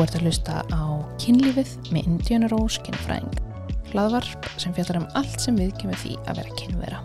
[0.00, 0.82] Ert að hlusta á
[1.20, 3.34] kynlífið með Indiana Rose kynfræðing.
[3.90, 7.00] Hlaðvarp sem fjallar um allt sem við kemur því að vera kynvera.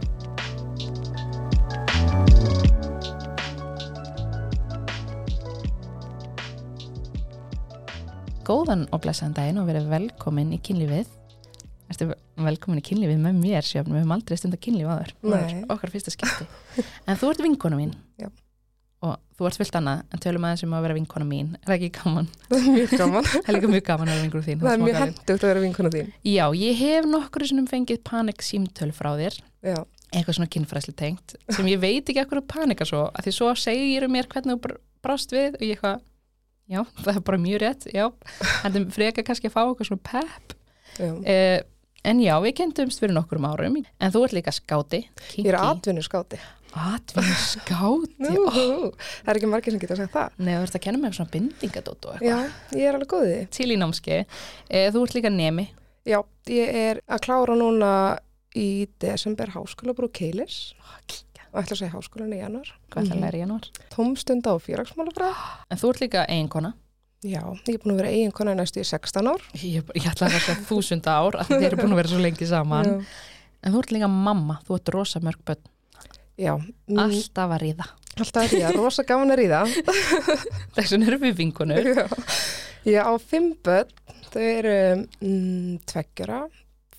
[8.47, 11.11] Góðan og blessaðan daginn og verið velkomin í kynlífið.
[11.91, 12.09] Ertu
[12.47, 15.13] velkomin í kynlífið með mér sjöfn, við höfum aldrei stund að kynlíf aður.
[15.35, 15.61] Nei.
[15.67, 16.47] Okkar fyrsta skipti.
[17.03, 17.93] En þú ert vinkona mín.
[18.23, 18.31] Já.
[19.05, 21.49] Og þú ert fyllt annað, en tölum aðeins um að vera vinkona mín.
[21.59, 22.27] Er það ekki gaman?
[22.49, 23.25] Það er mjög gaman.
[23.31, 24.61] Það er líka mjög gaman að vera vinkona þín.
[24.61, 26.13] Það er smá mjög hendugt að vera vinkona þín.
[26.31, 29.77] Já, ég hef nokkur sem fengið panik símtöl frá þér, Já,
[30.15, 33.51] eitthvað svona kynfræsli tengt, sem ég veit ekki ekkur að panika svo, að því svo
[33.59, 36.03] segir mér hvernig þú br- brást við og ég eitthvað,
[36.71, 38.05] já, það er bara mjög rétt, já,
[38.63, 40.55] hættum freka kannski að fá eitthvað svona pepp.
[41.01, 41.59] Uh,
[42.05, 45.03] en já, við kendumst fyrir nokkurum árum, en þú ert líka skáti,
[45.35, 46.05] Ég er atvinnu
[46.75, 47.15] skáti.
[47.15, 48.91] atvinnu skáti, Nú, oh.
[49.23, 50.35] það er ekki margir sem geta sagt það.
[50.37, 52.27] Nei, þú ert að kenna mér svona bindingadótt og eitthvað.
[52.27, 53.49] Já, ég er alveg góðið.
[53.55, 55.67] Til í námski, uh, þú ert líka nemi,
[56.05, 56.19] Já,
[56.53, 57.91] ég er að klára núna
[58.55, 60.75] í desember háskólabrú Keilis
[61.55, 62.69] og ætla að segja háskólan í januar.
[62.91, 63.23] hvað það Mhm.
[63.23, 63.57] læri ég nú?
[63.89, 65.33] Tómstunda og félagsmálafræð.
[65.71, 66.73] En þú ert líka eiginkona.
[67.25, 69.41] Já, ég er búin að vera eiginkona í næstu í 16 ár.
[69.55, 72.45] Ég, ég ætla að vera þúsund ár að þið eru búin að vera svo lengi
[72.45, 73.05] saman
[73.63, 75.57] en þú ert líka mamma, þú ert rosa mörg börn
[76.35, 76.53] Já,
[76.91, 77.87] alltaf að ríða.
[78.15, 79.63] Alltaf er ég rosa gaman að ríða.
[80.75, 82.05] þess vegna erum við vinkunur Já.
[82.85, 83.93] Ég á fimm börn,
[84.29, 86.43] þau eru mm, tveggjara,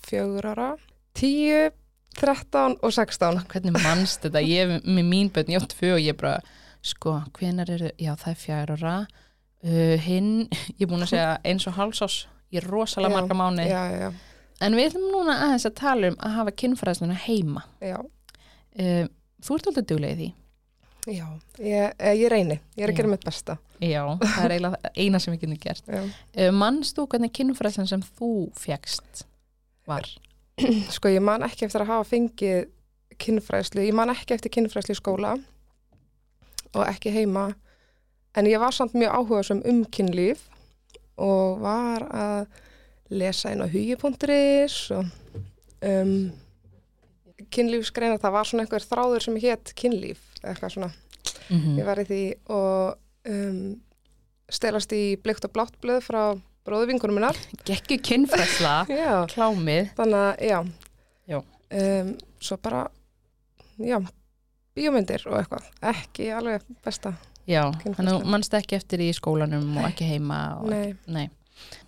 [0.03, 0.71] fjögurara,
[1.15, 1.69] tíu,
[2.17, 3.39] þrettán og sextán.
[3.47, 6.41] hvernig mannst þetta, ég er með mín börn ég á tvö og ég bara
[6.83, 8.97] sko, hvenar eru, já það er fjár ára.
[9.63, 10.33] Uh, hinn,
[10.75, 12.17] ég er búin að segja eins og hálsás,
[12.53, 14.11] ég er rosalega Já, marga mánu Já, já,
[14.61, 17.63] en við ætlum núna aðeins að tala um að hafa kynfræðsluna heima.
[17.81, 19.07] Já, uh,
[19.43, 20.29] þú ert alltaf duglega í því.
[21.07, 21.27] Já,
[21.63, 23.57] ég, eh, ég reyni, ég er að gera mitt besta.
[23.79, 25.83] já, það er eiginlega eina sem við getum gert.
[26.35, 29.23] Uh, mannst þú hvernig kynfræðslan sem þú fjækst
[29.87, 30.09] var?
[30.95, 32.67] Sko, ég man ekki eftir að hafa fengið
[33.23, 35.37] kynfræðslu, ég man ekki eftir kynfræðslu í skóla
[36.75, 37.53] og ekki heima,
[38.35, 40.43] en ég var samt mjög áhuga um kynlíf
[41.17, 42.49] og var að
[43.09, 45.07] lesa inn á hugi.is og
[45.87, 46.33] um,
[47.53, 50.91] kynlífsgreina, það var svona einhver þráður sem hétt kynlíf, eitthvað svona,
[51.47, 52.21] Mm ég var í því
[52.51, 52.97] og
[53.31, 53.59] um,
[54.51, 56.21] stelast í blikt og blátt blöð frá
[56.67, 57.37] bróðuvingunum minnar.
[57.67, 60.59] Gekki kynfræðsla, Já, klámið þannig að, já.
[61.31, 61.39] Já.
[61.77, 62.09] Um,
[62.43, 62.81] svo bara,
[63.79, 63.99] já,
[64.75, 67.13] bíómyndir og eitthvað, ekki alveg besta.
[67.47, 71.27] Já, þannig að mannst ekki eftir í skólanum og ekki heima og Nei, ekki, nei.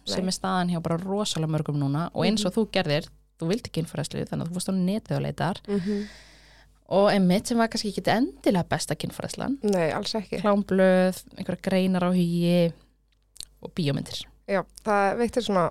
[0.07, 3.72] sem er staðan hjá bara rosalega mörgum núna og eins og þú gerðir, þú vildi
[3.75, 5.61] kynfræðslu þannig að þú fórst á netið og leitar.
[5.67, 5.79] Mm
[6.89, 10.41] og einmitt sem var kannski ekki endilega besta kynfræðslan nei, alls ekki.
[10.41, 12.72] klámblöð, einhverja greinar á hugi
[13.61, 14.23] og bíómyndir.
[14.49, 15.66] Já, það veitir svona,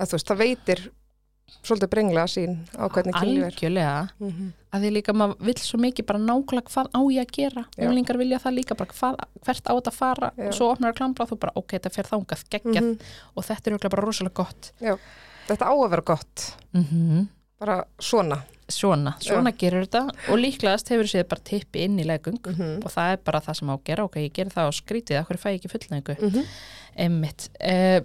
[0.00, 0.82] að þú veist, það veitir
[1.62, 3.52] svolítið brenglega sín á hvernig kynlíf er.
[3.52, 4.08] algjörlega.
[4.18, 4.48] Mm -hmm.
[4.72, 7.64] að því líka maður vill svo mikið bara nákvæmlega hvað á ég að gera.
[7.78, 10.32] Umlingar vilja það líka bara hvað, hvert á þetta fara.
[10.36, 10.48] Já.
[10.48, 12.82] og svo opnar það klámblað þú bara ok, þetta fer þangað geggjað.
[12.82, 12.98] Mhm.
[13.36, 13.72] og þetta er
[15.46, 17.26] Þetta á að vera gott, mm
[17.58, 18.42] bara svona.
[18.68, 20.02] svona, svona gerur þetta.
[20.32, 22.84] Og líklegast hefur séð bara tippi inn í legung Mm -hmm.
[22.84, 24.04] og það er bara það sem á að gera.
[24.04, 26.16] Ok, ég ger það og skrítið, akkur fæ ég ekki fullnægingu?
[26.20, 26.44] Mm -hmm.
[26.96, 28.00] emmitt uh,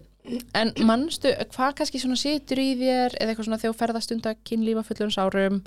[0.53, 3.15] en mannstu, hvað kannski svona situr í þér?
[3.19, 5.63] Eða eitthvað svona þegar þú ferðast undan kynlífa fullurins árum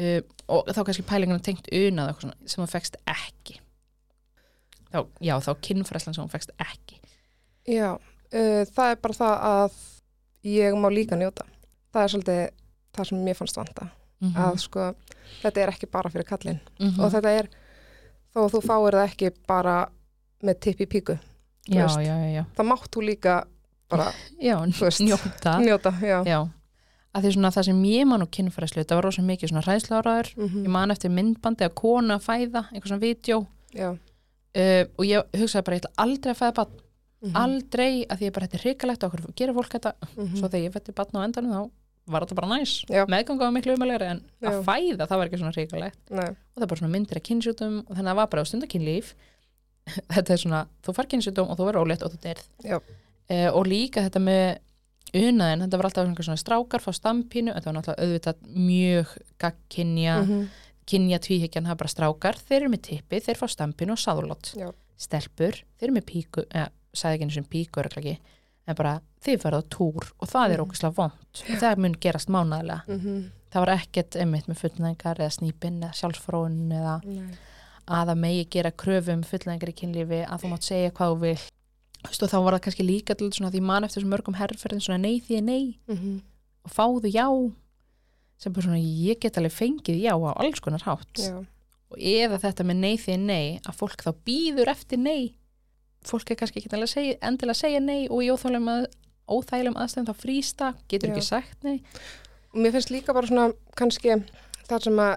[0.00, 3.60] uh, og þá kannski pælinguna tengt unað sem þú fekst ekki.
[4.92, 7.00] Þá, já, þá kynfræslan sem þú fekst ekki.
[7.66, 9.93] Já, uh, það er bara það að
[10.44, 11.44] ég má líka njóta.
[11.94, 12.48] Það er svolítið
[12.94, 13.88] það sem mér fannst vanta.
[14.20, 14.94] mm Að sko,
[15.42, 16.60] þetta er ekki bara fyrir kallinn.
[16.78, 17.00] -hmm.
[17.04, 17.48] Og þetta er,
[18.34, 19.88] þó að þú fáir það ekki bara
[20.42, 21.18] með tipp í píku.
[21.68, 23.44] já, já, já, já, Það mátt þú líka
[23.88, 24.12] bara
[24.80, 25.00] veist.
[25.00, 26.24] njóta njóta, já.
[26.26, 26.48] já,
[27.14, 30.28] að því svona það sem ég man og kynfræslu, þetta var rosa mikið svona hræðsláraður
[30.36, 33.90] Mm ég man eftir myndbandi að konu að fæða einhver svona vídeo Já.
[33.90, 36.70] uh, og ég hugsaði bara, ég ætla aldrei að fæða barn,
[37.24, 39.92] Mm aldrei að því bara, þetta er hrikalegt okkur, gerir fólk þetta.
[40.16, 40.36] -hmm.
[40.36, 41.70] svo þegar ég fætti barn á endanum þá
[42.06, 42.72] var þetta bara næs,
[43.08, 44.62] meðganga var miklu umalegri en að Já.
[44.66, 46.00] fæða, það var ekki svona hrikalegt.
[46.10, 48.50] Og það er bara svona myndir af kynnsjútum og þannig að það var bara á
[48.50, 49.14] stundakynlíf
[50.14, 52.44] þetta er svona, þú far kynnsjútum og þú verður ólétt og þú derð
[53.30, 54.58] uh, og líka þetta með
[55.14, 58.36] unaðin, þetta var alltaf svona strákar fá stampínu, þetta var náttúrulega auðvitað
[58.68, 60.48] mjög gagkinja mm Mhm.
[60.84, 64.52] kynja tvíhyggjan, það er bara strákar þeir eru með tippi, þeir fá stampinu og sáðlót
[64.52, 64.68] Já.
[65.00, 68.18] stelpur, þeir eru með píku eða, sagði ekki einu sem píku er ekki
[68.66, 70.68] en bara, þið verða á túr og það er Mhm.
[70.70, 73.30] ógæslega vond og það mun gerast mánaðlega Mhm.
[73.52, 77.34] það var ekkert einmitt með fullnæðingar eða snípin eða sjálfsfróun eða Nei.
[77.86, 81.38] að það megi gera kröfum fullnæðingar í kynlífi að þú mátt segja hvað þú vil
[82.04, 85.00] og þá var það kannski líka til svona því mann eftir þessum mörgum herrferðin svona
[85.00, 86.22] nei því nei Mhm.
[86.64, 87.52] og fáðu já
[88.38, 91.36] sem bara svona ég get alveg fengið já á alls konar hátt Já.
[91.90, 95.34] og eða þetta með nei því nei að fólk þá býður eftir nei
[96.04, 98.86] fólk er kannski ekki endilega að segja, endilega segja nei og í óþægilegum að,
[99.28, 101.12] óþægilegum aðstæðum þá frýsta, getur Já.
[101.14, 101.80] ekki sagt nei
[102.54, 104.18] mér finnst líka bara svona kannski
[104.68, 105.14] það sem að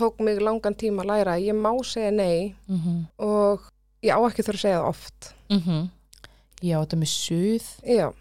[0.00, 3.04] tók mig langan tíma að læra að ég má segja nei mm -hmm.
[3.18, 3.60] og
[4.02, 5.34] ég á ekki þurfa að segja það oft.
[6.62, 8.12] já, þetta með suð Já.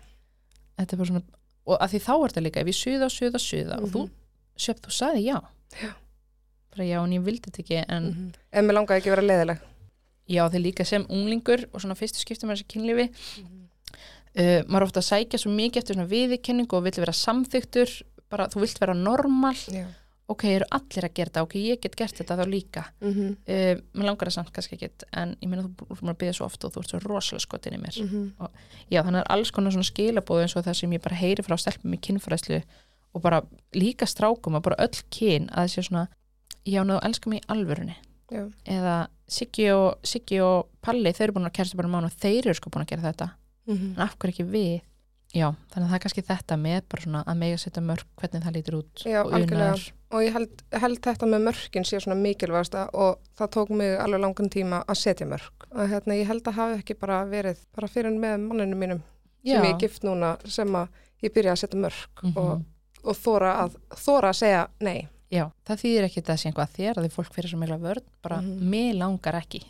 [0.78, 1.24] þetta er bara svona,
[1.66, 4.12] og að því þá er þetta líka ef ég suða, suða, suða og þú, Mhm.
[4.58, 5.42] sjöfn, þú sagði já
[5.82, 5.92] Já.
[6.72, 8.34] bara já, en ég vildi þetta ekki en Mhm.
[8.52, 9.60] En mér langaði ekki að vera leiðileg.
[10.30, 13.08] Já, þeir líka sem unglingur og svona fyrstu skiptum með þessi kynlífi
[13.40, 13.64] Mhm.
[14.40, 18.02] uh, maður er ofta að sækja svo mikið eftir svona viðurkenningu og vill vera samþyktur
[18.30, 19.86] bara, þú vilt vera normal Já.
[20.30, 23.14] ok, eru allir að gera þetta, ok, ég get gert þetta þá líka Mm
[23.50, 26.46] uh, mér langar það samt kannski ekki en ég meina þú búin að byggja svo
[26.46, 28.50] oft og þú ert svo rosalega skotin í mér -hmm.
[28.92, 31.58] já, þannig er alls konar svona skilabóð eins og það sem ég bara heyri frá
[31.58, 32.62] stelpum í kynfræðslu
[33.14, 33.42] og bara
[33.74, 36.08] líka strákum og bara öll kyn að sé svona
[36.66, 37.00] já, ná,
[39.30, 39.36] Já.
[39.38, 42.54] Siggi og, Siggi og Palli, þau eru búin að kærstu bara mánu og þeir eru
[42.60, 43.30] sko búin að gera þetta
[43.70, 43.94] Mhm.
[43.96, 44.82] en af hverju ekki við
[45.36, 48.44] já, þannig að það er kannski þetta með bara svona að mega setja mörg hvernig
[48.44, 49.74] það lítur út Já, og algjörlega.
[49.74, 53.96] unar Og ég held, held þetta með mörkin sé svona mikilvægasta og það tók mig
[54.00, 55.68] alveg langan tíma að setja mörk.
[55.72, 59.02] Og hérna, ég held að hafi ekki bara verið bara fyrir með manninu mínum
[59.46, 60.88] sem ég er gift núna sem að
[61.22, 62.38] ég byrja að setja mörk Mhm.
[62.38, 62.64] og,
[63.04, 65.08] og þóra, að, þóra að segja nei.
[65.32, 67.78] Já, það þýðir ekki að það sé einhvað þér að því fólk fyrir svo mikla
[67.84, 68.70] vörn bara Mhm.
[68.70, 69.62] mig langar ekki.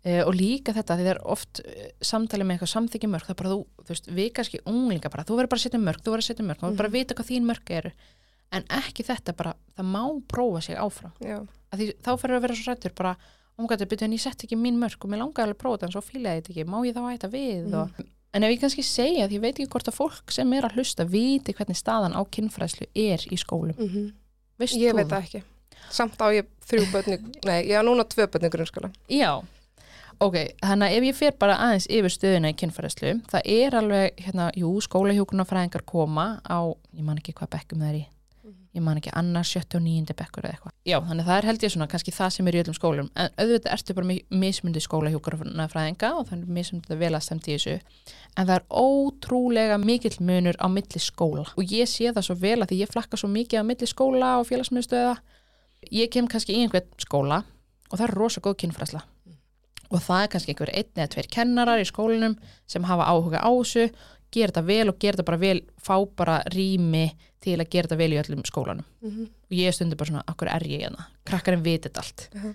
[0.00, 3.34] Uh, og líka þetta, því það er oft uh, samtali með eitthvað samþykja mörg, það
[3.34, 6.00] er bara þú, þú veist, við kannski unglinga bara, þú verður bara að setja mörg,
[6.00, 7.90] þú verður að setja mörg, þú verður bara að vita hvað þín mörg eru,
[8.56, 10.00] en ekki þetta bara, það má
[10.32, 11.36] prófa sig áfram, Já.
[11.68, 13.12] að því þá fyrir að vera svo rættur bara,
[13.60, 15.90] omgættu, byrju en ég sett ekki mín mörg og mér langar alveg að prófa þetta,
[15.90, 17.74] en svo fílaði ég þetta ekki, má ég þá æta við Mm.
[17.76, 18.00] og,
[18.32, 20.78] en ef ég kannski segja, því ég veit ekki hvort að fólk sem er að
[20.80, 24.12] hlusta viti hvernig staðan á kynfræðslu er í skólum, Mm
[24.60, 25.42] veist Ég þú veit það ekki.
[25.90, 27.16] Samt á ég þrjú börni,
[27.48, 28.92] nei, ég á núna tvö börni í grunnskóla.
[29.10, 29.32] Já,
[30.22, 34.22] ok, þannig að ef ég fer bara aðeins yfir stöðuna í kynfæðslu, það er alveg,
[34.22, 38.04] hérna, jú, skólahjókunarfræðingar koma á, ég man ekki hvað bekkum það er í,
[38.76, 40.74] ég man ekki annar, sjötti og níundi bekkur eða eitthvað.
[40.86, 43.08] Já, þannig að það er held ég svona kannski það sem er í öllum skólum,
[43.18, 47.56] en auðvitað ertu bara með mismundi skólahjókunarfræðinga og þannig mismundi að vel að stemti í
[47.58, 47.76] þessu,
[48.36, 51.46] en það er ótrúlega mikill munur á milli skóla.
[51.58, 54.36] Og ég sé það svo vel að því ég flakka svo mikið á milli skóla
[54.38, 55.16] og félagsmiðstöða,
[55.90, 57.42] ég kem kannski í einhvern skóla
[57.90, 59.02] og það er rosa góð kynfræðsla.
[59.90, 62.36] Og það er kannski einhver einn eða tveir kennarar í skólinum
[62.70, 63.88] sem hafa áhuga á þessu
[64.32, 67.04] gera þetta vel og gera þetta bara vel fá bara rými
[67.40, 68.88] til að gera þetta vel í öllum skólanum.
[69.02, 69.28] Mm -hmm.
[69.50, 71.06] og ég er stundur bara svona, akkur er ég hérna?
[71.24, 72.28] Krakkarinn veit þetta allt.
[72.34, 72.54] Mhm.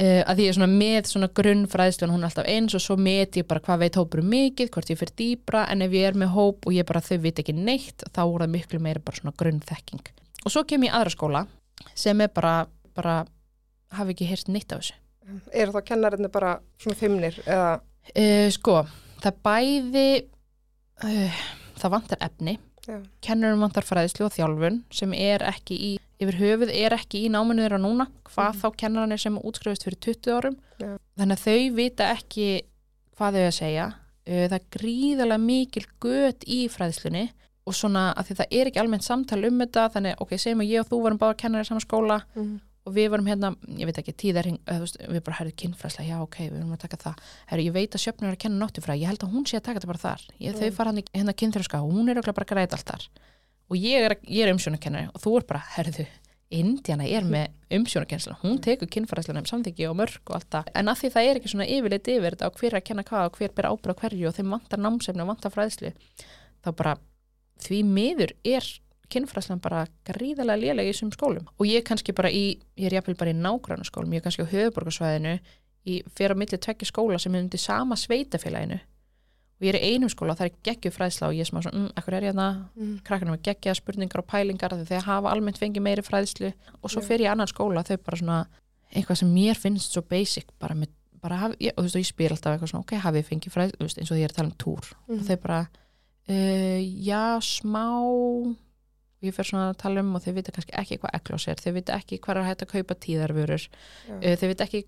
[0.00, 2.96] uh, að því ég er svona með svona grunnfræðslan hún er alltaf eins og svo
[2.96, 6.14] met ég bara hvað veit hópurum mikið, hvort ég fyrir dýbra en ef ég er
[6.14, 9.16] með hóp og ég bara þau veit ekki neitt þá er það miklu meira bara
[9.16, 10.04] svona grunnþekking.
[10.44, 11.46] Og svo kem ég aðra skóla
[11.94, 13.26] sem er bara, bara
[13.90, 14.94] hafi ekki heyrt neitt af þessu.
[15.52, 17.80] Eru þá kennarinni bara svona fimmnir eða,
[18.18, 18.80] Uh, sko,
[19.22, 20.06] það bæði
[21.04, 21.40] uh,
[21.80, 22.96] það vantar efni Já.
[23.22, 25.90] kennurum vantar fræðislu og þjálfun sem er ekki í,
[26.22, 28.60] yfir höfuð er ekki í náminu þeirra núna, hvað Mhm.
[28.62, 30.96] þá kennaranir sem útskrifist fyrir 20 árum Já.
[31.18, 32.48] þannig að þau vita ekki
[33.16, 37.28] hvað þau að segja uh, það gríðarlega mikil gött í fræðislunni
[37.66, 40.70] og svona að því það er ekki almennt samtal um þetta þannig, ok, segjum að
[40.72, 42.56] ég og þú varum báða kennarir í sama skóla mm.
[42.86, 46.56] Og við vorum hérna, ég veit ekki, tíðarhing við bara herrið kynfræsla, já ok, við
[46.58, 47.20] erum að taka það.
[47.52, 49.66] Herrið, ég veit að sjöfnur er að kenna náttúfræði ég held að hún sé að
[49.68, 50.24] taka þetta bara þar.
[50.40, 50.74] Ég, þau Mm.
[50.78, 53.06] fara hann í hérna kynfræska og hún er örugglega bara að græta allt þar.
[53.70, 56.06] Og ég er, ég er umsjónakennari og þú er bara, herðu
[56.52, 60.90] Indiana er með umsjónakensla hún tekur kynfræslan um samþyggi og mörg og allt það, en
[60.92, 63.24] að því það er ekki svona yfirleitt yfir þetta og hver er að kenna hvað
[63.30, 65.92] og hver ber ábyrð á hverju og þeim vantar námsefni og vantar fræðslu
[66.60, 66.92] þá bara
[67.64, 68.68] því miður er
[69.12, 71.46] kynfræslan bara gríðarlega lélega í þessum skólum.
[71.58, 74.26] Og ég er kannski bara í, ég er jafnvel bara í nágrannu skólum, ég er
[74.28, 75.34] kannski á höfuborgarsvæðinu
[75.86, 78.78] í fyrir á milli tvekki skóla sem er undir sama sveitafélaginu
[79.62, 81.60] og ég er í einum skóla og það er geggju fræðsla og ég er smá
[81.62, 82.94] svona, mm, ekkur er ég þarna Mm.
[83.06, 86.52] krakkarnir með geggja spurningar og pælingar þeir hafa almennt fengið meiri fræðslu
[86.82, 88.38] og svo fyrir ég annan skóla þau bara svona
[88.94, 90.88] eitthvað sem mér finnst svo basic bara með,
[91.22, 93.30] bara hafi, ég, og þú veist og ég spyr alltaf eitthvað svona, ok, hafið þið
[93.30, 94.84] fengið fræðslu, eins og því ég er að tala um túr.
[95.08, 95.26] Og Mhm.
[95.28, 95.60] þau bara
[96.28, 97.86] uh, já, smá
[99.22, 101.62] og ég fer svona að tala um og þau vita kannski ekki hvað eklós er,
[101.62, 103.66] þau vita ekki hvað er hægt að kaupa tíðarvörur,
[104.08, 104.14] Já.
[104.18, 104.82] uh, þau vita ekki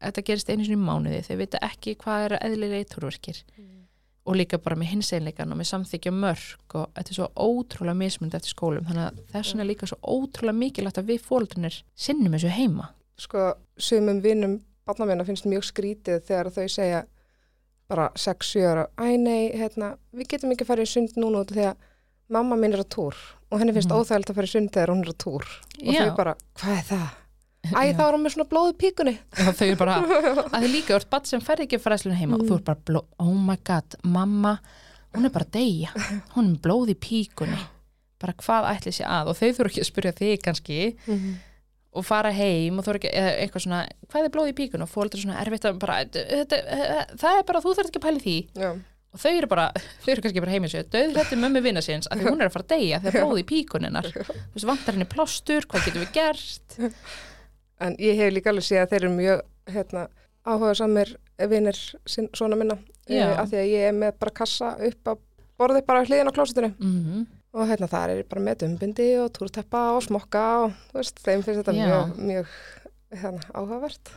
[0.00, 3.42] þetta gerist einu sinni í mánuði, þau vita ekki hvað er eðlilega eiturverkir.
[4.26, 8.34] Og líka bara með hinseinleikan og með samþykja mörg og þetta er svo ótrúlega mismundi
[8.34, 12.34] eftir skólum, þannig að þess vegna er líka svo ótrúlega mikilvægt að við fóldrinir sinnum
[12.34, 12.88] þessu heima.
[13.22, 13.44] Sko,
[13.78, 17.04] sumum vinnum barna minna finnst mjög skrítið þegar þau segja
[17.86, 21.54] bara 6-7 ára, æ nei, hérna, við getum ekki að fara í sund núna út
[21.54, 21.76] að
[22.34, 23.14] mamma mín er á túr
[23.50, 24.00] og henni finnst Mhm.
[24.02, 25.44] óþægild að fara í sund þegar hún er á túr.
[25.86, 26.00] Og Já.
[26.06, 27.08] þau bara, hvað er það?
[27.66, 27.92] Æ, Já.
[27.98, 29.14] þá er hún með svona blóð í píkunni.
[29.36, 29.94] Já, þau eru bara,
[30.54, 32.36] að þið líka, ert badd sem fer ekki fræðslunum heima.
[32.40, 34.58] Og þú ert bara, bló, oh my god, mamma,
[35.16, 35.90] hún er bara að deyja,
[36.36, 37.58] hún er með blóð í píkunni,
[38.22, 39.28] bara hvað ætli sé að?
[39.32, 40.78] Og þau þurfa ekki að spyrja þig kannski
[41.96, 43.80] og fara heim og þú eru ekki, eða eitthvað svona,
[44.12, 44.84] hvað er blóð í píkunni?
[44.86, 46.58] Og fólk er svona erfitt að bara, þetta,
[47.16, 48.36] það er bara, þú þarf ekki að pæli því.
[48.62, 48.70] Já,
[49.16, 49.66] og þau eru bara,
[50.04, 50.88] þau eru kannski bara heimið sér.
[50.92, 53.46] Döðrætti mömmu vinna síns að því hún er að fara að deyja þegar blóð í
[53.52, 56.78] píkuninnar, þú veist, vantar henni plástur, hvað getum við gert?
[57.76, 60.02] En ég hef líka alveg séð að þeir eru mjög hérna,
[60.48, 61.10] áhuga samir
[61.50, 61.76] vinnir
[62.08, 62.78] svona minna.
[63.04, 63.26] Já.
[63.26, 65.14] uh, af því að ég er með bara kassa upp á
[65.60, 69.82] borði bara hliðin á klósitinu mm og hérna það er bara með dumbindi og túrteppa
[69.96, 71.86] og smokka og veist, þeim finnst þetta Já.
[71.86, 72.50] mjög, mjög
[73.14, 74.10] hérna, áhugavert.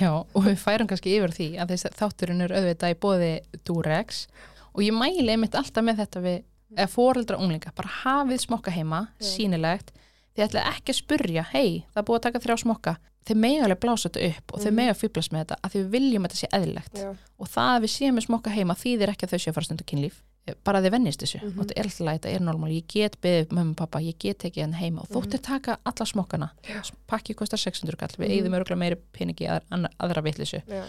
[0.00, 3.32] Já, og við færum kannski yfir því að þess að þátturinn er auðvitað í bóði
[3.66, 4.26] Durex
[4.74, 6.38] og ég mæli einmitt alltaf með þetta við,
[6.76, 9.26] eða foreldra unglinga, bara hafið smokka heima, Já.
[9.32, 9.90] sýnilegt.
[10.36, 12.92] Þið ætla ekki að spurja, hei, það er búið að taka þrjá smokka,
[13.26, 14.76] þið mega alveg blása þetta upp og þið Mhm.
[14.78, 16.94] mega fýblast með þetta að því við viljum að þetta sé eðlilegt.
[17.02, 19.54] Já, og það að við séum með smokka heima þýðir ekki að þau séu að
[19.58, 20.22] fara stundu kynlíf
[20.64, 21.40] bara að þið vennist þessu.
[21.42, 21.58] Mhm.
[21.58, 22.70] og þetta er alltaf lægt, þetta er normal.
[22.70, 26.04] Ég get beðið mömmu og pappa, ég get tekið henni heima og þóttir taka alla
[26.06, 26.74] smokkana Mhm.
[26.74, 26.92] Já.
[27.08, 28.34] pakki kostar 600 kall, við Mhm.
[28.38, 29.62] eigðum örgulega meiri peningi í aðra,
[30.68, 30.84] já,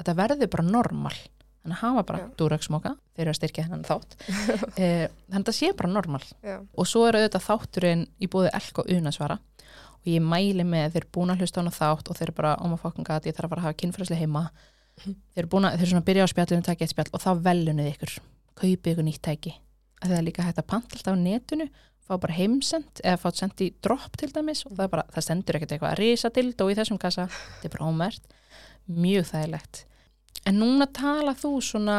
[0.00, 1.12] þetta verður bara normal.
[1.64, 4.16] Þannig að hafa bara dúraksmoka eru að styrkja hennan þátt.
[4.78, 6.20] Eh, þannig að það sé bara normal.
[6.44, 10.92] Já, og svo er auðvitað þátturinn í búið elk og unasvara og ég mæli með
[10.92, 13.32] þeir búin að hlusta á hana þátt og þeir bara oh my fucking god, ég
[13.34, 14.50] þarf að fara að hafa kynfræsli heima.
[15.34, 18.12] Þeir að, þeir svona að byrja á spjallinu takja eitt spjall og þá velunnið ykkur
[18.60, 19.54] kaupið ykkur nýtt tæki.
[20.02, 21.68] Að það er líka hægt að panta alltaf á netinu
[22.04, 25.58] fá bara heimsend eða fá send í drop til dæmis og það, bara, það stendur
[25.58, 27.26] ekkert eitthvað að risa dildó í þessum kassa.
[27.32, 28.36] Þetta er bara ómert
[28.84, 29.84] mjög þægilegt.
[30.44, 31.98] En núna tala þú svona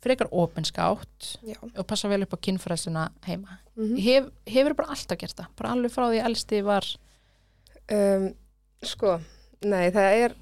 [0.00, 1.56] frekar opinskátt já.
[1.60, 3.60] og passa vel upp á kynfræsluna heima.
[3.76, 5.50] Mm Hef, hefur bara alltaf gert það?
[5.56, 6.88] Bara alveg frá því að elsti var
[7.96, 8.28] um,
[8.84, 9.16] sko,
[9.64, 10.36] nei, það er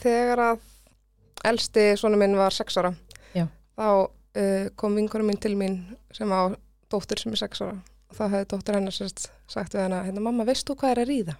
[0.00, 0.68] þegar að
[1.50, 2.94] elsti svona minn var sex ára
[3.34, 3.46] Já.
[3.76, 5.80] þá uh, kom vingurum mín til mín
[6.14, 6.54] sem á
[6.92, 7.78] dóttir sem er sex ára
[8.10, 11.02] og þá hefði dóttir hennar sérst sagt við hennar, hérna, mamma, veist þú hvað er
[11.02, 11.36] að ríða?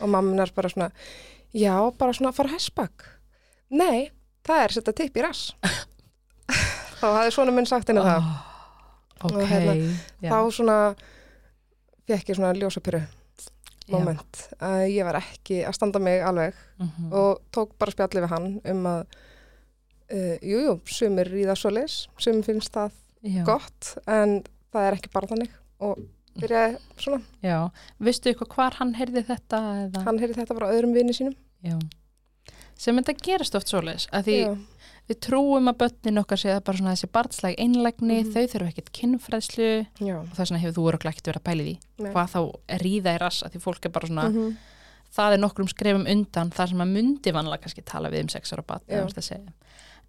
[0.00, 0.90] Og mamma er bara svona,
[1.52, 3.04] já, bara svona fara hessbak.
[3.74, 4.10] Nei,
[4.46, 5.50] það er að setja tipp í rass.
[7.00, 8.28] þá hafði svona minn sagt henni það.
[9.20, 9.74] ok, Og hérna,
[10.22, 10.76] já, Þá svona
[12.10, 17.10] fekk ég svona ljósapyru já, moment að ég var ekki að standa mig alveg mhm,
[17.14, 19.18] og tók bara spjallið við hann um að
[20.12, 22.90] uh, jú, jú, sumir ríða svoleiðis, sumir finnst það
[23.22, 25.98] já, gott en það er ekki bara þannig og
[26.40, 27.56] byrjaði svona, já.
[28.00, 30.04] veistu eitthvað hvar hann heyrði þetta eða?
[30.06, 31.74] hann heyrði þetta bara öðrum vini sínum Já.
[32.80, 34.52] sem þetta gerist oft svoleiðis að því Já,
[35.10, 38.30] við trúum að börnin okkar sé bara svona þessi barnslæg einlægni Mhm.
[38.32, 39.68] þau þurfa ekkert kynfræðslu
[40.06, 42.12] já, og þess vegna hefur þú öruglega ekkert verið að pæli því Nei.
[42.14, 42.40] hvað þá
[42.84, 44.56] ríða í rass að því fólk er bara svona Mhm.
[45.18, 48.52] það er nokkrum skrefum undan þar sem að myndi vanlega kannski tala við um sex
[48.52, 49.02] ára bat Já.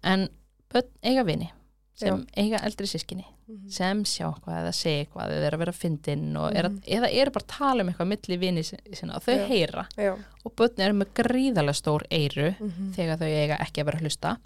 [0.02, 0.28] En
[0.72, 1.50] börn eiga vini
[1.94, 2.26] sem Já.
[2.36, 3.68] eiga eldri sískinni Mhm.
[3.70, 6.82] sem sjá hvað eða segja eitthvað eða er að vera fyndin og er að, Mhm.
[6.96, 9.46] eða eru bara að tala um eitthvað milli vini sin- sinna og þau Já.
[9.48, 12.92] heyra já, og börn eru með gríðarlega stór eyru mhm.
[12.94, 14.38] þegar þau eiga ekki að vera að hlusta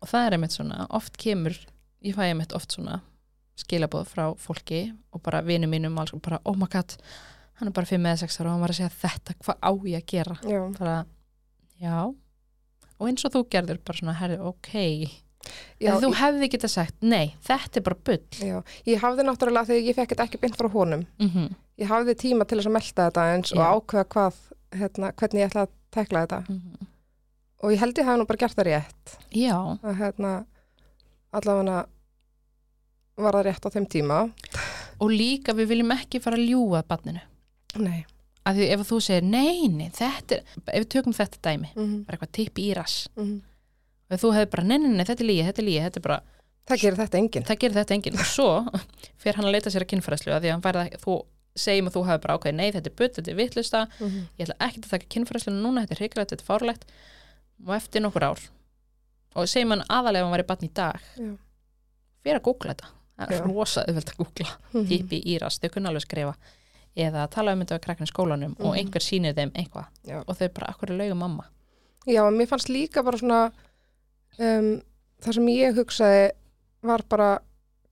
[0.00, 1.56] og það er einmitt svona oft kemur,
[2.02, 3.00] ég fæ einmitt oft svona
[3.58, 6.96] skilabóð frá fólki og bara vinum mínum og bara oh my god,
[7.54, 9.70] hann er bara 5 eða 6 ára og hann var að segja þetta, hvað á
[9.84, 11.06] ég að gera já, bara,
[11.82, 12.14] já
[13.00, 14.70] og eins og þú gerður bara svona herri, ok,
[15.80, 18.20] já, þú ég, hefði getað sagt nei, þetta er bara bull.
[18.44, 18.56] Já,
[18.90, 22.58] ég hafði náttúrulega þegar ég fekk ekki beint frá honum mm ég hafði tíma til
[22.58, 23.68] þess að melta þetta eins og Já.
[23.72, 24.40] ákveða hvað,
[24.76, 26.40] hérna, hvernig ég ætla að tekla þetta.
[26.48, 26.86] -hmm.
[27.62, 29.16] og ég held ég hafi nú bara gert það rétt.
[29.32, 30.44] Já, að hérna
[31.32, 31.86] allavega
[33.16, 34.30] var það rétt á þeim tíma.
[35.00, 37.20] Og líka við viljum ekki fara að ljúga barninu,
[37.76, 38.04] nei
[38.46, 42.04] af því ef þú segir nei, nei, þetta er, ef við tökum þetta dæmi mm
[42.06, 43.08] bara eitthvað tippi í rass.
[43.16, 43.40] -hmm.
[44.10, 46.06] og þú hefur bara, nei, nei, nei, þetta er lígi, þetta er lígi þetta er
[46.06, 46.22] bara,
[46.66, 47.44] það gerir þetta enginn.
[47.44, 48.18] Það gerir þetta enginn.
[48.18, 48.48] Og svo
[49.22, 51.14] fer hann að leita sér að kynfæðslu að því að hann ekki, þú
[51.56, 54.24] segjum að þú hefur bara ákveði nei, þetta er butt, þetta er vitlusta mm -hmm.
[54.38, 56.84] ég ætla ekki að taka kynfæðsluna núna, þetta er hrikalegt, þetta er fárlegt
[57.66, 58.40] og eftir nokkur ár
[59.34, 61.00] og segjum hann aðalega hann var í batn í dag
[62.22, 62.88] fyrir að googla þetta.
[63.20, 64.50] Það er rosa auðvelt að googla.
[64.72, 64.86] Mhm.
[64.88, 66.34] tippi í rass, þau kunna alveg skrifa
[66.96, 68.78] eða tala um þetta við krakkinu skólanum og Mhm.
[68.80, 69.86] einhver sýnir þeim eitthvað.
[70.06, 70.18] Já.
[70.26, 71.44] og þau bara, akkur er lauga mamma?
[72.06, 73.52] Já, mér fannst líka bara svona
[74.38, 74.80] um,
[75.22, 76.30] það sem ég hugsaði
[76.82, 77.38] var bara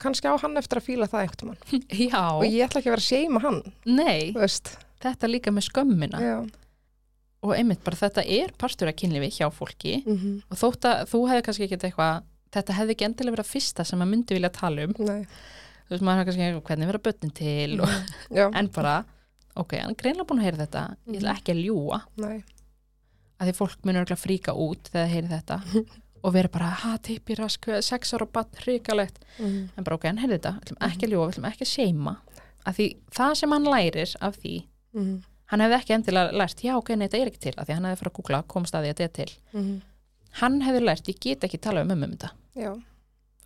[0.00, 2.94] kannski á hann eftir að fíla það einhvern mann já, og ég ætla ekki að
[2.96, 4.76] vera að seima hann nei, veist.
[5.02, 6.18] Þetta líka með skömmina.
[6.20, 6.38] Já.
[7.42, 10.02] og einmitt bara þetta er partur af kynlífi hjá fólki.
[10.04, 10.42] Mm -hmm.
[10.50, 13.84] og þótt að þú hefði kannski ekki eitthvað þetta hefði ekki endilega verið að fyrsta
[13.84, 14.94] sem maður myndi vilja tala um.
[14.98, 15.26] Nei,
[15.88, 17.94] þú veist, maður er kannski, hvernig vera börnin til og,
[18.36, 18.96] já, en bara,
[19.56, 20.82] ok, hann er greinlega búin að heyra þetta.
[21.08, 22.36] Ég ætla ekki að ljúa nei,
[23.38, 25.60] að því fólk munur örugglega fríka út þegar það heyri þetta.
[26.26, 29.20] Og vera bara, ha, tippi rask sex ára bann, hrikalegt.
[29.38, 29.68] Mm.
[29.78, 31.70] en bara, ok, hann heyrði þetta, við ætlum ekki að ljúa við ætlum ekki að
[31.70, 32.14] seima
[32.66, 34.54] að því það sem hann lærir af því,
[34.98, 35.12] Mm.
[35.52, 37.98] hann hefði ekki endilega lært, já, ok, þetta er ekki til, af því hann hefði
[38.00, 39.32] fara að googla, komast að því að þetta er til.
[39.52, 39.74] Mm.
[40.40, 42.30] hann hefði lært, ég get ekki tala um um þetta.
[42.58, 42.70] Já,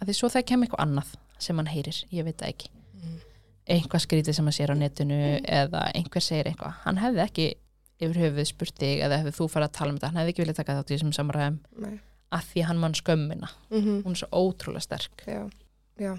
[0.00, 1.10] að því svo það kemur eitthvað annað
[1.42, 2.70] sem hann heyrir, ég veit það ekki
[3.02, 3.18] Mm.
[3.66, 7.46] eitthvað skrítið sem hann sér á netinu eða einhver segir eitthvað hann hefði ekki
[8.02, 10.42] yfir höfuð spurt þig eða hefði þú farið að tala um þetta, hann hefði ekki
[10.44, 11.98] viljað taka þátt í þessum samræðum nei
[12.32, 15.50] að því hann mann skömmina, mm hún er svo ótrúlega sterk Já,
[16.00, 16.14] já.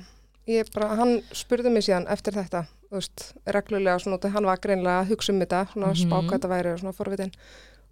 [0.46, 4.58] Ég bara, hann spurði mig síðan eftir þetta, þú veist, reglulega svona, af hann var
[4.60, 5.96] greinlega að hugsa um þetta, svona Mhm.
[5.96, 7.32] mm spáka þetta væri og svona forvitin.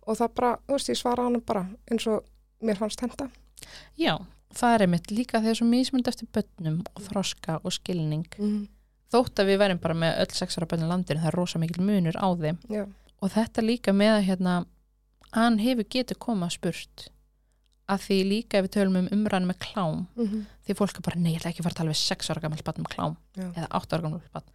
[0.07, 2.23] Og það bara, þú veist, ég svara hann bara eins og
[2.61, 3.29] mér fannst henda.
[3.97, 4.19] já,
[4.58, 8.27] það er einmitt líka þegar svo mismund eftir börnum og þroska og skilning.
[8.39, 8.67] Mm.
[9.12, 12.15] þótt að við værim bara með öll sexara börnum landinu, það er rosa mikil munur
[12.15, 12.60] á þeim.
[12.72, 12.86] Já,
[13.22, 14.53] og þetta líka með að hérna,
[15.36, 17.10] hann hefur getur koma spurt
[17.91, 21.20] að því líka ef við tölum um umræðinu með klám mm því fólk er bara,
[21.20, 23.15] nei, ég ætla ekki að fara að tala við 6 ára gammal barn með klám
[23.36, 23.46] Já.
[23.50, 24.51] eða 8 ára gammal barn.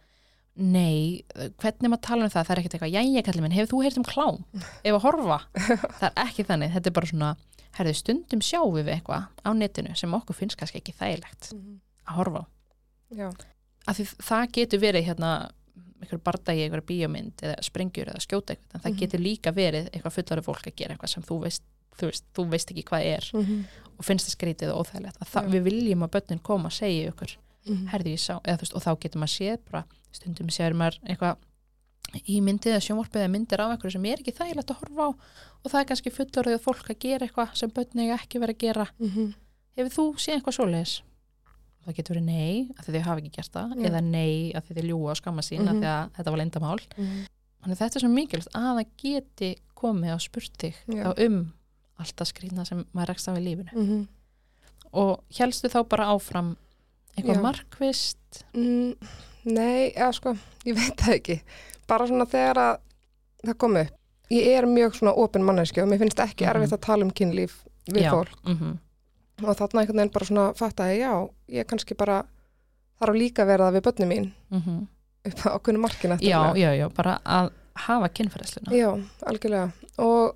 [0.57, 1.25] Nei,
[1.61, 2.47] hvernig maður tala um það?
[2.47, 4.39] Það er ekkert eitthvað, jæja kallið minn, hefur þú heyrt um klám?
[4.81, 5.37] Ef að horfa,
[5.99, 7.29] það er ekki þannig þetta er bara svona,
[7.77, 11.51] herðu stundum sjáum við eitthvað á netinu sem okkur finnst kannski ekki þægilegt
[12.07, 12.45] að horfa á.
[13.87, 15.31] Af því það getur verið hérna
[16.01, 18.99] einhver bardagi, einhver bíómynd eða sprengjur eða skjóta eitthvað, en það Mhm.
[19.01, 21.63] getur líka verið eitthvað fullari fólk að gera eitthvað sem þú veist
[21.97, 23.65] þú veist, þú veist ekki hvað er mm
[23.97, 25.17] og finnst það skrítið og óþægilegt.
[25.17, 27.31] Að það, við viljum að börnin koma að segja ykkur
[27.65, 27.87] -hmm.
[27.89, 30.99] herði ég sá, eða þú veist, og þá getur maður séð bara, stundum séður maður
[31.09, 31.35] eitthvað
[32.27, 35.09] í myndið eða sjónvarpið eða myndir af einhverju sem er ekki þægilegt að horfa á
[35.11, 38.63] og það er kannski fullorðið fólk að gera eitthvað sem börnin eiga ekki verið að
[38.63, 39.33] gera Mhm.
[39.77, 40.93] hefur þú séð eitthvað svoleiðis
[41.87, 43.85] það getur verið nei, því þau hafa ekki gert það Já.
[43.89, 46.41] eða nei, því þau ljúa og skamma sín mm því að þetta var
[46.97, 47.25] Mhm.
[47.61, 51.03] þannig að þetta er svo mikilvægt að það geti komið og spurt þig Já.
[51.03, 51.53] þá um
[51.99, 54.07] alltaf skrýna sem maður rekst af í lífinu Mhm.
[54.93, 56.55] og helstu þá bara áfram
[57.17, 57.41] eitthvað Já.
[57.41, 58.17] markvist
[58.53, 58.95] Mm,
[59.45, 61.41] nei, eða sko, ég veit það ekki.
[61.87, 62.79] Bara svona þegar að
[63.47, 63.93] það kom upp.
[64.29, 66.55] Ég er mjög svona opin manneski og mér finnst ekki Mhm.
[66.55, 68.11] erfitt að tala um kynlíf við Já.
[68.11, 68.35] fólk.
[68.45, 68.77] mm
[69.45, 72.23] og þarna einhvern veginn bara svona fattaði, já, ég kannski bara
[72.99, 74.87] þarf líka að vera það við börnum mín -hmm.
[75.25, 78.89] upp á okkur markina já, já, já, bara að hafa kynferðsluna já,
[79.27, 80.33] algjörlega og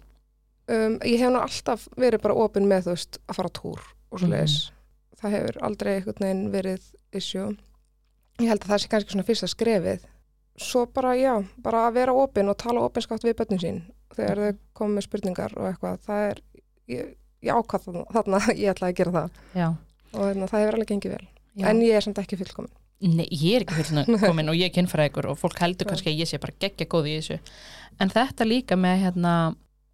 [0.70, 3.80] um, ég hef nú alltaf verið bara opin með, þú veist, að fara túr
[4.12, 4.72] og svo leiðis,
[5.18, 7.58] það hefur aldrei einhvern veginn verið issue
[8.40, 10.06] ég held að það sé kannski svona fyrsta skrefið
[10.60, 11.34] svo bara, já,
[11.64, 13.82] bara að vera opin og tala opinskátt við börnum sín
[14.16, 16.04] þegar þau komið með spurningar og eitthvað.
[16.06, 16.42] Það er,
[16.92, 17.16] ég,
[17.48, 19.42] ég ákvað þarna, ég ætlaði að gera það.
[19.56, 19.68] Já,
[20.12, 21.28] og þannig, það hefur alveg gengið vel.
[21.52, 21.66] Já.
[21.68, 22.72] en ég er samt ekki fullkomin.
[23.02, 26.22] Nei, ég er ekki fullna komin og ég er kynfræðikur og fólk heldur kannski að
[26.22, 27.38] ég sé bara geggja góð í þessu.
[28.00, 29.32] En þetta líka með hérna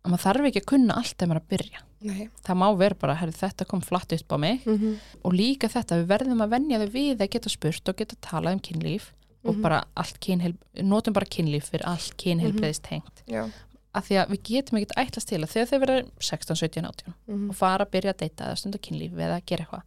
[0.04, 1.84] að maður þarf ekki að kunna allt ef maður að byrja.
[2.08, 2.28] Nei.
[2.46, 4.60] það má vera bara, herri, þetta kom flatt upp á mig.
[4.67, 4.98] Mm -hmm.
[5.26, 8.54] og líka þetta, við verðum að venja þau við að geta spurt og geta talað
[8.54, 9.13] um kynlíf
[9.48, 9.62] og Mhm.
[9.62, 13.50] bara allt kynheil notum bara kynlíf fyrir allt kynheilbreiðist tengt Já.
[13.94, 17.14] af því að við getum ekkert ætlast til að þegar þau verða 16, 17, 18
[17.28, 19.84] Mm og fara að byrja að deyta eða stunda kynlíf eða að gera eitthvað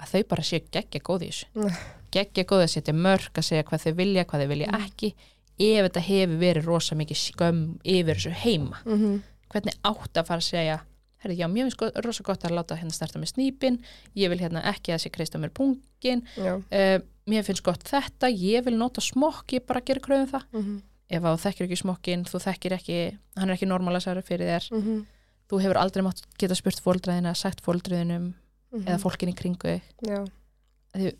[0.00, 1.46] að þau bara séu geggja góð í þessu
[2.14, 4.84] geggja góð að setja mörg að segja hvað þau vilja, hvað þau vilja Mm.
[4.86, 5.14] ekki
[5.58, 9.20] ef þetta hefur verið rosa mikið skömm yfir þessu heima -hmm.
[9.50, 10.80] hvernig átt að fara að segja
[11.22, 13.78] herri, já, mér finnst rosa gott að láta hérna starta með snýpin
[14.14, 16.54] ég vil hérna ekki að sé kreista mér pungin Já.
[16.56, 20.62] uh, mér finnst gott þetta ég vil nota smokk, ég bara gera kröðum það Mm
[20.62, 20.80] -hmm.
[21.10, 24.82] ef þú þekkir ekki smokkin, þú þekkir ekki hann er ekki normalasæri fyrir þér Mm
[24.82, 25.04] -hmm.
[25.50, 28.34] þú hefur aldrei mátt geta spurt fóldræðina sagt fóldræðinum
[28.72, 29.80] eða fólkin í kringu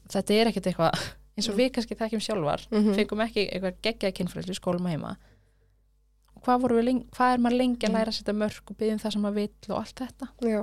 [0.09, 0.93] þetta er ekkert eitthvað
[1.39, 1.59] eins og Mm.
[1.61, 2.95] við kannski þekkjum sjálfar Mhm.
[2.95, 5.17] fengum ekki eitthvað geggjaði kynfræðslu skólum heima
[6.45, 6.65] hvað,
[7.17, 7.97] hvað er maður lengi að Mm.
[7.99, 10.63] læra að setja mörg og byggja um það sem maður vill og allt þetta Já.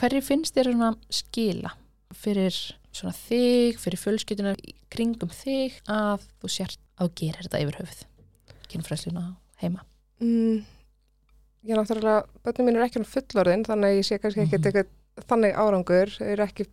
[0.00, 1.72] hverju finnst þér svona skila
[2.14, 2.56] fyrir
[2.92, 7.78] svona þig fyrir fjölskylduna í kringum þig að þú sért að þú gerir þetta yfir
[7.80, 8.02] höfuð
[8.72, 9.24] kynfræðsluna
[9.62, 9.82] heima
[10.22, 10.62] Mm.
[11.64, 14.66] Ég er náttúrulega, börnum mín er ekki fullorðin þannig ég sé kannski ekki Mhm.
[14.66, 16.66] eitthvað þannig árangur, þau eru ekki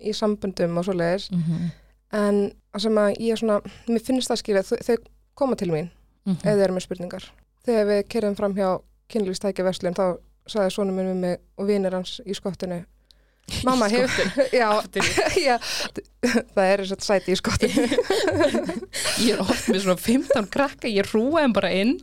[0.00, 1.70] í sambundum og svoleiðis mm -hmm.
[2.12, 4.96] en sem að ég er svona, mér finnst það skilja þau
[5.36, 5.90] koma til mín
[6.26, 7.26] ef þau eru með spurningar.
[7.66, 8.68] Þegar við kerðum fram hjá
[9.10, 10.06] kynlýstækja verslun þá
[10.50, 12.82] sagði sonum minn við mig og vinir hans í skottinu
[13.66, 14.28] Mamma hefur,
[14.60, 14.68] já,
[15.48, 15.56] já,
[16.54, 17.86] það er þess að sæti í skottinu.
[19.26, 21.96] Ég er oft með svona 15 krakka ég rúa þeim bara inn.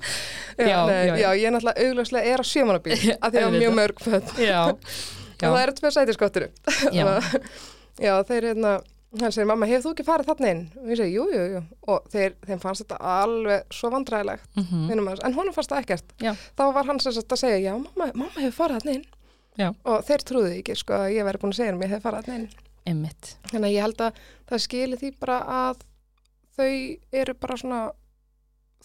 [0.58, 3.40] Já, Já, nei, já, já, ég er náttúrulega augljóslega er á sjömanabíl að því að
[3.46, 3.58] Auðvitað.
[3.62, 4.34] mjög mörg föt.
[4.44, 6.50] Já, og það eru tvei sæti í skottinu.
[6.98, 7.06] Já.
[7.08, 7.40] Og-
[8.04, 8.74] já, þeir hérna
[9.22, 10.64] hann segir, mamma, hefur þú ekki farið þarna inn?
[10.82, 11.62] og ég segi, jú, jú, jú
[11.94, 14.50] og þeir, þeim fannst þetta alveg svo vandræðilegt
[14.90, 16.34] vinum hans, en honum fannst það ekkert Já.
[16.58, 19.06] þá var hann sagt að segja, já, mamma, mamma hefur farið þarna inn
[19.58, 19.70] Já.
[19.86, 22.26] og þeir trúðu ekki, sko, að ég væri búin að segja um ég hef farið
[22.28, 22.50] þarna inn
[22.88, 23.32] Einmitt.
[23.52, 24.20] þannig að ég held að
[24.52, 25.82] það skili því bara að
[26.58, 26.70] þau
[27.22, 27.80] eru bara svona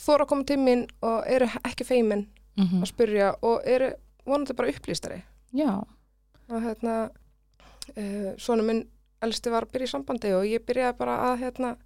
[0.03, 2.83] þóra að koma til mín og eru ekki feimin Mhm.
[2.85, 3.87] að spyrja og eru
[4.29, 5.23] vonandi bara upplýstari
[5.57, 5.71] Já,
[6.51, 7.09] og hérna
[7.97, 8.83] uh, svona minn
[9.23, 11.77] elsti var að byrja í sambandi og ég byrjaði bara að hérna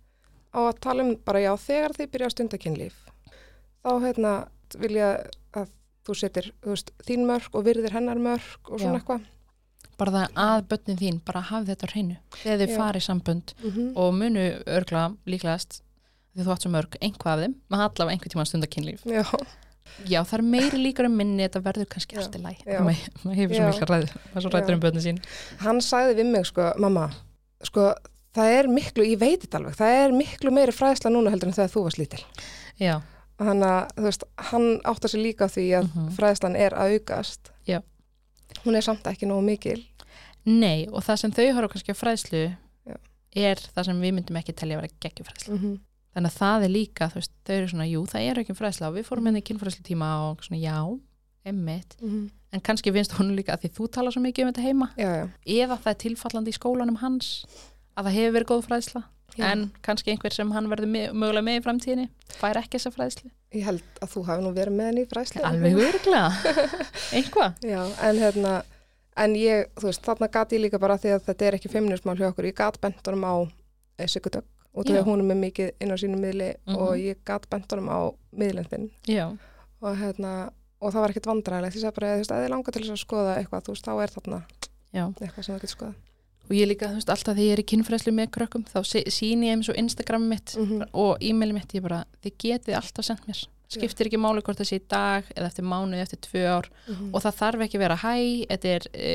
[0.56, 3.00] á að tala um bara já þegar þið byrja að stunda kynlíf
[3.84, 4.34] þá hérna
[4.80, 5.72] vil ég að
[6.06, 9.26] þú setir þú veist, þín mörg og virðir hennar mörg og svona eitthvað.
[9.96, 13.70] Bara það að börnin þín bara hafi þetta á hreinu þegar þið farið sambönd mm
[13.70, 13.92] -hmm.
[13.96, 14.46] og munu
[14.78, 15.80] örgla líklegast
[16.34, 19.24] því þú átt svo mörg einhvað af þeim maður allavega einhver tíma stundar kynlíf já,
[20.04, 22.58] já það er meiri líkur um minni þetta verður kannski Já, allt í læg
[23.24, 24.76] maður hefur svo mikla ræð maður svo rættur Já.
[24.76, 25.22] um börnin sín.
[25.64, 27.08] Hann sagði við mig sko, mamma
[27.64, 27.94] sko,
[28.36, 31.54] það er miklu, ég veit þetta alveg það er miklu meiri fræðsla núna heldur en
[31.56, 32.22] þegar þú varst lítil
[32.80, 33.00] já,
[33.38, 36.10] þannig að þú veist, hann áttar sér líka því að Mhm.
[36.16, 37.80] fræðslan er að aukast Já.
[38.64, 39.84] hún er samt ekki nógu mikil
[40.46, 42.42] nei og það sem þau horfa kannski á fræðslu
[42.86, 42.96] Já.
[43.34, 45.78] er það sem við myndum ekki telja að vera geggjufræðslu mm -hmm.
[46.14, 48.88] þannig að það er líka, þú veist, þau eru svona jú, það er ekki fræðsla
[48.88, 51.00] og við fórum henni í kynfræðslu tíma og svona já,
[51.44, 51.96] emmitt
[52.56, 55.10] en kannski finnst hún líka að því þú tala svo mikið um þetta heima já,
[55.20, 55.24] já,
[55.60, 57.28] eða það er tilfallandi í skólanum hans
[57.96, 59.02] að það hefur verið góð fræðsla.
[59.36, 59.44] Já.
[59.52, 62.04] en kannski einhver sem hann verður mögulega með í framtíðinni
[62.40, 63.28] fær ekki þessa fræðslu.
[63.52, 65.42] Ég held að þú hafi nú verið með henni í fræðslu.
[65.44, 66.30] Alveg örglega,
[67.18, 68.52] einhvað já, en hérna
[69.16, 72.16] en ég, þú veist, þarna gat ég líka bara því að þetta er ekki feiminismál
[72.16, 73.34] hjá okkur, ég gat bentunum á
[73.98, 74.44] eh, Sigurdögg
[74.76, 75.00] og því Já.
[75.02, 76.76] að hún er með mikið inn á sínu miðli Mhm.
[76.76, 78.00] og ég gat bentunum á
[78.36, 79.26] miðlendin já,
[79.80, 80.32] og hérna
[80.80, 82.96] og það var ekkert vandræðilegt, ég sagði bara, þú veist, að þið langar til þess
[82.96, 84.40] að skoða eitthvað, þú veist, þá er þarna
[84.92, 85.04] já.
[85.06, 85.94] eitthvað sem þú getur skoða
[86.46, 89.48] og ég líka, þú veist, alltaf þegar ég er í kynfræðslu með krökkum þá sýni
[89.48, 93.26] ég eins og Instagram mitt mm og e-maili mitt, ég bara, þið getið alltaf sendt
[93.26, 93.42] mér.
[93.66, 96.68] Skiptir ekki máli hvort það sé í dag eða eftir mánuði, eftir tvö ár.
[96.86, 97.10] -hmm.
[97.12, 98.14] og það þarf ekki vera hæ,
[98.46, 99.10] þetta er e,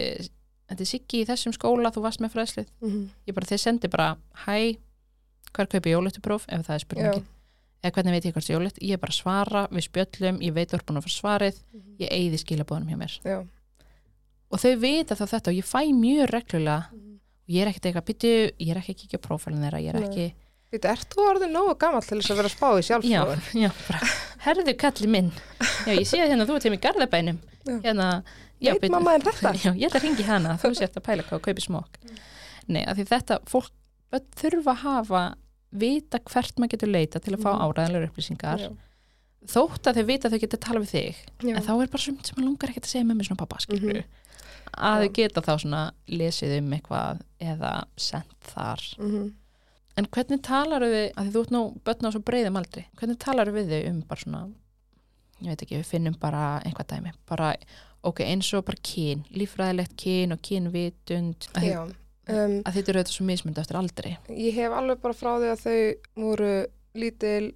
[0.69, 3.05] þetta er siggi í þessum skóla þú varst með fræðslið, -hmm.
[3.27, 4.77] ég bara, þeir sendi bara hæ,
[5.55, 7.25] hver kaupi jólutupróf ef það er spurningin,
[7.81, 10.71] eða hvernig veit ég hvort það er jólut, ég bara svara, við spjöllum ég veit
[10.71, 11.61] þú er búin að fara svarið,
[12.01, 13.17] ég eigði skilabóðum hjá mér.
[13.25, 13.39] Já,
[14.51, 17.07] og þau vita þá þetta og ég fæ mjög reglulega.
[17.41, 19.95] Og ég er ekkert eitthvað byttu, ég er ekki að kíkja á prófælinn þeirra, ég
[19.95, 20.27] er ekki
[20.71, 23.41] Veit, ert þú orðin nógu gammal til þess að vera að spá í já, sjálfsfróðin?
[23.59, 24.11] já, bara,
[24.45, 25.31] herðu kalli minn.
[25.59, 27.41] Já, ég sé hérna, þú ert heim í garðabænum.
[27.65, 27.73] Já.
[27.83, 28.05] hérna,
[28.55, 29.51] já, Veit mamma en þetta?
[29.65, 31.99] já, ég ætla að ringi hana, þú sért að pæla hvað og kaupi smók
[32.71, 33.71] nei, af því þetta, fólk
[34.39, 35.21] þurfa að hafa
[35.71, 37.61] vita hvert maður getur leita til að fá Mhm.
[37.65, 38.69] áræðanlegur upplýsingar Já.
[39.47, 41.15] þótt að þau vita að þau geta að tala við þig
[41.49, 41.55] Já.
[41.57, 43.57] en þá er bara sumt sem maður langar ekkert að segja með mér svona pappa
[43.59, 44.03] skilur Mhm.
[44.77, 45.07] að Já.
[45.07, 49.33] þau geta þá svona lesið um eitthvað eða sendt þar Mhm.
[49.97, 53.47] en hvernig talar við, að þú ert nú börn á svo breiðum aldri, hvernig talar
[53.47, 54.53] við þau um bara svona,
[55.41, 57.55] ég veit ekki við finnum bara einhvað dæmi, bara
[58.03, 61.95] ok, eins og bara kyn, líffræðilegt kyn og kynvitund að.
[62.31, 64.13] Um, að þetta eru þetta svo mismund eftir aldri.
[64.31, 66.51] Ég hef alveg bara frá því að þau voru
[66.95, 67.51] lítil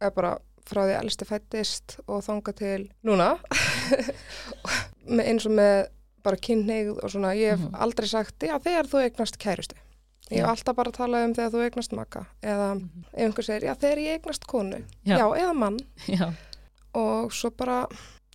[0.00, 0.32] eða bara
[0.68, 3.30] frá því elsti fættist og þanga til núna.
[5.28, 5.86] Eins og með
[6.26, 7.74] bara kynneigð og svona ég hef Mhm.
[7.80, 9.76] aldrei sagt, já þegar þú eignast kærustu.
[10.30, 13.74] Ég hef alltaf bara talað um þegar þú eignast maka eða ef einhver segir, já
[13.80, 14.82] þegar ég eignast konu.
[15.06, 15.16] Já.
[15.16, 15.78] já, eða mann.
[16.06, 16.32] Já,
[16.94, 17.86] og svo bara,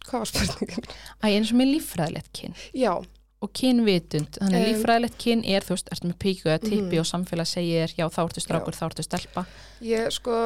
[0.08, 0.88] hvað var spurningin?
[1.21, 2.56] Æ, eins og með líffræðilegt kyn.
[2.73, 2.95] Já,
[3.43, 6.93] og kynvitund, þannig að Um, líffræðilegt kyn er, þú veist, ertu með píku eða tippi
[6.95, 6.99] Mhm.
[7.01, 9.45] og samfélag segir, já þá ertu strákur, þá ertu stelpa.
[9.84, 10.38] Ég sko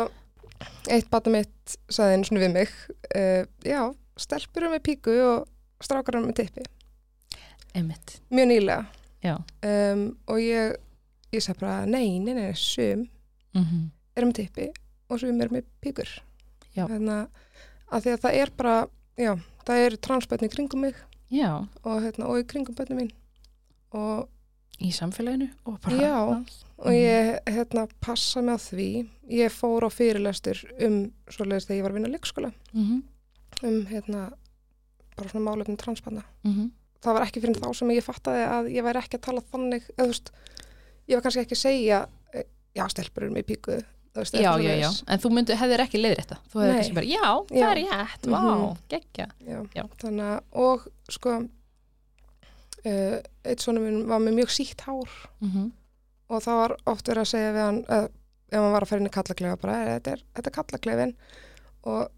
[0.89, 2.69] eitt bata mitt sagði einu svona við mig
[3.15, 3.81] uh, já,
[4.17, 5.47] stelpur eru með píku og
[5.86, 6.63] strákar eru með tippi.
[7.77, 8.86] Einmitt, mjög nýlega.
[9.23, 9.36] Já.
[9.65, 10.75] Um, og ég
[11.36, 13.05] ég sagði bara, nei, nei, nei, sum
[13.53, 14.71] mm eru með tippi
[15.12, 16.10] og sum eru með píkur.
[16.73, 16.88] Já.
[16.88, 17.27] hérna,
[17.93, 18.75] að að það er bara
[19.17, 19.36] já,
[19.67, 20.95] það eru transbötni kringum mig.
[20.95, 21.16] já,
[21.83, 23.11] og, hérna, og í kringum bötni mín.
[23.93, 24.27] Og,
[24.79, 25.49] í samfélaginu?
[25.65, 26.13] Og bara, Já.
[26.77, 26.93] og Mhm.
[26.93, 29.07] ég hérna, passa á því.
[29.29, 32.53] Ég fór á fyrirlestur um svoleiðis þegar ég var að vinna á leikskóla.
[32.73, 33.03] Mm
[33.63, 34.31] um hérna
[35.17, 36.69] bara svona málefni transbötna -hmm.
[37.01, 39.83] það var ekki fyrir þá sem ég fattaði að ég væri ekki að tala þannig
[39.97, 40.31] eða, þú veist,
[41.07, 42.43] ég var kannski ekki að segja eh,
[42.75, 43.83] já, stelpur eru með píku þú
[44.21, 46.77] veist, já, já, já, en þú myndu, hefðir ekki leiðir þetta þú hefðir Nei.
[46.77, 47.67] kannski bara, já, það Já.
[47.69, 48.77] er rétt, vá, Mhm.
[48.93, 51.36] geggja Já, þannig að, og sko
[52.88, 55.10] uh, eitt svona minn var með mjög sítt hár
[55.41, 55.71] mm -hmm.
[56.30, 58.08] og það var oft verið að segja við hann uh,
[58.51, 61.15] ef hann var að fara inn í kallaklefa bara, "Eh, þetta er, er kallaklefin
[61.84, 62.10] og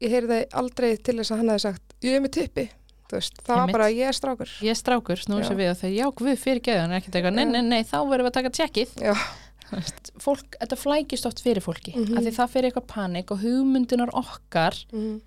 [0.00, 2.30] ég heyrði aldrei til þess að hann hefði sagt, ég er með
[3.08, 5.48] þú veist, það var bara ég er strákur ég er strákur, snúið Já.
[5.48, 8.26] sér við og þau, já, guð fyrir geðan, ekki eitthvað, nei, nei, nei, þá verðum
[8.26, 8.90] við að taka tjekkið.
[9.00, 9.14] Já.
[10.18, 12.16] Fólk, þetta flækist oft fyrir fólki, Mhm.
[12.18, 15.20] af því það fyrir eitthvað panik og hugmyndunar okkar mm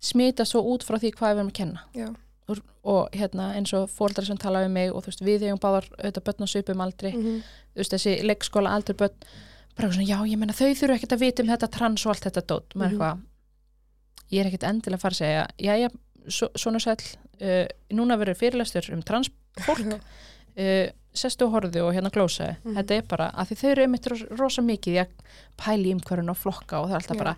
[0.00, 1.80] smita svo út frá því hvað við erum að kenna.
[2.48, 5.58] Og, og hérna, eins og fóreldrar sem tala við mig og þú veist, við eigum
[5.58, 7.42] báðar auðvitað börn á svipum aldri, -hmm.
[7.74, 9.10] þú veist, þessi leikskóla aldri börn,
[9.76, 12.24] bara svona, já, ég meina þau þurfu ekkert að vita um þetta trans og allt
[12.24, 13.18] þetta dót, Mhm.
[14.30, 15.88] ég er ekkert endilega að fara að segja, já, já,
[16.28, 19.78] svo, svona sæll, uh, núna verður fyrirlestur um trans fólk,
[20.58, 22.74] uh, sestu og horfðu og hérna glósaði Mhm.
[22.78, 25.08] þetta er bara, að því þau eru einmitt ros- rosa mikið í að
[25.58, 27.22] pæli hverjum og flokka og það er alltaf Já.
[27.24, 27.36] bara,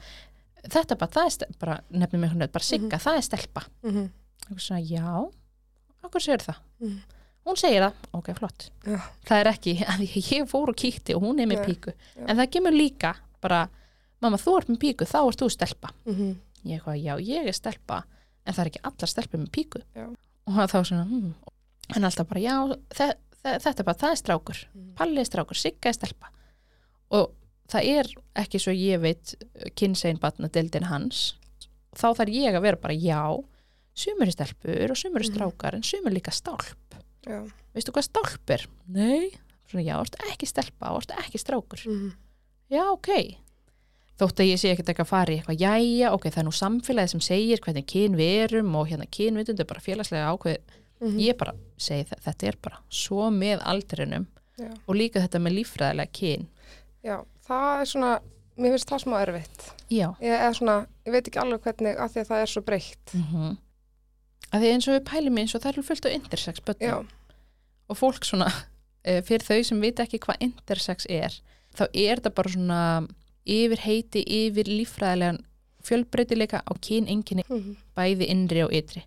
[0.68, 3.04] þetta bara, það er bara, nefnum mig hún bara sigga, Mhm.
[3.06, 4.10] það er stelpa -hmm.
[4.50, 5.30] og svona, já,
[6.04, 6.98] okkur segir það Mhm.
[7.46, 9.00] hún segir það, ok, flott Já.
[9.24, 11.66] það er ekki, að ég ég fór og kíkti og hún er með Nei.
[11.66, 12.24] píku, Já.
[12.28, 13.68] en það kemur líka bara,
[14.20, 16.36] mamma, þú ert með píku, þá ert þú stelpa -hmm.
[16.64, 18.04] ég eitthvað, já, ég er stelpa
[18.46, 20.06] en það er ekki allar stelpur með píku Já.
[20.46, 21.34] og það þá svona, hm
[21.96, 23.14] en alltaf bara, já, þe
[23.44, 24.94] þetta er bara það er strákur, Mhm.
[24.96, 26.28] Palli er strákur, Sigga er stelpa
[27.10, 27.32] og
[27.68, 29.34] það er ekki svo ég veit
[29.76, 31.34] kynsegin batnadeildin hans
[31.96, 33.44] þá þarf ég að vera bara, já
[33.94, 35.34] sumur er stelpur og sumur er Mhm.
[35.34, 36.76] strákar en sumur líka stálp,
[37.26, 37.50] Já.
[37.74, 38.66] veistu hvað stálp er?
[38.88, 39.30] Nei,
[39.68, 42.12] svona, já, ertu ekki stelpa og ertu ekki strákur Mm
[42.70, 43.36] já, ok
[44.20, 46.52] þótt að ég sé ekkert eitthvað að fara í eitthvað jæja, ok, það er nú
[46.52, 50.58] samfélagið sem segir hvernig kyn við erum og hérna kynvitund er bara félagslega ákveð
[51.00, 51.18] -hmm.
[51.18, 54.26] ég bara segi það, þetta er bara svo með aldrinum
[54.60, 54.70] Já.
[54.86, 56.46] og líka þetta með líffræðilega kyn
[57.02, 58.12] Já, það er svona,
[58.60, 59.62] mér finnst það smá erfitt.
[59.88, 63.14] Ég, er svona, ég veit ekki alveg hvernig, af því að það er svo breytt.
[63.14, 63.56] mm
[64.50, 67.08] að því eins og við pælum eins og það eru fullt á intersex Já, börnum
[67.90, 68.48] og fólk svona
[69.06, 71.36] eh, fyrir þau sem vita ekki hvað intersex er
[71.76, 72.80] þá er þetta bara svona
[73.46, 75.40] yfir heiti, yfir líffræðilegan
[75.86, 79.04] fjölbreytileika á kyn enginni mm bæði innri og ytri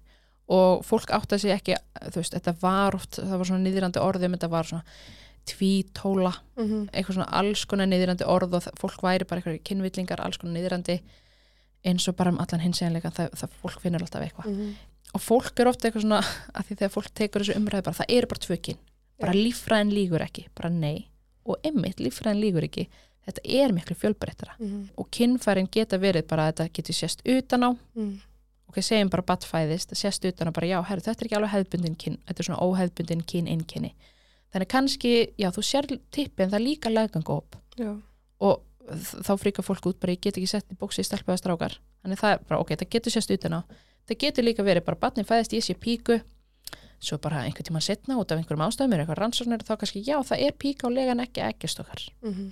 [0.53, 1.75] og fólk átti að segja ekki
[2.11, 4.83] þú veist, þetta var oft, það var svona niðrandi orðum þetta var svona
[5.49, 6.87] tvítóla -hmm.
[6.93, 11.01] eitthvað svona alls konar niðrandi orð og fólk væri bara eitthvað kynvillingar alls konar niðrandi
[11.83, 14.73] eins og bara um allan hinseginleika það, það fólk finnur alltaf eitthvað -hmm.
[15.13, 16.21] og fólk er ofta eitthvað svona
[16.57, 18.77] að því þegar fólk tekur þessu umræði bara það eru bara tvökin
[19.19, 19.43] bara Já.
[19.43, 21.07] líffræðin lígur ekki, bara nei
[21.45, 22.87] og emmitt líffræðin lígur ekki
[23.25, 27.63] þetta er miklu fjölbreyttara Mm og kynfærin geta verið bara að þetta getur sést utan
[27.63, 28.19] á -hmm.
[28.73, 31.95] Ok, segjum bara batfæðist, sést utan að bara já, herru, þetta er ekki alveg hefðbundin
[32.01, 33.93] kyn þetta er svona óhefðbundin kyn einkenni
[34.53, 37.57] þannig kannski, já, þú sér tippi en það er líka leggangóp
[38.43, 38.61] og
[39.23, 41.77] þá fríkar fólk út bara ég get ekki sett í bóksi í stelpaða strákar.
[42.03, 43.61] Þannig það er bara, ok, það getur sést utan á.
[44.09, 46.19] Það getur líka verið bara batni fæðist ég sé píku.
[47.03, 50.17] Svo bara einhvern tíma setna út af einhverjum ástæðum er eitthvað rannsóknir þá kannski, já,
[50.23, 52.51] það er píka og legan ekki ekkjastokkar mm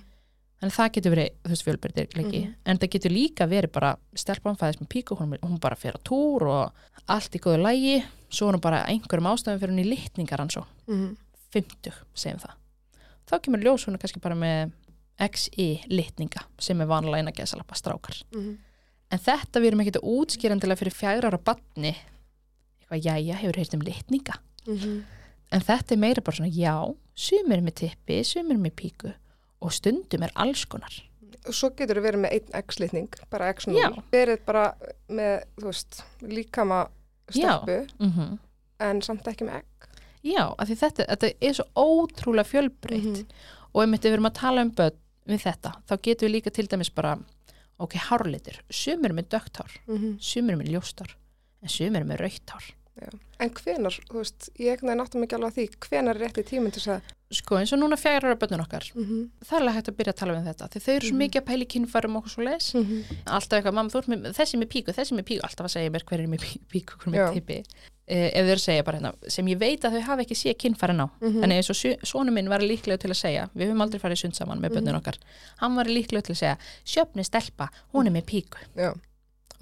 [0.62, 2.54] þannig það getur verið, þú veist, fjölbyrðirleiki Mhm.
[2.66, 6.00] en það getur líka verið bara stelpan fæðist með píku, hún, hún bara fer á
[6.06, 6.72] túr og
[7.08, 11.16] allt í góðu lægi svo er hún bara einhverjum ástæðum fyrir hún í litningaransó -hmm.
[11.52, 12.54] 50, segjum það
[13.26, 14.70] þá kemur ljós hún kannski bara með
[15.20, 18.56] XI litninga sem er vanlega inn að gesa lappa strákar Mhm.
[19.10, 21.94] en þetta við erum ekkert útskýrandilega fyrir fjagra ára batni
[22.80, 24.34] eitthvað, jæja, hefur heyrt um litninga
[24.66, 25.02] Mhm.
[25.52, 29.12] en þetta er meira bara svona, já sumir með tippi, sumir með píku
[29.62, 31.00] og stundum er alls konar
[31.50, 33.72] svo getur þú verið með einn x-litning, bara x0.
[33.74, 33.88] Já.
[34.12, 34.60] Verið bara
[35.10, 36.84] með, þú veist, líkama
[37.34, 38.38] stelpu, mm
[38.82, 39.88] en samt ekki með egg.
[40.26, 43.26] Já, af því þetta, þetta er svo ótrúlega fjölbreytt Mhm.
[43.74, 44.96] og ef við erum að tala um börn
[45.26, 47.16] við þetta, þá getum við líka til dæmis bara,
[47.78, 51.14] ok, hárlitur sumir með dögt hár, Mm sumir er með ljóst hár
[51.62, 52.50] en sumir með rautt
[53.00, 56.42] hár En hvenar, þú veist, ég ekki náttum ekki alveg að því, hvenar er rétti
[56.46, 57.02] tíminn til þess að...
[57.32, 59.22] sko eins og núna fjæra ára börnun okkar Mm -hmm.
[59.46, 61.22] það er alveg hægt að byrja að tala um þetta því þau eru svo Mhm.
[61.22, 62.74] mikið að pæla í kynfærum og svo leis
[63.26, 65.90] alltaf eitthvað, mamma þú ert með þessi með píku þessi með píku, alltaf að segja
[65.90, 67.32] mér hver er með pí- píku hver er með Já.
[67.34, 67.64] tippi
[68.08, 70.34] eh, ef þau eru að segja bara hérna, sem ég veit að þau hafa ekki
[70.36, 71.40] séð kynfærin á Mhm.
[71.40, 74.34] þannig eins og sonu minn var líklega til að segja við höfum aldrei farið sund
[74.36, 75.00] saman með börnun Mhm.
[75.00, 75.16] okkar
[75.56, 78.92] hann var líklega til að segja, sjöfni stelpa hún er með píku Já,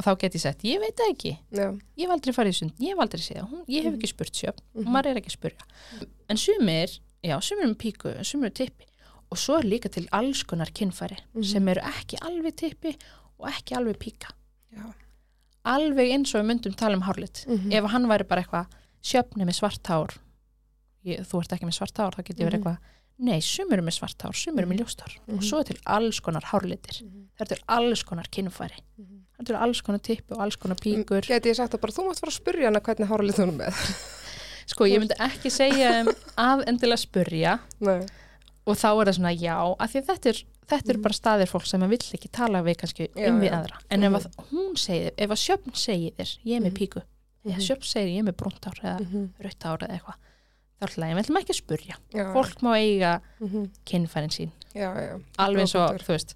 [0.01, 1.67] og þá get ég sagt, ég veit það ekki já,
[2.01, 3.99] ég hef aldrei farið í sund, ég hef aldrei séð hún, ég hef Mhm.
[4.01, 4.87] ekki spurt sjöfn, Mhm.
[4.87, 5.65] og maður er ekki að spurja
[6.31, 8.87] en sumir, já, sumir með píku sumir er tippi
[9.31, 11.45] og svo er líka til alls konar kynfæri Mhm.
[11.45, 12.97] sem eru ekki alveg tippi
[13.39, 14.33] og ekki alveg píka
[14.75, 14.95] já.
[15.65, 17.73] alveg eins og við myndum tala um hárlit Mhm.
[17.73, 18.67] ef hann væri bara eitthvað
[19.03, 20.17] sjöfni með svart hár
[21.05, 22.65] ég, þú ert ekki með svart hár þá get ég verið Mhm.
[22.65, 22.79] eitthvað
[23.19, 25.43] nei, sumur er með svart hár, sumur er með ljóst hár og Mhm.
[25.45, 27.03] svo er til alls konar hárlitir
[27.37, 28.81] það er til alls konar kynfæri
[29.41, 31.93] það er til alls konar tippi og alls konar píkur Geti ég sagt að bara,
[31.97, 33.83] þú mátt fara að spurja hana hvernig háralið þú er með.
[34.71, 38.01] sko, ég myndi ekki segja um að endilega spurja Nei.
[38.67, 41.03] og þá er það svona já, af því þetta er þetta eru Mhm.
[41.03, 43.57] bara staðir fólk sem vill ekki tala við kannski Já, um við já.
[43.59, 44.15] aðra en Mhm.
[44.15, 46.79] ef að hún segir, ef að sjöfn segir þér ég er með Mhm.
[46.79, 47.03] píku,
[47.47, 47.67] eða Mhm.
[47.67, 49.29] sjöp segir ég er með brúnt ár eða Mhm.
[49.43, 50.15] rautt ár eða eitthvað
[50.81, 53.71] þá er ætlum ekki að spurja Já, fólk má eiga mhm.
[53.85, 55.21] kynfærin sín Já, já.
[55.39, 56.35] alveg eins og, þú veist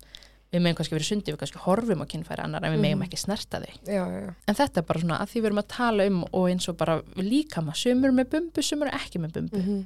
[0.55, 3.09] við meðum kannski verið sundi, við kannski horfum á kynfæri annar en við megum Mhm.
[3.09, 4.35] ekki snerta þau Já, já, já.
[4.49, 6.77] en þetta er bara svona að því við erum að tala um og eins og
[6.77, 9.85] bara líka maður, sumur með bumbu, sumur ekki með bumbu Mhm.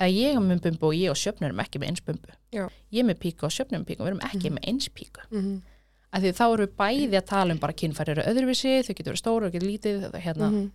[0.00, 2.68] eða ég er með bumbu og ég og sjöfnur erum ekki með eins bumbu Já.
[2.92, 4.54] ég er með píku og sjöfnur með píku og við erum ekki Mhm.
[4.58, 5.62] með eins píku Mhm.
[6.12, 9.12] að því þá erum við bæði að tala um bara kynfæri eru öðruvísi, þau getur
[9.12, 10.70] verið stóru og getur lítið, það hérna, Mhm.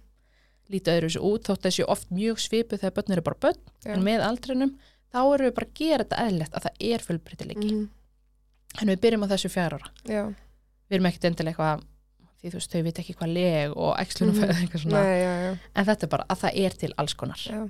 [0.69, 4.19] lítið öðruvísi út þótt þessi oft mjög svipu þegar börn eru bara börn en með
[4.21, 4.75] aldrinum
[5.13, 7.89] þá erum við bara að gera þetta eðlilegt að það er fullbreytileiki Mhm.
[8.81, 10.23] En við byrjum á þessu fjár ára Já.
[10.89, 11.83] við erum ekkert endilega eitthvað
[12.37, 14.43] því þú veist, þau veit ekki hvað leg og æxlunum Mhm.
[14.43, 15.57] mm eitthvað svona, Nei, já, já.
[15.75, 17.69] en þetta er bara að það er til alls konar já.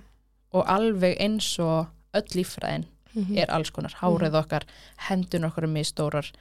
[0.54, 3.38] og alveg eins og öll líffræðin Mhm.
[3.38, 4.64] er alls konar, hárið okkar
[5.10, 6.32] hendun okkar er misstórar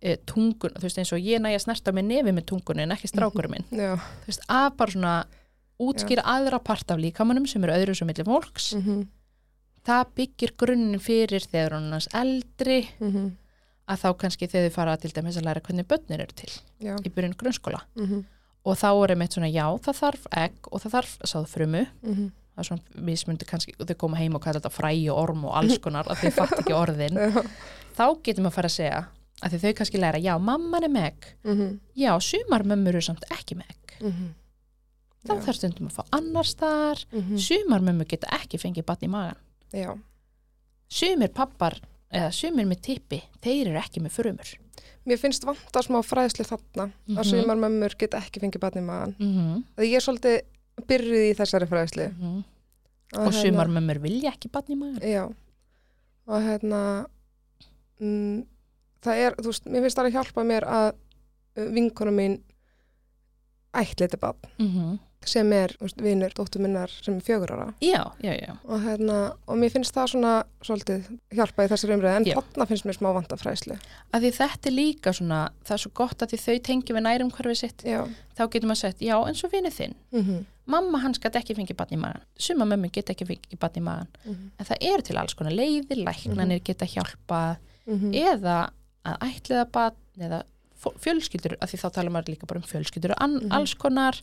[0.00, 3.06] e, tungun, þú veist eins og ég næja snerta með nefi með tungunni en ekki
[3.10, 3.96] strákurinn minn Já.
[3.96, 5.24] þú veist, að bara svona
[5.80, 9.06] útskýra aðra part af líkamannum sem eru öðru sem milli fólks, Mhm.
[9.84, 13.32] það byggir grunnin fyrir þegar hún er hans eldri Mhm.
[13.92, 16.50] Að þá kannski þegar þau fara til dæmis að læra hvernig börnir eru til
[16.80, 16.96] Já.
[16.98, 18.24] í byrjun grunnskóla Mhm.
[18.64, 22.30] og þá er einmitt svona já, það þarf egg og það þarf sáðfrumu Mhm.
[22.56, 25.44] það er svona mismundi kannski og þau koma heim og kalla þetta fræ og orm
[25.44, 27.16] og alls konar að þau fatt ekki orðin
[27.96, 29.06] þá getum við að fara að segja
[29.42, 31.80] að þau kannski læra, já, mamman er með egg Mhm.
[31.96, 34.34] já, sumar mömmur eru samt ekki með egg Mhm.
[35.26, 37.38] þá þarf stundum að fá annars þar Mhm.
[37.38, 39.36] sumar mömmur geta ekki fengið batn í magan
[39.72, 39.98] Já.
[40.88, 41.80] sumir pappar
[42.12, 44.58] eða sumir með tippi, þeir eru ekki með frumur
[45.04, 47.18] Mér finnst vanta smá fræðslu þarna Mhm.
[47.18, 49.14] að sumar mömmur geta ekki fengið barn í maðan.
[49.18, 49.64] mm -hmm.
[49.76, 50.40] Það ég er svolítið
[50.86, 52.06] byrjuð í þessari fræðslu.
[53.12, 55.24] Að og hérna- sumar mömmur vilja ekki batn í magan Já.
[56.28, 57.06] Og hérna,
[58.00, 58.46] mm,
[59.02, 60.92] það er, þú veist, mér finnst það að hjálpa mér að
[61.74, 62.40] vinkona mín
[63.74, 64.98] ættleiti barn mm -hmm.
[65.30, 67.68] Sem er, vinur, dóttur minnar sem er fjögur ára.
[67.80, 68.56] já, já, já.
[68.64, 70.32] Og hérna, og mér finnst það svona
[70.62, 73.78] svolítið hjálpa í þessari umræði, en þarna finnst mér smá vanta fræðslu.
[74.12, 77.06] að því þetta er líka svona það er svo gott að því þau tengi við
[77.08, 77.84] nærum hverfið sitt.
[77.84, 78.06] Já.
[78.36, 79.96] þá getur maður sett, já, eins og vinið þinn.
[80.12, 83.80] Mm mamma hans gæti ekki fengið batn í magan suma mömmu geta ekki fengið batn
[83.80, 87.56] í magan en það eru til alls konar leiðir, læknanir geta hjálpa
[87.86, 88.14] -hmm.
[88.14, 88.70] eða
[89.02, 90.42] að ætliða batn eða
[90.90, 93.52] fjölskyldur, af því þá tala maður líka bara um fjölskyldur an, Mhm.
[93.52, 94.20] alls konar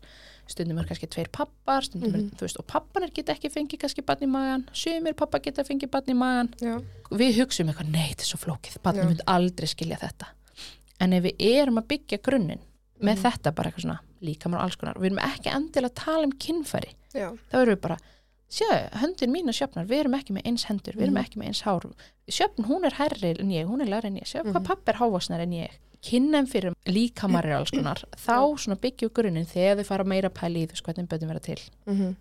[0.48, 2.32] stundum er kannski tveir pappar stundum er, Mhm.
[2.36, 5.89] þú veist, og pappanir geta ekki fengið kannski batn í magan, sumir pappa geta fengið
[5.89, 6.82] batn í magan Já.
[7.12, 8.82] við hugsaum eitthvað, nei, þetta er svo flókið Já.
[8.84, 10.28] barnið myndi aldrei skilja þetta
[11.00, 12.60] en ef við erum að byggja grunninn
[13.02, 13.22] með Mhm.
[13.24, 16.32] þetta bara eitthvað svona líkamar og alls konar, við erum ekki endilega að tala um
[16.34, 17.32] kynfæri, Já.
[17.52, 17.98] þá erum við bara
[18.50, 21.24] sjáu, höndin mín og sjöfnar, við erum ekki með eins hendur við erum Mhm.
[21.26, 21.93] ekki með eins hár
[22.28, 24.54] sjöfn, hún er herri en ég, hún er læri en ég sjöfn, Mhm.
[24.54, 25.69] hvað papp er hávaksnar en ég
[26.05, 30.38] kynnem fyrir líkamar er alls konar þá svona byggjum grunninn þegar þau fara meira að
[30.39, 32.15] pæla í þess hvernig bönnum vera til Mm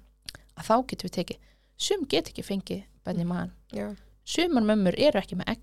[0.58, 1.36] að þá getum við tekið,
[1.78, 3.94] sum get ekki fengið bönni maðan Já.
[4.26, 5.60] sumar mömmur eru ekki með egg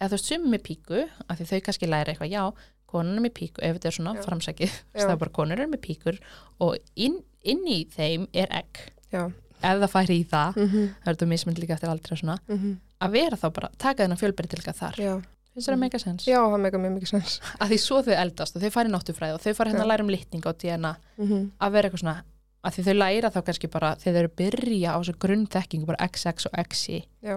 [0.00, 2.44] eða þú veist sumar með píku af því þau kannski læra eitthvað, já,
[2.88, 4.22] konan er með píku ef þetta er svona Já.
[4.24, 5.02] framsækið Já.
[5.04, 6.18] það er bara konur er með píkur
[6.64, 8.80] og inn, inn í þeim er egg
[9.12, 10.88] ef það færi í það, Mm -hmm.
[11.04, 12.16] það er þetta mismund líka eftir aldrei
[12.48, 15.22] Mm að vera þá bara taka þennan fjölbreytilga þar, Já.
[15.58, 15.84] Finnst það að Mhm.
[15.84, 17.40] meika sens Já, það mjög mikið sens.
[17.60, 20.06] að því svo þau eldast og þau fari náttúfræði og þau fari hérna að læra
[20.06, 22.22] um litning og DNA Mm að vera eitthvað svona,
[22.64, 25.86] að því þau læra þá kannski bara þegar þau eru að byrja á þessu grunnþekkingu
[25.86, 27.36] bara XX og XY Já.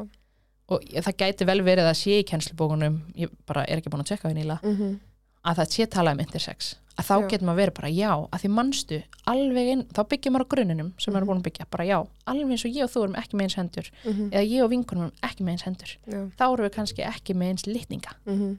[0.69, 4.11] og það gæti vel verið að sé í kennslubókunum ég bara er ekki búin að
[4.13, 4.99] tjekka það nýla Mm
[5.43, 8.51] að það sé tala um intersex að þá getur maður verið bara já að því
[8.57, 8.99] mannstu
[9.31, 11.97] alveg inn, þá byggja maður á grunninum sem maður er búin að byggja, bara já,
[12.31, 14.29] alveg eins og ég og þú erum ekki með eins hendur, -hmm.
[14.31, 16.21] eða ég og vinkunum erum ekki með eins hendur, Já.
[16.37, 18.15] þá erum við kannski ekki með eins litninga.
[18.25, 18.57] Mm -hmm.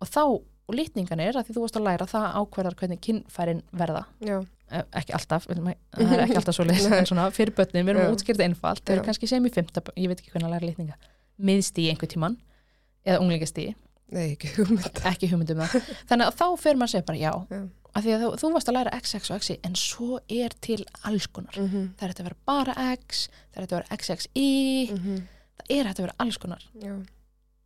[0.00, 0.24] og þá,
[0.64, 4.04] og litningan er að því þú varst að læra það ákverðar hvernig kynfærin verða.
[4.20, 4.46] Já.
[4.72, 8.14] Eh, ekki alltaf, það er ekki alltaf svo leys en svona fyrir börnin, við erum
[8.14, 10.96] útskýrta einfalt þau eru kannski sem í fymta, ég veit ekki hvernig að læra litninga.
[11.36, 12.38] Miðstíi einhver tíman
[13.04, 13.74] eða unglingastíi,
[14.14, 15.00] Nei, ekki hugmynd.
[15.10, 17.60] ekki hugmyndum það þannig að þá fer maður að segja bara já Já.
[17.94, 20.80] af því að þú, þú varst að læra XX og XY en svo er til
[21.04, 21.88] alls konar Mm -hmm.
[21.98, 25.20] það er hægt að vera bara X það er hægt að vera XXI Mm
[25.54, 26.94] það er hægt að vera alls konar Já.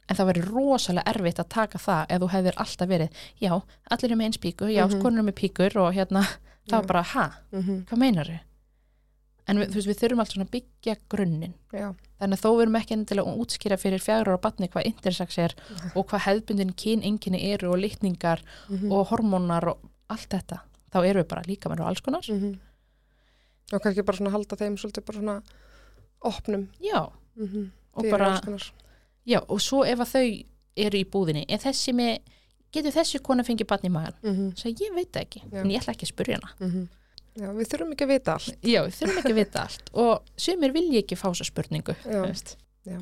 [0.09, 3.09] en það verður rosalega erfitt að taka það ef þú hefðir alltaf verið
[3.41, 3.53] já,
[3.91, 5.03] allir er með eins píku, já, mm Mhm.
[5.03, 6.23] konur er með píkur og hérna,
[6.69, 7.85] það var bara, ha, -hmm.
[7.85, 8.39] hvað meinar þau?
[9.49, 11.55] En við, veist, við þurfum alltaf svona að byggja grunninn
[12.19, 15.39] þannig að þó við erum ekki endilega að útskýra fyrir fjagur ára batni hvað intersex
[15.39, 15.55] er
[15.95, 19.79] og hvað hefðbundin kynenginni eru og litningar Mm og hormónar og
[20.09, 20.61] allt þetta
[20.93, 22.59] þá eru við bara líka með alls konar -hmm.
[23.73, 25.43] Og kannski bara svona halda þeim svolítið bara svona
[26.25, 26.69] opnum.
[26.81, 27.71] já, Mm -hmm.
[27.95, 28.41] og bara
[29.27, 30.45] já, og svo ef að þau
[30.77, 32.19] eru í búðinni er þessi með,
[32.73, 34.57] getur þessi kona fengið batni í magan Mm -hmm.
[34.57, 35.61] svo ég veit ekki, Já.
[35.61, 36.89] en ég ætla ekki að spurja hana Mm -hmm.
[37.39, 38.57] Já, við þurfum ekki að vita allt.
[38.67, 39.91] já, við þurfum ekki að vita allt.
[39.95, 42.23] Og sumir vilja ekki fá þessa spurningu Já.
[42.89, 42.99] Já,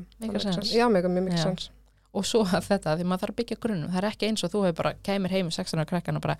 [0.91, 1.43] mjög mikið Já.
[1.47, 1.69] sens.
[2.17, 3.89] og svo að þetta, því maður þarf að byggja grunnum.
[3.93, 6.23] Það er ekki eins og þú hefur bara kæmir heim með 16 ára krakkan og
[6.25, 6.37] bara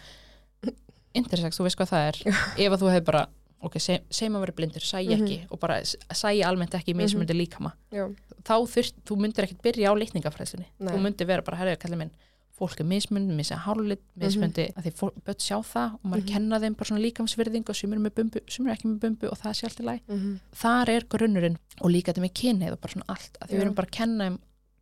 [1.17, 2.19] intersex, þú veist hvað það er.
[2.65, 3.21] Ef að þú hefur bara,
[3.67, 6.97] ok, seg- segjum að vera blindur sæi ekki og bara s- sæi almennt ekki í
[6.97, 8.05] mismundi líkama, Já,
[8.45, 10.91] þá þurft þú myndir ekkert byrja á leikningafræðslunni Nei.
[10.93, 12.11] þú myndir vera bara, herrið, kallið minn
[12.57, 16.59] fólk er mismundi, missi hálflit, mismundi að því fólk, börn sjá það og maður kenna
[16.63, 19.37] þeim bara svona líkamsvirðing og sumir, er með bumbu, sumir er ekki með bumbu og
[19.37, 20.39] það sé allt í læg Mhm.
[20.55, 23.61] þar er grunnurinn og líka þetta með kynneið og bara svona allt, að því við
[23.61, 24.39] erum bara að kenna þeim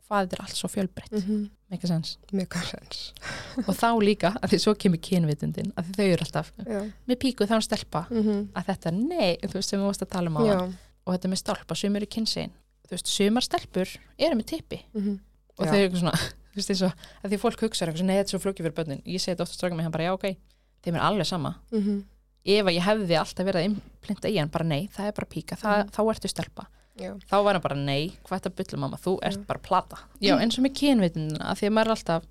[0.08, 1.50] hvað þetta er allt svo fjölbreytt, mm Mhm.
[1.72, 1.88] -hmm.
[1.88, 2.18] sens
[3.68, 6.92] og þá líka, að því svo kemur kynvitundin að þau eru alltaf, Já.
[7.10, 8.50] með píku þá er stelpa Mhm.
[8.56, 10.74] að þetta, nei, þú veist sem við varst að tala um á Já.
[11.08, 12.52] og þetta með stálpa, sumir er kynsegin
[12.88, 13.88] þú veist, sumar stelpur
[14.20, 15.20] eru með tippi Mhm.
[15.60, 15.72] og Já.
[15.72, 16.20] þau eru svona,
[16.56, 16.94] þú veist eins og
[17.26, 19.02] að því fólk hugsa eitthvað, er svo flókið fyrir börnin.
[19.06, 20.38] Ég segi þetta ofta stráka mig, hann bara, já, ok
[20.86, 22.04] þeim er alveg sama, Mhm.
[22.46, 25.26] ef að ég hefði alltaf verið að implinta í hann, bara nei, það er bara
[25.28, 27.12] píka það, þá ertu stelpa, Já.
[27.26, 29.46] þá var hann bara nei, hvað er þetta byllu mamma, þú ert Já.
[29.48, 29.98] bara plata.
[30.22, 32.24] Já, eins og með kynvitundina, að því að maður er alltaf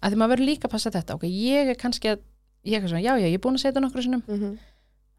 [0.00, 2.20] að því maður verður líka að passa þetta, ok, ég er kannski að
[2.64, 4.22] ég er svona, já, já, ég er búin að segja þetta nokkru sinnum.
[4.28, 4.58] Mhm.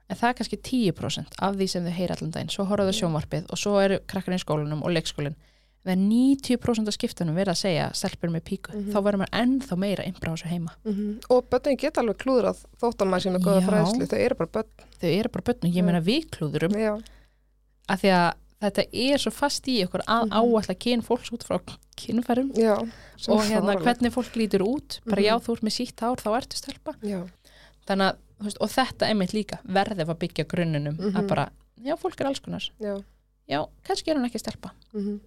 [0.09, 3.45] en það er kannski 10% af því sem þau heyra allan daginn, svo horfaðu sjónvarpið
[3.51, 5.35] og svo eru krakkar í skólanum og leikskólin
[5.85, 8.91] þegar 90% af skiptunum verða að segja stelpur með píku, Mhm.
[8.91, 10.71] þá verður maður ennþá meira innbra á þessu heima.
[10.85, 11.21] Mhm.
[11.29, 13.67] Og börnin geta alveg klúðrað þóttan maður er góða Já.
[13.69, 14.07] fræðslu.
[14.07, 14.69] Þau eru bara börn.
[15.01, 15.83] Þau eru bara börnum, ég Já.
[15.85, 17.01] meina við klúðurum Já.
[17.89, 20.31] að því að þetta er svo fast í ykkur að Mhm.
[20.35, 21.59] áallega kyn fólks út frá
[23.17, 25.25] sem og er hérna hvernig fólk lítur út bara Mhm.
[25.25, 27.27] já, þú ert með sítt hár, þá ertu stelpa Já.
[27.87, 31.27] þannig að, veist, og þetta einmitt líka verðið að byggja grunnunum að Mhm.
[31.27, 31.49] bara,
[31.81, 33.01] já, fólk er alls konar Já.
[33.49, 35.19] já, kannski er hann ekki stelpa Mhm.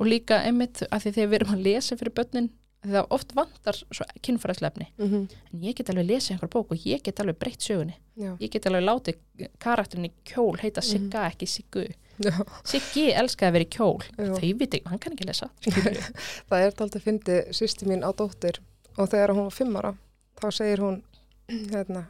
[0.00, 3.76] Og líka einmitt að því þegar við erum að lesa fyrir börnin það oft vantar
[3.92, 5.26] svo kynfræðslefni Mhm.
[5.52, 8.36] en ég get alveg lesið einhver bók og ég get alveg breytt sögunni Já.
[8.40, 9.18] ég get alveg látið
[9.60, 11.84] karakterin í kjól heita Sigga ekki Siggu
[12.20, 12.32] Já.
[12.64, 14.32] Siggi elskaði að vera í kjól Já.
[14.32, 15.50] þau veit ekki, hann kann ekki lesa.
[16.48, 18.58] Það er aldrei fyndi sýsti mín á dóttir
[18.96, 19.92] og þegar hún var fimm ára
[20.40, 21.02] þá segir hún
[21.48, 22.06] hérna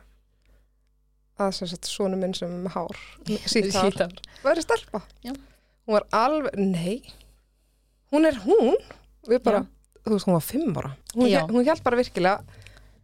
[1.41, 2.97] að sem sagt svona minn sem hár,
[3.47, 4.13] sítt hár,
[4.45, 5.03] væri stelpa.
[5.25, 5.33] Já.
[5.87, 7.03] Hún var alveg, nei,
[8.13, 8.77] hún er hún,
[9.29, 9.65] við bara,
[10.05, 10.93] þú veist, hún var fimm ára.
[11.15, 11.41] Hún, Já.
[11.49, 12.41] hún held bara virkilega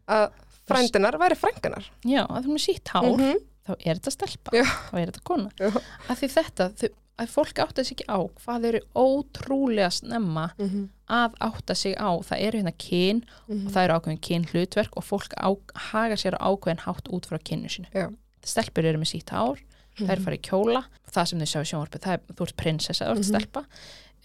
[0.08, 0.30] að
[0.66, 1.84] frændinar væri frændinar.
[2.04, 3.36] já, að þú með sítt hár Mhm.
[3.66, 4.64] þá er þetta stelpa, Já.
[4.64, 5.70] þá er þetta kona Já.
[6.08, 6.88] að því þetta, þau,
[7.18, 10.88] að fólk átta sig ekki á hvað þau eru ótrúlega snemma Mhm.
[11.08, 13.66] að átta sig á það eru hérna kyn Mhm.
[13.66, 17.38] og það eru ákveðin kyn hlutverk og fólk á, haga sér ákveðin hátt út frá
[17.38, 17.86] kynu sínu.
[17.94, 18.12] Já.
[18.42, 19.58] Stelpur eru með sítt hár,
[19.96, 23.04] þær fara í kjóla, það sem þau sjá í sjónvarpið, það er, þú ert prinsessa,
[23.06, 23.32] þú ert Mhm.
[23.32, 23.64] stelpa,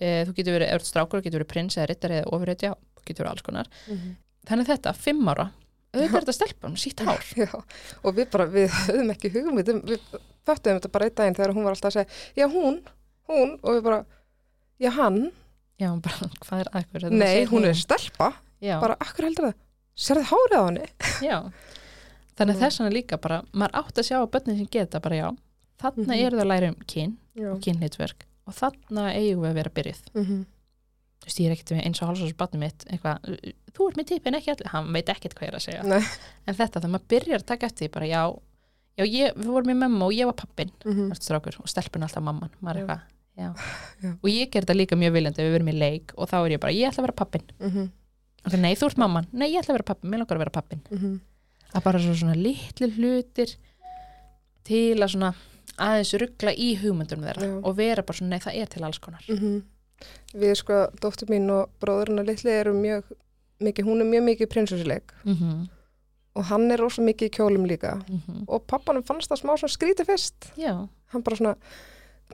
[0.02, 3.06] e, þú getur verið, ert strákur, þú getur verið prins eða rittari eða ofurhetja, þú
[3.08, 3.70] getur verið alls konar.
[3.88, 4.14] Mhm.
[4.50, 5.46] Þannig að þetta, fimm ára,
[5.94, 7.26] auðvitað er þetta stelpa með sítt hár.
[7.44, 7.50] Já,
[8.04, 10.00] og við bara, við höfum ekki hugmyndum, við
[10.48, 12.80] föttum þetta bara einn daginn þegar hún var alltaf að segja, já hún,
[13.30, 14.00] hún, og við bara,
[14.82, 15.22] já hann,
[15.82, 17.06] Já, bara, hvað er akkur?
[17.14, 18.32] nei, hún er stelpa,
[18.62, 19.56] Já, bara, akkur heldur það,
[19.98, 20.90] sérðu hárið á henni?
[21.30, 21.38] já.
[22.42, 22.62] Þannig Mm.
[22.64, 25.28] þess vegna líka bara, maður átt að sjá að börnin sem geta bara já,
[25.84, 26.22] þarna Mhm.
[26.26, 27.50] eru það að læra um kyn Já.
[27.52, 30.04] og kynhlutverk og þarna eigum við að vera byrjuð.
[30.16, 30.26] Mm
[31.22, 33.28] Þú veist, ég er ekkert með eins og hálsás barnum mitt, eitthvað,
[33.78, 35.84] þú ert með tipin ekki allir, hann veit ekkert hvað ég er að segja.
[35.86, 36.00] Nei.
[36.50, 38.22] En þetta, þegar maður byrjar að taka eftir því bara, já,
[38.98, 41.12] já, ég, við vorum í memma og ég var pappin, -hmm.
[41.14, 43.06] varst strákur, og stelpun alltaf mamman, maður er eitthvað,
[43.38, 43.50] já.
[44.02, 44.16] Já.
[44.18, 46.60] Og ég ger þetta líka mjög viljandi, við verum í leik og þá er ég
[46.66, 47.46] bara, ég ætla að vera pappin.
[47.60, 47.70] Mm
[48.42, 50.58] Ok, nei, þú ert mamman, nei, ég ætla að vera pappin, mér langar að vera
[50.58, 50.82] pappin.
[55.78, 55.86] -hmm.
[55.88, 57.60] Aðeins ruggla í hugmyndunum þeirra Já.
[57.64, 59.24] og vera bara svona, nei, það er til alls konar.
[59.30, 59.62] Mhm.
[60.34, 63.04] Við sko, dóttur mín og bróðurinn og litli eru mjög
[63.62, 65.70] mikið, hún er mjög mikið prinsessuleik Mm -hmm.
[66.36, 69.78] og hann er rosa mikið í kjólum líka Mm og pappanum fannst það smá svona
[69.78, 71.56] skrítið fyrst Já, hann bara svona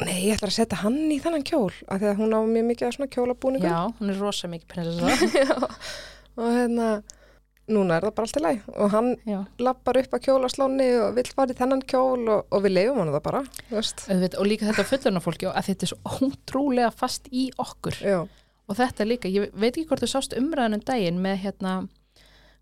[0.06, 2.66] nei, ég ætla að setja hann í þennan kjól af því að hún á mjög
[2.66, 5.68] mikið svona kjólabúningum já, hún er rosa mikið prinsessa.
[6.38, 7.04] Og hérna
[7.68, 11.16] núna er það bara allt í læg og hann já, lappar upp að kjólaslóni og
[11.18, 13.42] vill fara í þennan kjól og, og við leifum hann það bara
[14.08, 18.00] auðvitað, og líka þetta fullurna fólki að þetta er svo ótrúlega fast í okkur.
[18.00, 18.20] Já,
[18.68, 21.76] og þetta líka, ég veit ekki hvort þú sást umræðanum daginn með hérna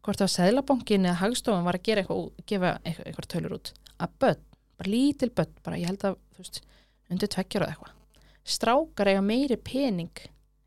[0.05, 3.55] hvort það var Seðlabankin eða Hagstofan var að gera eitthvað, út- gefa eitthvað, eitthvað tölur
[3.57, 3.71] út.
[3.97, 4.43] Að börn,
[4.77, 6.61] bara lítil börn bara ég held að, þú veist,
[7.09, 10.25] undir tveggjur og eitthvað, strákar eiga meiri pening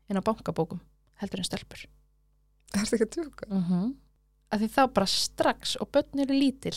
[0.09, 0.81] inn á bankabókum
[1.21, 1.85] heldur en stelpur.
[2.75, 3.93] Er ekki að tjóka mm -hmm.
[4.51, 6.75] Að því þá bara strax og börn eru lítil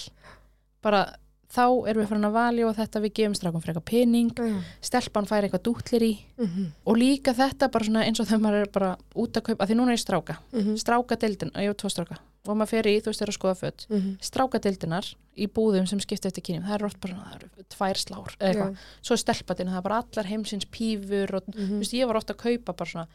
[0.82, 1.04] bara
[1.52, 4.60] þá erum við farin að valja og þetta við gefum strákum fyrir eitthvað pening Já.
[4.88, 6.66] stelpan fær eitthvað dútlir í Mhm.
[6.86, 9.68] og líka þetta bara svona eins og þegar maður er bara út að kaupa, að
[9.68, 10.76] því núna er ég stráka Mhm.
[10.80, 12.16] stráka deildin, ég hef tvo stráka
[12.48, 14.18] og maður fer í, þú veist, þeirra skoða fött Mhm.
[14.20, 18.36] strákadeildinar í búðum sem skipta eftir kynjum það eru oft bara, það eru tvær slár
[18.40, 21.78] eða eitthvað, svo er stelpadina, það er bara allar heimsins pífur og, þú Mhm.
[21.80, 23.06] veist, ég var ofta að kaupa bara svona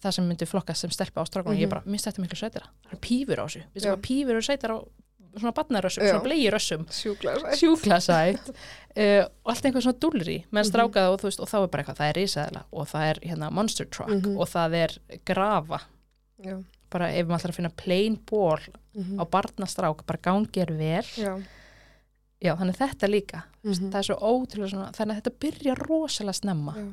[0.00, 1.62] það sem myndi flokkast sem stelpa á strákunum Mhm.
[1.64, 4.30] ég bara, minnst þetta miklu sætira, það eru pífur á þessu við sem að pífur
[4.30, 4.78] eru sætar á
[5.38, 6.10] svona badnarössum, Já.
[6.10, 7.58] svona bleirössum Sjúklega sætt.
[7.60, 10.70] sjúkla sætt uh, og allt einhver svona dúlri menn Mhm.
[10.72, 13.20] strákaða og þú veist og þá er bara eitthvað, það er risaðila og það er
[13.28, 14.36] hérna monster truck Mhm.
[14.38, 15.80] og það er grafa
[16.42, 16.64] Já.
[16.90, 18.58] bara ef maður ætlar að finna plain ból
[18.96, 19.18] Mhm.
[19.20, 21.42] á barnastrák, bara gangi er vel Já.
[22.42, 23.90] já, þannig þetta líka Mhm.
[23.92, 26.92] það er svo ótrúlega svona, þannig að þetta byrja rosalega snemma Já.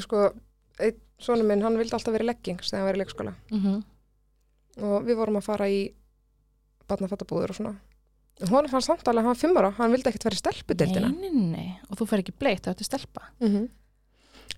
[0.00, 0.34] Sko,
[0.78, 3.82] einn svona minn, hann vildi alltaf vera í leggings þegar hann var í leikskóla mm
[4.80, 5.80] og við vorum að fara í
[6.88, 7.72] barnafattabúður og svona.
[8.48, 11.08] Hún fann samt alveg að hann var fimm ára, hann vildi ekkert vera í stelpudeildina.
[11.12, 13.68] nei, nei, nei, og þú fer ekki bleitt á þetta stelpa Mm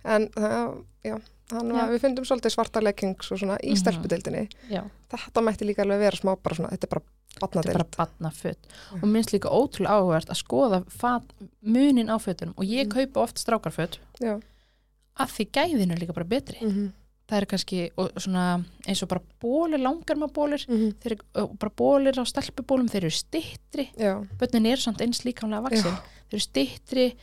[0.05, 1.17] En það, já,
[1.53, 3.77] hann var, við fundum svolítið svarta leggings og svona í Mhm.
[3.83, 4.49] stelpudeildinni.
[4.71, 7.03] já, Þetta mætti líka alveg vera smá bara svona, þetta er bara
[7.41, 8.57] þetta er bara badnaföt
[9.03, 11.23] og minnst líka ótrúlega áhugavert að skoða fat,
[11.65, 12.91] munin á fötunum og ég Mm.
[12.93, 14.41] kaupa oft strákarföt Já.
[15.21, 16.93] Að því gæðinu er líka bara betri Mm
[17.33, 20.91] það er kannski og svona, eins og bara bólir, langarmabólir -hmm.
[21.01, 24.21] þeir bara bólir á stelpubólum þeir eru stittri, Já.
[24.39, 25.97] bönnin eru samt eins líkamlega vaksin,
[26.29, 27.15] þeir eru stittri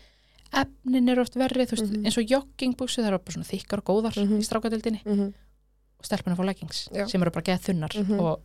[0.51, 2.05] efnin eru oft verri, veist, Mhm.
[2.05, 4.39] eins og joggingbúsu, það eru bara svona þykkar og góðar Mhm.
[4.39, 5.33] í strákadeildinni Mm
[5.99, 8.19] og stelpunum fá leggings sem eru bara geða þunnar Mhm.
[8.19, 8.39] og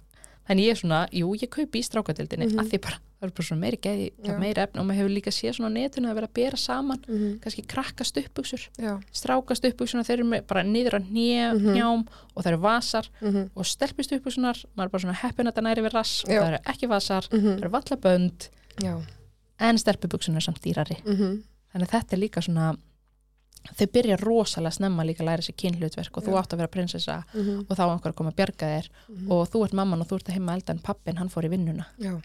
[0.48, 2.58] þannig ég er svona, jú, ég kaupi í strákadeildinni Mhm.
[2.60, 4.38] að því bara, það eru bara svona meiri geði Já.
[4.38, 6.98] meiri efni og maður hefur líka séð svona á netinu að vera að bera saman,
[7.08, 7.40] -hmm.
[7.40, 9.00] kannski krakka stuppbuxur Já.
[9.12, 11.74] stráka stuppbuxuna, þeir eru bara niður á hnjá, Mhm.
[11.74, 15.54] njám og það eru vasar Mm og stelpist uppbuxunar, maður er bara svona heppin að
[15.54, 17.58] það næri við rass það eru ekki vasar, það -hmm.
[17.62, 18.48] eru vallabönd
[18.82, 19.02] Já.
[19.60, 21.42] en stelpubuxunar er samt dýrari Mm
[21.74, 22.76] þannig að þetta er líka svona
[23.72, 26.38] þau byrja rosalega snemma líka að læra sér kynhlutverk og þú Já.
[26.42, 27.64] átt að vera prinsessa -hmm.
[27.68, 28.88] og þá á einhver að koma að bjarga þér
[29.30, 31.48] og þú ert mamman og þú ert að heima elda en pappin hann fór í
[31.50, 32.20] vinnuna Já.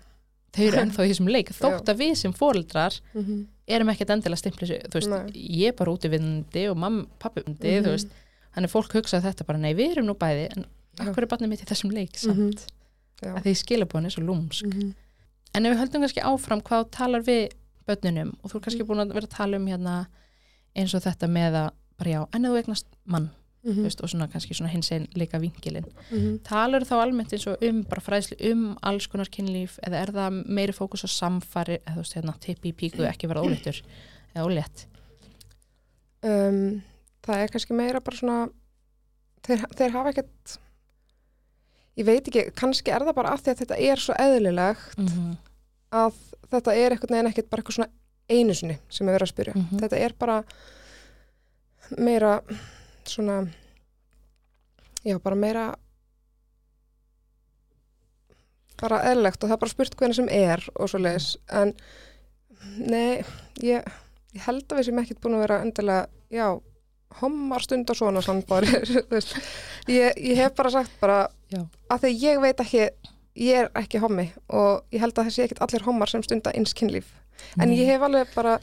[0.54, 3.46] þau eru ennþá í þessum leik þótt að við sem foreldrar Mm -hmm.
[3.68, 5.32] erum ekkert endilega stimpli þú veist, Nei.
[5.64, 7.86] ég er bara úti vinnandi og mamma, pappi vinnandi, Mhm.
[7.86, 8.10] þú
[8.56, 10.66] þannig fólk hugsa þetta bara, nei við erum nú bæði en
[10.98, 11.06] Já.
[11.10, 12.52] akkur er barnið mitt í þessum leik samt, Mhm.
[13.24, 13.34] Já.
[13.36, 14.94] að því skilabóðin er svo lúmsk -hmm.
[15.56, 17.50] en ef við höldum kannski áfram hvað þú talar við
[17.88, 18.88] börnunum og þú er kannski Mhm.
[18.88, 20.08] búin að vera að tala um hérna
[20.76, 24.08] eins og þetta með að bara já, en þú eignast mann Mm þú veist, og
[24.08, 26.40] svona kannski svona hins einn líka vinkilinn -hmm.
[26.44, 30.44] talar þá almennt eins og um bara fræðslu um alls konar kynlíf eða er það
[30.48, 33.82] meiri fókus á samfari eða þú veist hérna tippi í píku ekki vera óléttur
[34.34, 34.88] eða ólétt
[36.24, 36.82] um,
[37.22, 38.50] það er kannski meira bara svona
[39.44, 40.60] þeir, þeir hafa ekkert
[41.98, 45.08] ég veit ekki, kannski er það bara af því að þetta er svo eðlilegt mm
[45.08, 45.38] -hmm.
[45.92, 46.14] að
[46.52, 47.92] þetta er eitthvað neginn ekkert bara eitthvað svona
[48.30, 49.80] einu sinni sem er verið að spyrja Mhm.
[49.84, 50.44] þetta er bara
[51.98, 52.42] meira
[53.06, 53.40] svona
[55.06, 55.68] já, bara meira
[58.80, 61.74] bara eðlilegt og það er bara spurt hvernig sem er og svo leiðis en
[62.80, 63.20] nei,
[63.64, 63.84] ég,
[64.36, 66.48] ég held að við sem ekkert búin að vera endilega, já
[67.20, 68.70] hommar stund og svona sannbári
[69.90, 71.20] ég, ég hef bara sagt bara
[71.50, 71.64] Já.
[71.90, 72.84] að því ég veit ekki
[73.40, 76.76] ég er ekki hommi og ég held að þessi ekkert allir hommar sem stunda eins
[76.78, 77.10] kynlíf
[77.60, 78.60] en ég hef alveg bara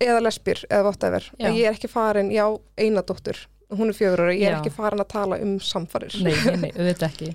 [0.00, 2.46] eða lesbír eða whatever en ég er ekki farin, já,
[2.78, 3.38] eina dóttur
[3.74, 4.58] hún er fjögur ára, ég er Já.
[4.60, 6.12] ekki farin að tala um samfarir.
[6.22, 7.30] Nei, nei, auðvitað ekki.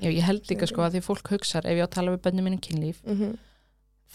[0.00, 2.22] Já, ég held líka sko að því fólk hugsar ef ég á að tala við
[2.24, 3.34] bönnum mínum kynlíf mm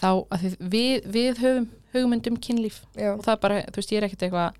[0.00, 2.78] þá að því við, við höfum hugmyndum kynlíf.
[2.96, 4.54] Já, og það er bara, þú veist, ég er ekkert eitthvað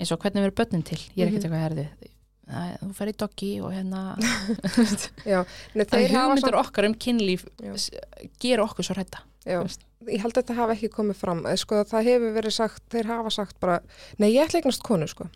[0.00, 1.52] eins og hvernig verður börnin til, ég er ekkert Mhm.
[1.52, 1.86] eitthvað herði
[2.80, 4.00] þú fer í doggi og hérna
[5.32, 5.44] já.
[5.76, 7.76] Nei, það þeir hafa hugmyndur samt, okkar um kynlíf Já.
[8.42, 9.84] gera okkur svo hrætta já, veist.
[10.08, 13.10] Ég held að þetta hafa ekki komið fram Eh, sko, það hefur verið sagt, þeir
[13.10, 13.80] hafa sagt bara,
[14.18, 15.28] nei, ég ætla eignast konu, sko.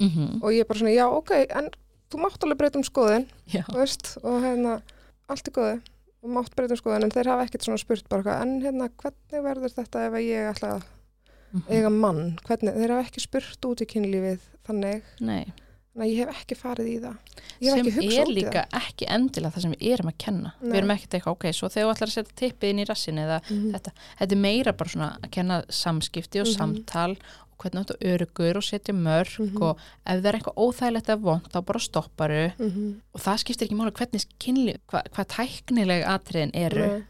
[0.00, 0.42] Mm -hmm.
[0.42, 1.70] og ég er bara svona, já, ok, en
[2.10, 3.26] þú mátt alveg breyta um skoðin,
[3.74, 4.80] veist og hérna,
[5.28, 5.80] allt er góði
[6.22, 9.44] og mátt breyta um skoðin, en þeir hafa ekkert svona spurt bara, en hérna, hvernig
[9.44, 10.82] verður þetta ef ég ætla að
[11.52, 15.02] mm eiga mann, hvernig, þeir hafa ekki spurt út í kynlífið, þannig.
[15.20, 15.52] Nei
[15.94, 17.16] Nei, ég hef ekki farið í það.
[17.60, 20.10] Ég hef sem ekki hugsað er út í líka ekki endilega það sem við erum
[20.12, 20.70] að kenna Nei.
[20.70, 23.18] við erum ekkert eitthvað, ok, svo þegar þú ætlar að setja tippið inn í rassin
[23.18, 23.50] eða það.
[23.56, 26.56] Mm þetta þetta er meira bara svona að kenna samskipti og Mhm.
[26.56, 27.10] samtal
[27.50, 29.62] og hvernig þetta örugur og setja mörg Mhm.
[29.62, 29.76] og
[30.06, 32.94] ef það er eitthvað óþægilegt eða vond þá bara stopparu -hmm.
[33.14, 37.04] og það skiptir ekki máli hvernig kynli, hva, hvað tæknileg atriðin eru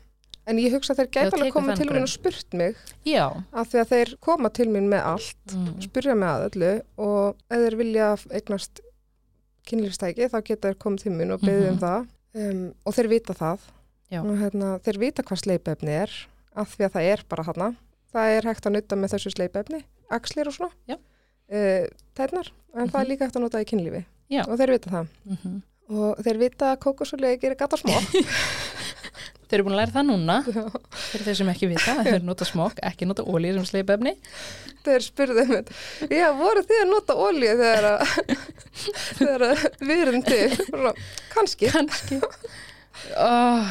[0.50, 3.24] En ég hugsa að þeir gæti alveg komið þann til mín og spurt mig já,
[3.52, 5.68] af því að þeir koma til mín með allt, mm.
[5.86, 6.70] spyrja mig að öllu
[7.06, 8.08] og ef þeir vilja
[8.40, 8.80] eignast
[9.70, 11.84] kynlífstæki þá geta þeir komið til mín og beðið um Mhm.
[11.84, 12.08] það.
[12.40, 13.68] Um, og þeir vita það.
[14.10, 14.20] Já.
[14.26, 16.10] og hérna, þeir vita hvað sleipefni er
[16.58, 17.68] af því að það er bara þarna.
[18.12, 21.86] Það er hægt að nutta með þessu sleipefni axlir og svona uh,
[22.18, 23.10] tætnar, en það er Mhm.
[23.12, 24.04] líka hægt að nota í kynlífi.
[24.30, 24.42] Já.
[24.48, 25.06] og þeir vita það.
[25.26, 27.90] Mm og þeir vita að kókosolíu gerir gata smá
[29.50, 30.36] Þau eru búin að læra það núna.
[31.10, 34.12] Fyrir þeir sem ekki vita, þau eru nota smokk ekki nota ólíu sem sleipefni.
[34.86, 35.72] Þeir spurðu mér,
[36.06, 38.14] já, voru þið að nota olíu þegar að
[39.18, 40.92] þegar að við erum til?
[41.34, 41.72] Kannski.
[41.74, 42.20] Kannski.
[43.16, 43.68] Oh,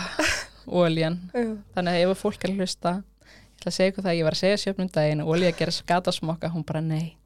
[0.65, 1.43] ólían Já.
[1.75, 4.37] þannig að ef fólk er að hlusta ég ætla að segja ykkur það, ég var
[4.37, 7.19] að segja sjöfnum daginn og ólíu að gera skata smokka, hún bara nei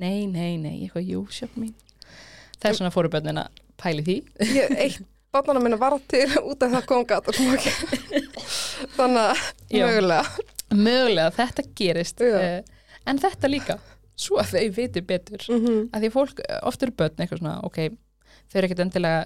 [0.00, 1.74] nei, nei, nei, ég eitthvað jú sjöfn mín.
[2.58, 4.16] Það er svona fóruböndin að pæli því.
[4.54, 5.02] Ég, eitt
[5.34, 7.34] barnana minna var til út af það kom gata
[8.96, 9.38] þannig að
[9.74, 10.24] mögulega
[10.74, 12.34] mögulega þetta gerist Já.
[12.34, 13.78] uh, en þetta líka
[14.16, 15.80] svo að þau viti betur mm -hmm.
[15.92, 17.78] að því fólk, oft eru börn eitthvað svona, ok,
[18.50, 19.24] þau eru ekkert endilega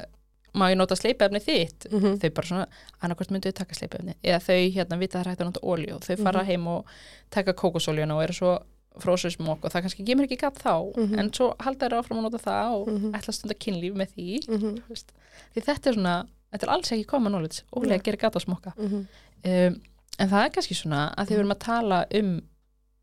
[0.59, 2.66] má ég nota sleipefni þitt Mm þau bara svona,
[3.02, 6.02] annarkvært myndu taka sleipefni eða þau hérna vita að það hægt að nota olíu og
[6.02, 6.46] þau fara Mhm.
[6.46, 6.86] heim og
[7.30, 8.59] taka kókosoljuna og eru svo
[9.03, 11.18] frósusmokk og það kannski gemur ekki gatt þá Mhm.
[11.18, 13.12] en svo halda þeir áfram að nota það og Mhm.
[13.14, 15.12] ætla að stunda kynlíf með því Mm veist.
[15.55, 18.40] því þetta er svona, þetta er alls ekki common knowledge ólega að gera gatt á
[18.40, 19.07] smokka -hmm.
[19.44, 19.80] um,
[20.18, 22.42] en það er kannski svona að því við erum að tala um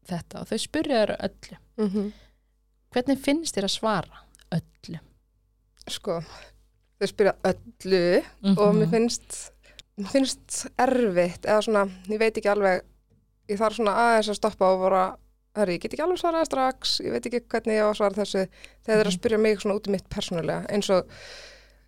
[0.08, 2.12] þetta og þau spurja þeirra öllu Mm -hmm.
[2.94, 4.18] hvernig finnst þér að svara
[4.52, 5.00] öllu
[5.88, 6.22] sko
[7.00, 8.24] þau spyrja öllu
[8.58, 9.52] og mér finnst
[9.98, 12.82] mér finnst erfitt eða svona, ég veit ekki alveg
[13.50, 15.18] ég þarf svona aðeins að stoppa og bara
[15.56, 18.18] herri, ég get ekki alveg svaraði strax ég veit ekki hvernig ég á að svara
[18.20, 19.18] þessu þegar þeir eru að Mhm.
[19.20, 21.08] spyrja mig svona út í mitt persónulega eins og,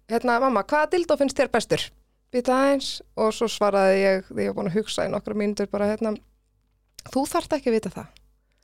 [0.09, 1.87] hérna, mamma, hvaða dildó finnst þér bestur?
[2.31, 5.69] Býta aðeins og svo svaraði ég, þegar ég var búin að hugsa í nokkra mínútur
[5.71, 6.15] bara, hérna,
[7.11, 8.07] þú þarft ekki að vita það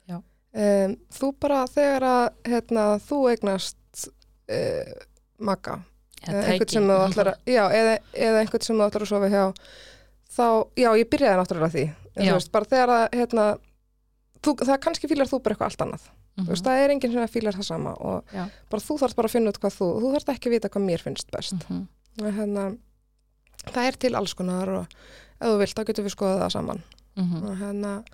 [0.08, 0.16] Já.
[0.54, 4.08] um, þú bara þegar að hérna, þú eignast
[4.48, 4.94] uh,
[6.24, 9.10] Eða eða einhvern sem þú ætlar að, já, eða, eða einhvern sem þú ætlar að
[9.10, 9.42] sofa hjá
[10.34, 10.46] þá,
[10.80, 11.82] já, ég byrjaði náttúrulega því
[12.14, 13.44] en þú veist, bara þegar að hérna,
[14.44, 16.04] þú, það kannski fílar þú bara eitthvað allt annað
[16.36, 16.46] Mhm.
[16.46, 18.44] þú veist, það er enginn sem fílar það sama og Já.
[18.70, 20.84] bara þú þarf bara að finna út hvað þú þú þarf ekki að vita hvað
[20.88, 21.86] mér finnst best Mhm.
[22.22, 22.76] og hérna,
[23.72, 24.86] það er til alls konar og
[25.40, 26.82] ef þú vilt, þá getur við skoðað það saman
[27.16, 27.42] Mhm.
[27.44, 28.04] og hérna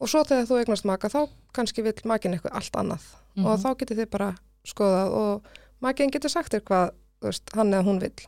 [0.00, 3.02] og svo þegar þú eignast maka, þá kannski vill makin eitthvað allt annað
[3.38, 3.62] og Mhm.
[3.62, 4.34] þá getur þið bara
[4.66, 5.42] skoðað og
[5.80, 6.90] makin getur sagt þér hvað,
[7.22, 8.26] veist, hann eða hún vill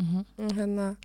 [0.00, 0.24] Mhm.
[0.56, 0.96] Hérna,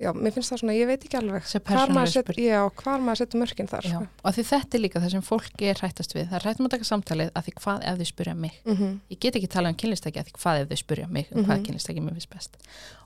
[0.00, 3.20] já, mér finnst það svona, ég veit ekki alveg hvar maður, set, já, hvar maður
[3.22, 4.06] setur mörkin þar Já, sko.
[4.24, 6.70] og því þetta er líka það sem fólk er hrættast við það er hrættum að
[6.74, 8.92] taka samtalið að því hvað ef þau spurja mig mm -hmm.
[9.10, 11.56] ég get ekki talað um kynlistæki að því hvað ef þau spurja mig um hvað
[11.58, 11.64] Mhm.
[11.64, 12.56] kynlistæki mér finnst best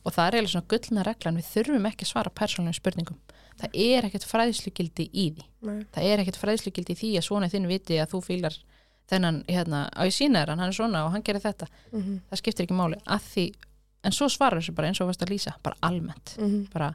[0.05, 3.19] og það er eiginlega svona gullna reglan við þurfum ekki að svara persónulegum spurningum
[3.59, 5.85] það er ekkert fræðslugildi í því Nei.
[5.93, 8.55] það er ekkert fræðslugildi í því að svona þinn viti að þú fílar
[9.11, 12.01] þennan hérna, á ég sína þér hann, hann er svona og hann gerir þetta Mm
[12.03, 12.21] -hmm.
[12.31, 13.53] það skiptir ekki máli að því
[14.05, 16.37] en svo svarar þessu bara eins og varst að lýsa bara almennt,
[16.73, 16.95] bara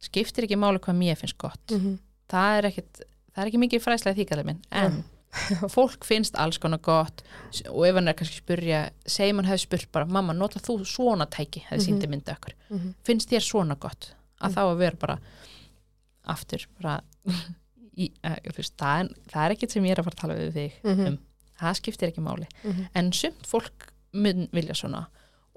[0.00, 1.98] skiptir ekki máli hvað mér finnst gott Mhm.
[2.28, 3.00] það er ekkit
[3.34, 5.04] það er ekki mikið fræðslega því kallar minn en
[5.76, 7.22] fólk finnst alls konar gott
[7.70, 10.80] og ef hann er kannski að spurja segjum hann hefði spurt bara mamma nota þú
[10.84, 11.86] svona tæki hefði Mhm.
[11.86, 12.94] síndi myndi okkur Mhm.
[13.04, 14.54] finnst þér svona gott að Mhm.
[14.56, 15.18] þá að vera bara
[16.26, 17.00] aftur bara
[17.96, 20.34] í, uh, veist, það, er, það er ekkit sem ég er að fara að tala
[20.34, 21.06] við þig Mhm.
[21.06, 21.18] um
[21.60, 22.88] það skiptir ekki máli Mhm.
[22.94, 25.06] en sumt fólk mun vilja svona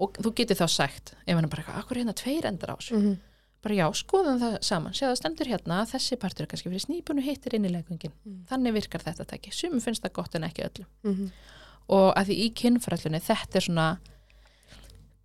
[0.00, 2.74] og þú getur þá sagt ef hann er bara eitthvað, akkur er hérna tveir endar
[2.74, 2.96] á þessu?
[2.98, 3.16] Mhm.
[3.64, 4.92] bara já, skoðum það saman.
[4.92, 7.70] Séð það stendur hérna að þessi partur er kannski fyrir snípun og hittir inn í
[7.72, 8.44] leikungin Mhm.
[8.50, 10.86] þannig virkar þetta tæki, sumum finnst það gott en ekki öllum.
[11.04, 11.30] Mhm.
[11.88, 13.98] og að því í kynfrællunni þetta er svona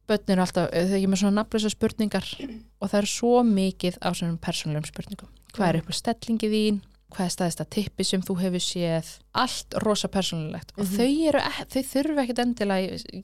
[0.09, 2.25] börn eru alltaf, þau ekki með svona nafnlösa spurningar
[2.81, 5.29] og það er svo mikið á svona persónulegum spurningum.
[5.53, 6.79] Hvað er upp á stellingi þín,
[7.13, 10.71] hvað er staðist að tippi sem þú hefur séð, allt rosa persónulegt.
[10.77, 10.97] Og Mhm.
[10.97, 13.23] þau eru, e- þau þurfa ekkit endilega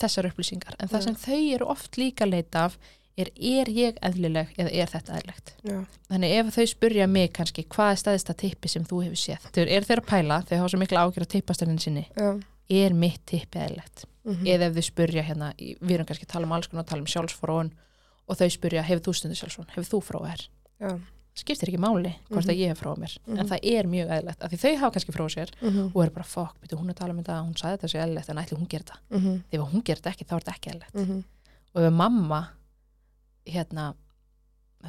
[0.00, 2.78] þessar upplýsingar en það sem þau eru oft líka leita af
[3.16, 5.76] er, er ég eðlileg eða er þetta eðlilegt Já.
[6.10, 9.46] Þannig ef þau spurja mig kannski hvað er staðist að tippi sem þú hefur séð
[9.54, 12.32] þau eru þeir að pæla, þau hafa svo mikla ágjör að tippastelnin sinni, Já.
[12.70, 14.46] er mitt tippi eðlilegt Mhm.
[14.48, 17.06] eða ef þau spurja hérna, við erum kannski að tala um alls konar, tala um
[17.12, 17.70] sjálfsfróun
[18.26, 20.44] og þau spurja, hefur þú stundu sjálfsfróun, hefur þú fróð þér
[20.80, 20.92] Já.
[21.34, 22.50] Skiptir ekki máli hvort Mhm.
[22.50, 23.46] að ég hef fróð mér en Mhm.
[23.48, 25.90] það er mjög eðlilegt, af því þau hafa kannski fróð sér Mhm.
[25.94, 28.28] og eru bara, fokk, betur hún að tala um þetta hún sagði þetta sé eðlilegt
[28.28, 29.42] en ætli hún gerir þetta Mhm.
[29.52, 31.24] þegar hún gerir þetta ekki, þá er þetta ekki Mhm.
[31.74, 32.48] og ef mamma
[33.46, 33.94] hérna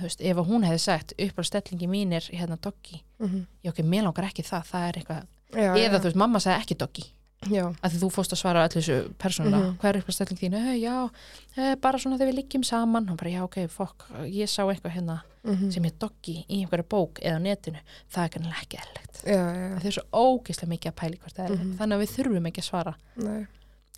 [0.02, 3.46] veist, ef hún hefði sagt upp á stellingi mínir hérna doggi, Mhm.
[3.64, 6.00] já ok, mér langar ekki það það er eitthvað, eða já.
[6.00, 7.06] þú veist, mamma sagði ekki doggi
[7.50, 7.74] Já.
[7.84, 9.78] að þú fórst að svara allir þessu persónulega, Mhm.
[9.80, 11.10] hvað er upp á stelling þín e, já,
[11.58, 14.92] e, bara svona þegar við liggjum saman hann bara, já ok, fokk, ég sá eitthvað
[14.96, 15.72] hérna Mhm.
[15.72, 17.80] sem er doggi í einhverju bók eða á netinu,
[18.12, 19.80] það er kannilega ekki já.
[19.80, 21.78] það er svo ógeðslega mikið að pæli hvort það er Mhm.
[21.78, 23.48] þannig að við þurfum ekki að svara Nei.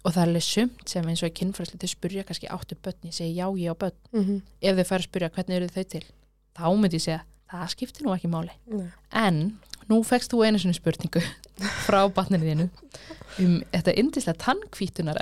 [0.06, 3.02] og það er alveg sumt sem eins og í kynfræsli þau spurja kannski áttu börn,
[3.04, 4.42] ég segi já, ég á börn Mhm.
[4.62, 6.04] ef þau fær að spurja hvernig eru þau til
[6.56, 7.22] þá myndi ég segja,
[7.52, 8.90] það skiptir nú ekki máli Nei.
[9.12, 11.22] en nú fegst þú einu sinni spurningu
[11.88, 12.70] frá batninu þínu
[13.40, 15.20] um þetta yndislega tannkvítunar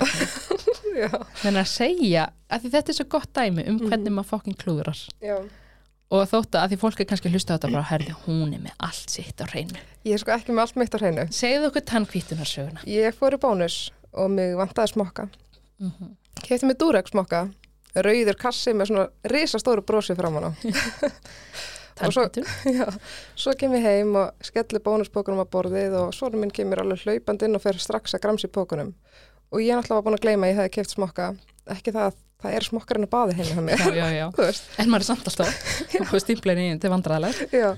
[1.42, 3.88] Þannig að segja, að þetta er svo gott dæmi um Mhm.
[3.90, 5.36] hvernig maður fokkin klúðrar já.
[6.10, 8.60] og þótt að því fólk er kannski að hlusta á þetta bara, herði, hún er
[8.64, 9.76] með allt sitt á hreinu.
[10.06, 11.24] Ég er sko ekki með allt mitt á hreinu.
[11.34, 12.80] Segðu okkur tannkvítunarsöguna.
[12.86, 15.28] Ég fór í bónus og mig vantaði smokka.
[15.80, 16.14] Mm -hmm.
[16.42, 17.48] Kefti mig Durex smokka,
[17.96, 20.50] rauður kassi með svona risastóru brosi framan á.
[22.04, 22.28] Og svo-.
[22.76, 22.86] Já,
[23.38, 27.48] svo kem ég heim og skelli bónuspókunum á borðið og svona minn kemur alveg hlaupandi
[27.48, 28.92] inn og fer strax að gramsa í pókunum.
[29.54, 31.30] Og ég náttúrulega var búin að gleyma að ég hefði keft smokka.
[31.72, 33.36] Ekki það að það er smokkarinn að baði
[34.36, 35.72] veist, En maður er samt alltaf,
[36.12, 37.48] og stimplein í til vandræðalega.
[37.54, 37.70] já.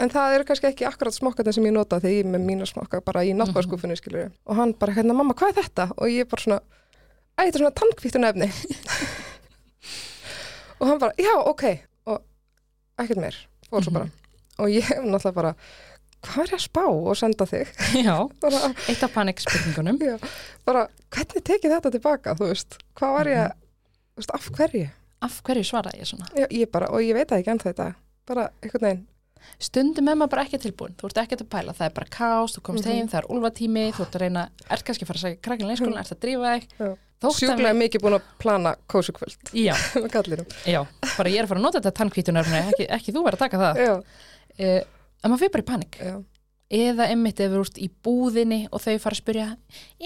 [0.00, 2.68] En það eru kannski ekki akkurat smokkarnir sem ég nota þegar ég er með mína
[2.68, 5.88] smokka bara í náttbárskúfunni, skilur Og hann bara, hérna, mamma, hvað er þetta?
[5.98, 6.60] Og ég bara svona,
[7.36, 8.48] æ, þetta er svona tannkvíttun efni.
[10.80, 11.66] og hann bara, já, ok.
[13.00, 13.36] Ekkert meir,
[13.70, 14.10] fór svo bara.
[14.60, 15.52] Og ég hef náttúrulega bara,
[16.26, 17.70] hvað er ég að spá og senda þig?
[18.06, 20.00] Já, bara, eitt af panikspurningunum.
[20.68, 20.86] bara,
[21.16, 22.76] hvernig tekið þetta tilbaka, þú veist?
[23.00, 23.54] Hvað var ég,
[24.14, 24.88] þú veist, af hverju?
[25.20, 26.28] Af hverju svaraði ég svona?
[26.36, 27.88] Já, ég bara, og ég veit ekki ennþá þetta.
[28.28, 29.06] Bara, einhvern veginn,
[29.60, 32.52] Stundum er maður bara ekki tilbúin, þú ert ekki að pæla, það er bara kás,
[32.52, 32.92] þú komst Mhm.
[32.92, 35.70] heim, það er úlfatími, þú ert að reyna, ert kannski að fara að segja krakkin
[35.70, 36.66] leikskólan, ert að drífa þig.
[37.20, 39.74] Sjúklega mikið búin að plana kósukvöld Já,
[40.74, 40.80] já,
[41.18, 43.60] bara ég er að fara að nota þetta tannkvítunarfni, ekki, ekki þú verið að taka
[43.60, 43.80] það.
[44.60, 44.80] Uh,
[45.20, 45.98] að maður fyrir bara í panik.
[46.00, 46.14] já,
[46.70, 49.46] Eða emmitt ef við ert í búðinni og þau fara að spyrja,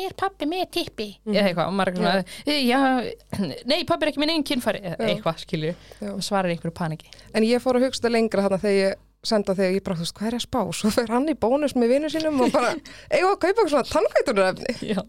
[0.00, 1.08] er pappi með tippi?
[1.26, 1.34] Mhm.
[1.36, 4.80] Eða eitthvað, og maður er eitthvað "Eh, já, nei, pappi er ekki minn einn kynfæri,
[4.80, 5.74] eða eitthvað, skilju,
[6.14, 7.10] og svarar einhverju paniki.
[7.34, 8.94] En ég fór að hugsa þetta lengra þarna þegar ég
[9.28, 10.60] senda þegar ég bara, þú veist, hvað er að spá?
[10.76, 12.74] Svo fer hann í bónus með vinnu sínum og bara,
[13.12, 13.84] við að kaupa svona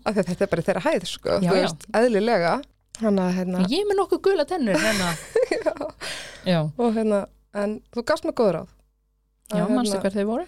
[0.05, 2.53] að þetta er bara í þeirra hæð, sko, Já, þú veist, eðlilega.
[3.01, 5.09] Hann að, hérna, Ég með nokkuð gula tennur, hérna.
[6.51, 7.25] já, og hérna,
[7.57, 8.65] en þú gafst mig góður á.
[9.51, 10.45] já, mannstu hver þau voru?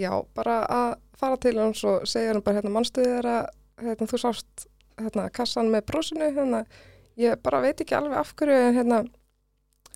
[0.00, 0.90] Já, bara að
[1.20, 3.50] fara til hans og segja hann bara, hérna, mannstu að,
[3.82, 4.68] hérna, þú sást,
[5.00, 6.64] hérna, kassan með brúsinu, hérna,
[7.20, 9.02] ég bara veit ekki alveg af hverju, en hérna,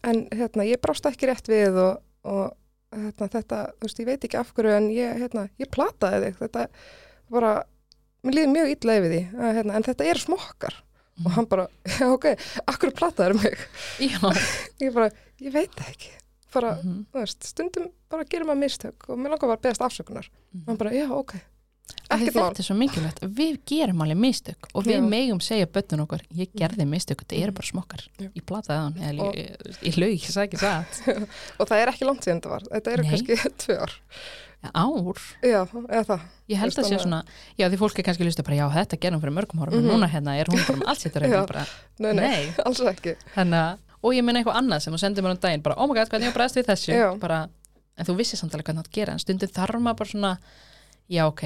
[0.04, 2.52] en hérna, ég brást ekki rétt við og, og
[2.94, 6.36] hérna, þetta, þú veist, ég veit ekki af hverju, en ég, hérna, ég plataði þig,
[6.42, 6.66] þetta
[7.34, 7.52] bara,
[8.24, 10.80] mér líði mjög illa yfir því, að, hérna, en þetta eru smokkar.
[11.24, 11.68] Og hann bara,
[11.98, 12.26] já, ok,
[12.66, 13.58] akkur plataður mig?
[14.82, 16.10] Ég bara, ég veit ekki.
[16.54, 17.04] Bara, Mhm.
[17.10, 20.28] þú veist, stundum bara gerum maður mistök og mér langar að beðast afsökunar.
[20.52, 20.64] Mhm.
[20.68, 21.34] Hann bara, já, ok.
[22.14, 25.04] Þetta er svo mikilvægt við gerum alveg mistök og við Já.
[25.08, 29.34] megum segja bönnun okkur, ég gerði mistök þetta eru bara smokkar, ég plataði hann Og-
[29.34, 31.00] ég, ég sagði ekki satt
[31.58, 32.66] Og það er ekki langt síðan þetta var.
[32.70, 33.10] Þetta eru Nei.
[33.10, 33.94] kannski tvö ár.
[34.64, 36.20] ár, Já, eða það.
[36.48, 37.18] ég held að sé svona
[37.60, 39.90] já því fólk er kannski listið bara, já þetta gerum fyrir mörgum árum en Mhm.
[39.92, 41.46] núna hérna er hún bara að reyna Já.
[41.50, 41.66] bara,
[41.98, 43.16] Nei, nei, nei, alls ekki.
[43.34, 45.86] þannig að og ég minna eitthvað annað sem þú sendir mér um daginn bara, oh
[45.88, 47.42] my god, hvernig ég bregðast við þessu bara,
[47.98, 50.32] en þú vissi samt alveg hvernig það gera en stundum þarf maður bara svona
[51.12, 51.42] já ok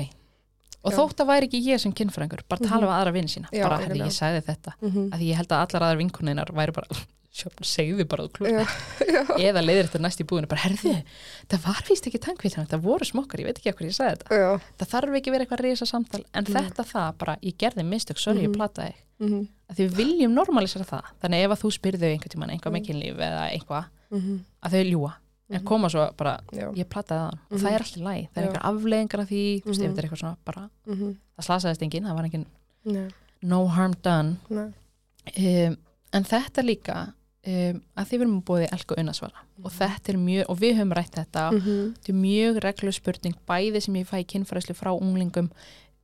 [0.85, 0.97] og Já.
[0.99, 2.89] þótt að væri ekki ég sem kynfræðingur bara tala Mhm.
[2.89, 4.07] við aðra vinn sína Já, bara, algjörlega.
[4.07, 5.09] ég sagði þetta Mm -hmm.
[5.15, 6.87] að ég held að allar aðrar vinkunninar væri bara
[7.63, 8.29] segðu bara
[9.39, 11.03] eða leiðir þetta næst í búinu bara herðu,
[11.49, 14.39] það var víst ekki tankvítan það voru smokkar, ég veit ekki okkur ég sagði þetta
[14.39, 14.61] já.
[14.79, 16.63] það þarf ekki verið eitthvað risa samtal en Nei.
[16.63, 18.57] þetta það bara, ég gerði mistök sorry, ég Mhm.
[18.59, 19.49] plataði Mm -hmm.
[19.71, 22.87] að því við viljum normalisera það þannig ef að þú spyrðu einhvern tímann einhvað Mm.
[22.87, 25.13] kynlíf eða einhvað Mm að þau ljúa
[25.51, 26.73] en koma svo bara, Já.
[26.75, 27.59] ég plataði það og Mhm.
[27.63, 28.49] það er alltaf læg, það er Já.
[28.49, 29.95] einhver afleðingar af því, þú veist, ef Mhm.
[29.95, 31.17] þetta er eitthvað svona bara, Mm -hmm.
[31.39, 32.47] það slasaðist enginn, það var enginn
[32.85, 33.09] Nei,
[33.43, 35.77] no harm done um,
[36.13, 37.13] en þetta líka
[37.47, 40.93] um, að því við erum búið elka unnasvara og þetta er mjög, og við höfum
[40.95, 41.95] rætt þetta Mm -hmm.
[41.95, 45.51] þetta er mjög reglu spurning bæði sem ég fæ kynfræðslu frá unglingum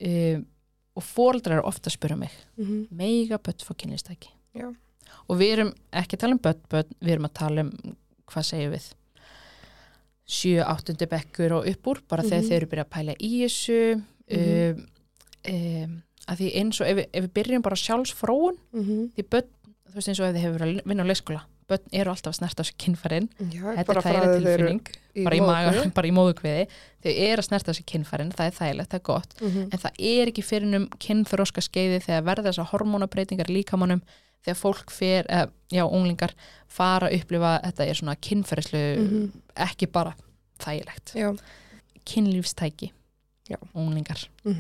[0.01, 0.47] um,
[0.97, 2.87] og fóldrar ofta spura mig Mm -hmm.
[2.97, 4.29] mega börn fá kynlistæki
[5.29, 8.43] og við erum ekki að tala um börn, börn við erum að tala um, hvað
[8.43, 8.93] segjum við
[10.29, 11.07] 7-8.
[11.09, 12.49] bekkur og upp úr bara þegar Mhm.
[12.49, 14.71] þeir eru byrjað að pæla í þessu Mhm.
[14.71, 14.87] um,
[15.49, 19.11] um, að því eins og ef, ef við byrjum bara sjálfsfróun Mm -hmm.
[19.17, 19.49] því börn,
[19.91, 22.33] þú veist eins og ef þið hefur verið að vinna á leikskóla börn eru alltaf
[22.35, 25.41] að snerta þessu kynfærin Já, þetta er frá þægileg því þeir eru tilfinning bara í
[25.41, 26.67] maga, bara í móðukviði
[27.05, 29.63] þau eru að snerta þessu kynfærin, það er þægilegt, það er gott Mhm.
[29.73, 34.03] en það er ekki fyrir um kynþróska skeiði þegar verða þessar hormónabreitingar í líkamannum
[34.45, 36.35] þegar fólk fer, eða, já, unglingar
[36.69, 39.31] fara að upplifa, þetta er svona kynferðislu, Mhm.
[39.57, 40.15] ekki bara
[40.61, 41.35] þægilegt, Já.
[42.05, 42.91] kynlífstæki
[43.51, 43.57] Já.
[43.75, 44.55] unglingar Mm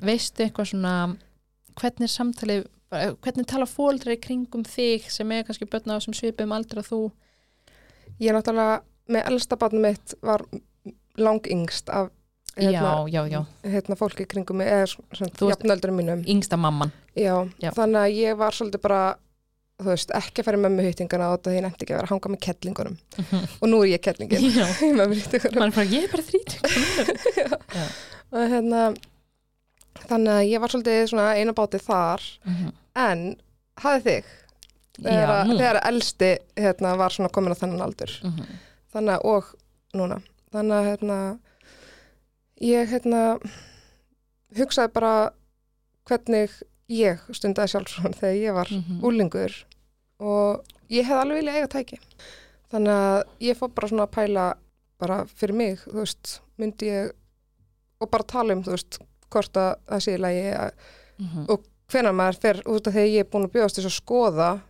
[0.00, 1.16] veistu eitthvað svona
[1.74, 3.66] hvernig samtalið, hvernig tala
[4.14, 7.12] í kringum þig sem er kannski börna á sem svipum aldrei að þú
[8.20, 10.40] Ég náttúrulega, með elsta barn mitt var
[11.16, 12.10] lang yngst af
[12.58, 16.24] já, já, já, hérna fólki kringum mig, eða svona Þú veist- jafnöldur mínum.
[16.26, 16.92] yngsta mamman.
[17.16, 17.70] Já, Já.
[17.72, 19.16] þannig að ég var svolítið bara,
[19.78, 22.06] þú veist, ekki að fara með með hýttingana og því ég nefndi ekki að vera
[22.06, 22.96] að hanga með kettlingunum.
[23.62, 26.60] Og nú er ég kettlingin í mann bara, ég er bara þrítug
[28.32, 28.82] Og hérna,
[30.08, 32.20] þannig að ég var svolítið svona eina báti þar.
[32.44, 32.72] Mhm.
[32.98, 33.36] en
[33.78, 34.24] hafið þig?
[34.98, 38.10] Þegar, Já, þegar elsti hérna, var svona komin á þennan aldur.
[38.26, 38.44] Mhm.
[38.92, 39.44] þannig að og
[39.94, 40.18] núna.
[40.52, 41.18] Þannig að hérna
[42.60, 43.38] ég hérna
[44.58, 45.12] hugsaði bara
[46.08, 46.52] hvernig
[46.88, 49.00] ég stundaði sjálfsvon þegar ég var Mhm.
[49.04, 49.52] úlingur
[50.20, 51.98] og ég hef alveg viljað eiga tæki
[52.72, 54.54] þannig að ég fór bara svona að pæla
[54.98, 57.12] bara fyrir mig, þú veist myndi ég
[58.00, 58.98] og bara tala um, þú veist
[59.30, 60.72] hvort að það sé í lagi að
[61.18, 61.46] Mhm.
[61.50, 64.60] Og hvenær maður fer út af þegar ég er búin að bjóðast þess að skoða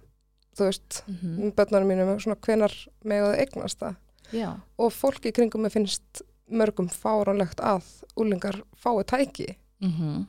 [0.57, 1.51] þú veist, Mhm.
[1.53, 2.72] börnunum mínum svona hvenar
[3.05, 3.97] með að eignast það
[4.32, 7.84] Já, og fólki í kringum mig finnst mörgum fáránlegt að
[8.16, 9.57] úlingar fái tæki.
[9.80, 10.26] Mhm.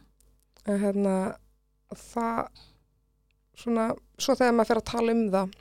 [0.69, 1.13] en hérna
[1.95, 2.47] það
[3.57, 3.85] svona,
[4.21, 5.53] svo þegar maður fer að tala um það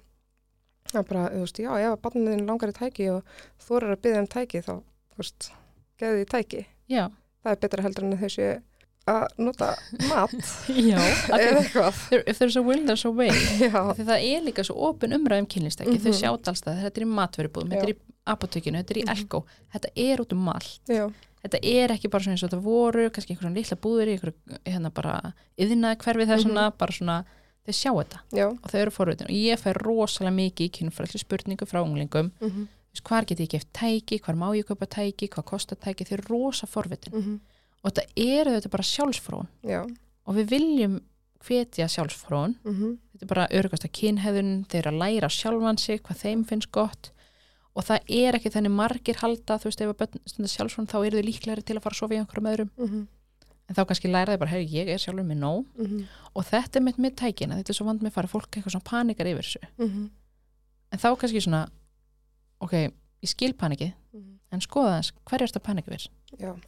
[0.89, 3.23] það er bara, þú veist, já, ef að barniðin langar í tæki og
[3.65, 4.73] þú er að byggja um tæki þá,
[5.13, 5.49] þú veist,
[6.01, 6.63] geði því tæki.
[6.89, 7.05] Já,
[7.45, 8.47] það er betra heldur en þessi
[9.09, 9.69] að nota
[10.09, 10.33] mat
[10.91, 10.99] já
[11.33, 12.01] eða eitthvað.
[12.11, 15.97] There- If there's a will, there's a way það er líka svo opin umræðum kynlistæki
[15.97, 16.19] þau Mhm.
[16.21, 17.99] sjátt alls það, þetta er í matverubúðum þetta er í
[18.35, 19.17] apotekinu, þetta er í Mhm.
[19.17, 19.45] elko.
[19.75, 20.81] Þetta er út um allt.
[20.89, 21.13] Já,
[21.45, 24.33] þetta er ekki bara svona eins og þetta voru kannski einhverjum litla búður í
[24.67, 26.43] hérna bara yðnaði hverfi það Mhm.
[26.47, 27.25] svona bara svona,
[27.67, 28.19] þau sjá þetta.
[28.33, 28.47] Já.
[28.49, 29.27] Og þau eru forvitin.
[29.29, 32.33] Og ég fær rosalega mikið í kynfræðslu spurningu frá unglingum.
[32.41, 32.67] Mm -hmm.
[33.05, 35.29] Hvar get ég geft tæki, hvar má ég kaupa tæki?
[35.29, 37.13] Hvað kostar tæki, þau eru rosa forvitin.
[37.13, 37.41] Mhm.
[37.85, 39.87] og þetta eru þetta bara sjálfsfrón já.
[40.27, 41.01] Og við viljum
[41.47, 46.17] hvetja sjálfsfrón mm þetta er bara örugasta kynheðun þeir eru að læra sjálfan sig, hvað
[46.19, 47.11] þeim finnst gott
[47.79, 50.99] og það er ekki þannig margir halda, þú veist, ef að börn stundar sjálfsfrón þá
[50.99, 52.71] eru þau líklegri til að fara að sofa í einhverjum öðrum.
[52.79, 53.05] -hmm.
[53.69, 55.67] en þá kannski læra þau bara, hei, ég er sjálfur með nóg.
[55.79, 56.07] Mm
[56.39, 58.91] og þetta er mitt með tækina, þetta er svo vand með fara fólk eitthvað svona
[58.91, 59.63] panikar yfir þessu.
[59.79, 60.11] -hmm.
[60.93, 61.69] en þá kannski svona,
[62.61, 62.75] ok
[63.23, 63.93] ég skil panikið,
[64.53, 66.09] en skoða þess hver er þetta panik yfir,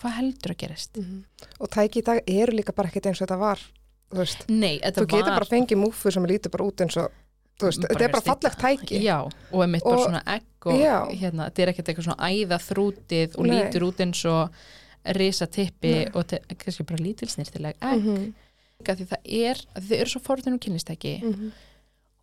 [0.01, 0.97] hvað heldur að gerist?
[0.97, 1.25] Mm
[1.61, 3.61] og tæki í dag eru líka bara ekkert eins og þetta var
[4.11, 7.13] þú veist, nei, þú getur bara fengið múfu sem lítur bara út eins og
[7.69, 9.19] veist, þetta er bara fallegt tæki já,
[9.53, 13.39] og einmitt bara Og- svona egg og hérna, þetta er ekkert eitthvað svona æða þrútið
[13.39, 13.57] og Nei.
[13.57, 14.51] lítur út eins og
[15.17, 16.07] risa tippi Nei.
[16.15, 16.27] og
[16.59, 18.33] kannski bara lítilsnýrtileg egg mm -hmm.
[18.85, 21.51] því það er, þau eru svo fórðin um kynlistæki Mm -hmm.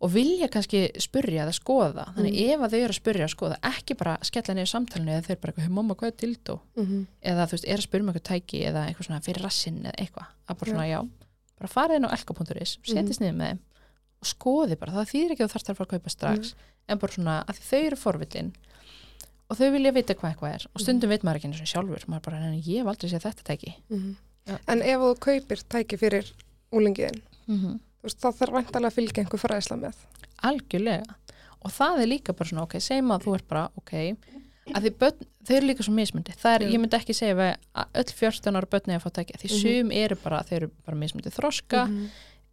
[0.00, 2.50] og vilja kannski spurja eða skoða þannig Mm.
[2.54, 5.30] ef að þau eru að spurja að skoða ekki bara skella niður samtalinu eða þau
[5.30, 7.06] eru bara eitthvað, "Hey, mamma hvað er dildó Mhm.
[7.24, 9.94] eða þú veist, er að spurja um eitthvað tæki eða eitthvað svona fyrir rassinn eða
[9.98, 11.08] eitthvað að bara svona já,
[11.58, 13.58] bara farið inn á elka.is setjast niður með þeim
[14.18, 16.54] og skoði bara, það þýðir ekki að þú þarft að fara að kaupa strax
[16.88, 18.52] en bara svona að þau eru forvillin
[19.48, 22.04] og þau vilja vita hvað eitthvað er og stundum veit maður ekki eins og sjálfur
[22.08, 23.74] maður bara, en ég hef aldrei séð þetta tæki
[24.48, 24.56] Já.
[24.66, 26.32] en ef þú kaupir tæki fyrir
[26.72, 27.78] úlingiðin, mm -hmm.
[28.04, 29.94] þá þarf væntalega að fylgja einhver fræðisla með
[30.42, 31.14] algjörlega
[31.64, 33.92] og það er líka bara svona, ok, segjum að þú ert bara, ok
[34.74, 37.86] að því börn, þau eru líka svo mismundi það er, ég myndi ekki segja að
[37.94, 39.60] öll 14 ára börni að fá tæki, því Mhm.
[39.62, 42.08] sum eru bara þau eru bara mismundi þroska -hmm.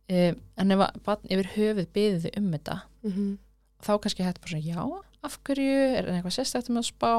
[0.10, 3.38] Um, en ef barn yfir höfuð byði þau um þetta Mm -hmm.
[3.86, 5.95] þá kannski hægt bara svona, já, af hverju?
[5.97, 7.12] Er eitthvað sérstætt um að spá?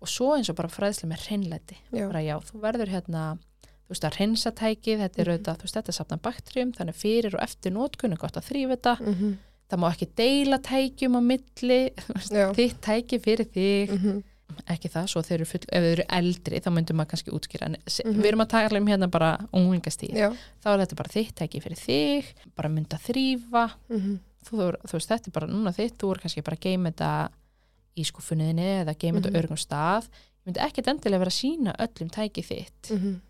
[0.00, 1.26] Og svo eins og bara fræðslega með
[1.92, 3.38] já, bara já, þú verður hérna
[3.86, 5.32] þú veist að hreinsa tækið, þetta er Mhm.
[5.32, 8.76] auðvitað þú veist þetta er safna bakterjum, þannig fyrir og eftir nótkunni gott að þrýfa
[8.76, 9.38] þetta, mm
[9.72, 11.90] það má ekki deila tækjum á milli,
[12.56, 14.22] þitt tæki fyrir þig, Mm
[14.68, 17.66] ekki það svo þeir eru full, ef þau eru eldri þá myndum maður kannski útskýra,
[17.66, 18.20] en se- Mhm.
[18.22, 21.78] við erum að tala um hérna bara unglingastíð, þá er þetta bara þitt tæki fyrir
[21.78, 22.24] þig,
[22.56, 26.18] bara mynda þrýfa Mm þú, þú, þú veist, þetta er bara núna þitt, þú er
[26.18, 27.30] kannski bara að geima þetta
[27.96, 29.22] í skuffunniðinni eða geima Mhm.
[29.22, 30.08] þetta örgum stað.
[30.08, 32.90] Ég myndi ekkert endilega vera að sína öllum tæki þitt.
[32.90, 33.20] -hmm.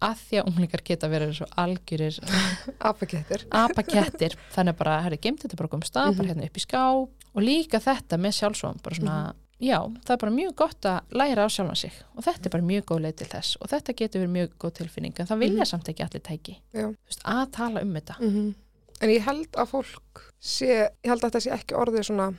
[0.00, 2.20] að því að unglingar geta verið svo algjörir
[2.80, 3.44] apakettir.
[3.50, 4.36] apakettir.
[4.54, 6.16] Þannig bara, herri, geimt þetta bara um stað Mhm.
[6.16, 10.20] bara hérna upp í ská og líka þetta með sjálfsvon bara svona, já, það er
[10.22, 13.16] bara mjög gott að læra á sjálfan sig og þetta er bara mjög góð leið
[13.16, 15.66] til þess og þetta getur verið mjög góð tilfinning en það vilja Mhm.
[15.72, 18.54] samt ekki allir tæki veist, að tala um þetta -hmm.
[19.00, 20.66] en ég held að fólk sé,
[21.02, 22.34] ég held að þetta sé ekki orðið svona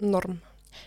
[0.00, 0.40] norm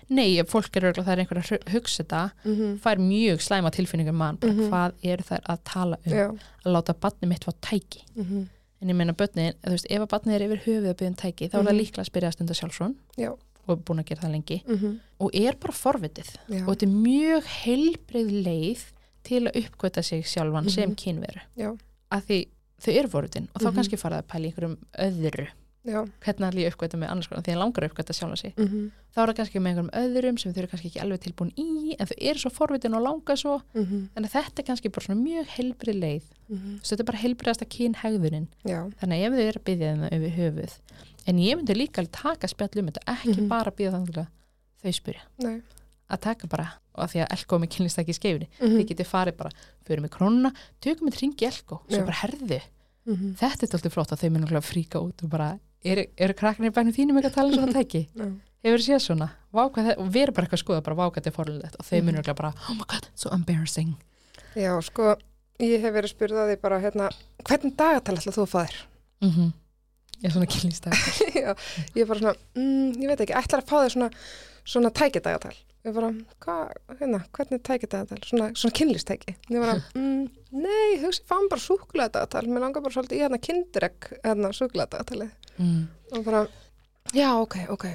[0.10, 2.80] nei, fólk er örgulega það er einhver að hu- hugsa þetta mm -hmm.
[2.80, 4.70] fær mjög slæma tilfinningum mann, bara Mhm.
[4.72, 6.28] hvað eru þær að tala um já
[6.66, 8.48] að láta barni mitt fá tæki mm
[8.82, 11.16] en ég meina börnin, þú veist, ef að barni er yfir höfuð að byggja um
[11.16, 11.80] tæki, þá er það Mhm.
[11.80, 13.36] líklega að spyrja að stunda sjálfsvon Já.
[13.68, 15.00] Og búin að gera það lengi -hmm.
[15.20, 16.68] og er bara forvitið já.
[16.68, 18.84] og þetta er mjög heilbrið leið
[19.24, 20.96] til að uppgöta sig sjálfan sem Mhm.
[20.96, 21.78] kynveru Já.
[22.12, 22.48] að því
[22.82, 23.76] þau eru forvitin og þá Mhm.
[23.76, 25.48] kannski fara það að pæla í einhverjum öðru
[25.86, 28.54] já hvernig allir ég uppgöta með annars konar því að langar að uppgöta sjálfan sig
[28.58, 31.52] mm þá er það kannski með einhverjum öðrum sem þau eru kannski ekki alveg tilbúin
[31.58, 34.10] í en þau eru svo forvitin og langa svo -hmm.
[34.16, 37.18] þannig að þetta er kannski bara svona mjög heilbrið leið Mm Svo þetta er bara
[37.18, 40.74] heilbriðasta kynhegðunin já þannig að ef þau eru að byggja þeim yfir höfuð
[41.28, 43.48] en ég myndi líka alveg taka spjall um þetta ekki Mhm.
[43.48, 44.28] bara byggja þannig að
[44.84, 45.62] þau spyrja Nei.
[46.10, 48.78] að taka bara og að því að Elko er með kynlistæki í skeifinni Mhm.
[48.78, 49.50] þið getið farið bara,
[49.86, 50.52] fyrir með krónuna
[50.82, 52.06] tökum við ringi Elko, svo Já.
[52.06, 52.62] bara herðu
[53.06, 53.36] Mhm.
[53.38, 56.94] þetta er alltaf flott að þau munum fríka út og bara, eru, eru krakkarnir bænum
[56.94, 58.08] þínum ekki að tala um svona tæki?
[58.66, 59.30] Hefur séð svona?
[59.54, 61.86] Vá, hvað það, og við erum bara eitthvað að skoða bara vákað til forlulegt og
[61.86, 62.06] þau Mhm.
[62.06, 63.96] munum bara, oh my god, so embarrassing
[64.56, 65.16] Já, sko,
[65.60, 67.12] ég hef verið spurð að því bara, hérna,
[67.44, 68.66] hvernig dagatal ætla þú að fá
[70.24, 71.52] er svona kynlistæki Já,
[71.96, 74.10] ég er bara svona, mm, ég veit ekki, ætlar að fá þér svona,
[74.66, 75.54] svona tækidagatal.
[75.86, 76.10] Ég bara,
[76.42, 78.22] hvað, hérna, hvernig tækidagatal?
[78.26, 79.36] Svona, svona kynlistæki.
[79.52, 80.24] Ég bara, mm,
[80.56, 82.48] nei, hugsi, fáum bara súkuladagatal.
[82.50, 85.36] Mér langar bara svolítið í hérna kindirek, hérna, súkuladagatalið.
[85.60, 85.84] mm.
[86.16, 86.46] Og bara,
[87.14, 87.90] já, ok, ok.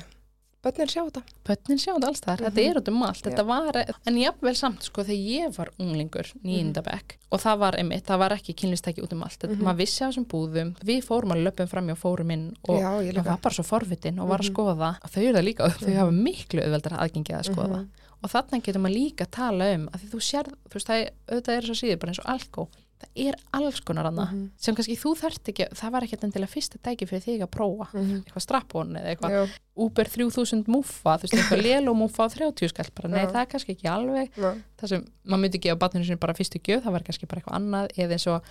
[0.60, 1.22] Bönnin sjá þetta.
[1.48, 2.70] Pötnin sjá þetta alls þar, þetta Mhm.
[2.70, 7.16] er út um allt þetta var, en jafnvel samt sko þegar ég var unglingur, nýjindabæk
[7.32, 9.64] og það var einmitt, það var ekki kynlistæki út um allt þetta, Mhm.
[9.64, 13.24] maður vissi á þessum búðum, við fórum að löpum fram hjá fórum inn og líka.
[13.24, 14.54] var bara svo forvitin og var að Mhm.
[14.54, 15.96] skoða þau eru það líka, þau Mhm.
[15.96, 17.88] hafa miklu auðveldar aðgengið að skoða Mhm.
[18.22, 21.00] og þarna getur maður líka að tala um að því þú sér, þú veist, það
[21.00, 22.68] er, auðvitað er svo síður bara eins og alkó,
[23.00, 24.50] það er alls konar annað Mhm.
[24.56, 27.86] sem kannski þú þarft ekki, það var ekkert endilega fyrsta dæki fyrir þig að prófa.
[27.94, 28.24] Mhm.
[28.24, 29.50] eitthvað strappón eða eitthvað.
[29.80, 33.08] Uber 3000 múfa, þú veist, eitthvað lelo múfa á 30 skall, bara.
[33.08, 34.30] Nei, það er kannski ekki alveg.
[34.36, 37.40] Já, það sem maður myndi gefa batninu sinni bara fyrstu gjöf, það var kannski bara
[37.40, 38.42] eitthvað annað eða eins og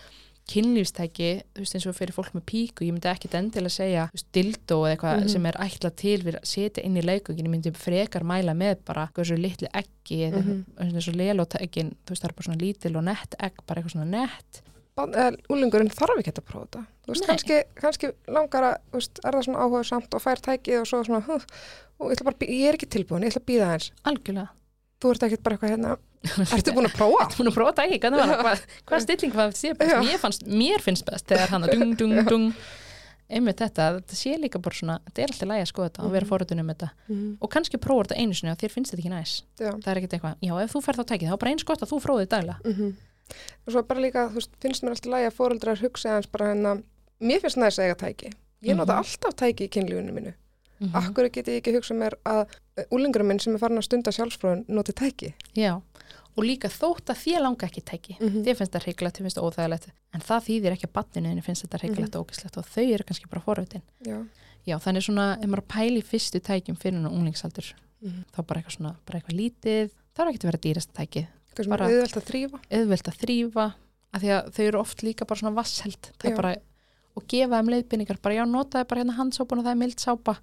[0.50, 4.18] kynlífstæki þú veist, eins og fyrir fólk með píku, ég myndi ekkit endilega segja, þú
[4.18, 5.30] veist, dildó eða eitthvað Mhm.
[5.30, 8.78] sem er ætlað til fyrir að setja inn í leikungin ég myndi frekar mæla með
[8.86, 10.66] bara eitthvað svo litli eggi eða Mhm.
[10.80, 13.82] eitthvað eins og lelotækin, þú veist, það er bara svona lítil og nett egg, bara
[13.82, 14.62] eitthvað svona nett
[15.50, 16.86] úlingurinn þarf ekki að prófa þetta.
[17.06, 20.82] Þú veist, kannski, kannski langar að, veist, er það svona áhuga samt og fær tækið
[20.82, 21.42] og svo svona,
[22.00, 23.92] og ég bara, ég er ekki tilbúin, ég ætla að býða eins.
[24.04, 24.50] algjörlega
[25.00, 25.96] Þú ert ekkert bara eitthvað hérna,
[26.58, 27.30] ertu búin að prófa?
[27.40, 28.44] Hún er prófa dæki, hvernig var það?
[28.44, 29.96] Hvað, hvað stilling þetta sé best?
[30.04, 32.48] Mér, fannst, mér finnst best þegar hann að dung, dung, dung
[33.30, 36.12] einmitt þetta, þetta sé líka bara svona þetta er alltaf lægi að skoða þetta og
[36.16, 36.30] vera Mhm.
[36.34, 36.88] forutun um þetta
[37.46, 39.70] og kannski prófa þetta einu sinni og þér finnst þetta ekki næs Já.
[39.78, 41.84] það er ekkert eitthvað, já ef þú ferð á tækið þá er bara eins gott
[41.86, 42.96] að þú fróðið daglega Mm
[43.68, 46.72] Og svo bara líka, þú finnst mér alltaf lægi að fóreldrar hugsa eins bara hérna,
[47.22, 48.32] mér finnst næst að eiga tæki.
[48.66, 49.04] Ég nota Mhm.
[49.06, 50.34] alltaf tæki í kynlífunum
[50.80, 50.90] mínu.
[50.92, 50.96] Mhm.
[50.96, 52.48] Akkur get ég ekki hugsað mér að
[52.92, 55.34] úlingurum minn sem er farin að stunda sjálfsfróðun noti tæki.
[55.56, 55.82] já,
[56.38, 58.44] og líka þótt að þér langa ekki tæki Mhm.
[58.46, 61.44] þér finnst þetta hryggilegt, þér finnst þetta óþægilegt en það þýðir ekki að banninu þínu
[61.44, 64.26] finnst þetta hryggilegt og ógislegt og þau eru kannski bara forvitin Já.
[64.66, 68.24] já, þannig svona, ef maður pæli fyrstu tækjum fyrir hennar unglingsaldur Mhm.
[68.32, 71.64] þá bara eitthvað svona, bara eitthvað lítið það er ekki að vera dýrasta tækið Eitthvað
[71.64, 72.60] sem er auðvelt að þrýfa.
[72.72, 73.74] auðvelt að þrýfa
[74.14, 76.56] af því að þau eru oft líka bara svona vassheld það er bara,
[77.18, 80.36] og gefa þeim leiðbynningar bara já, notaði bara hérna handsópun og það er mild sápa.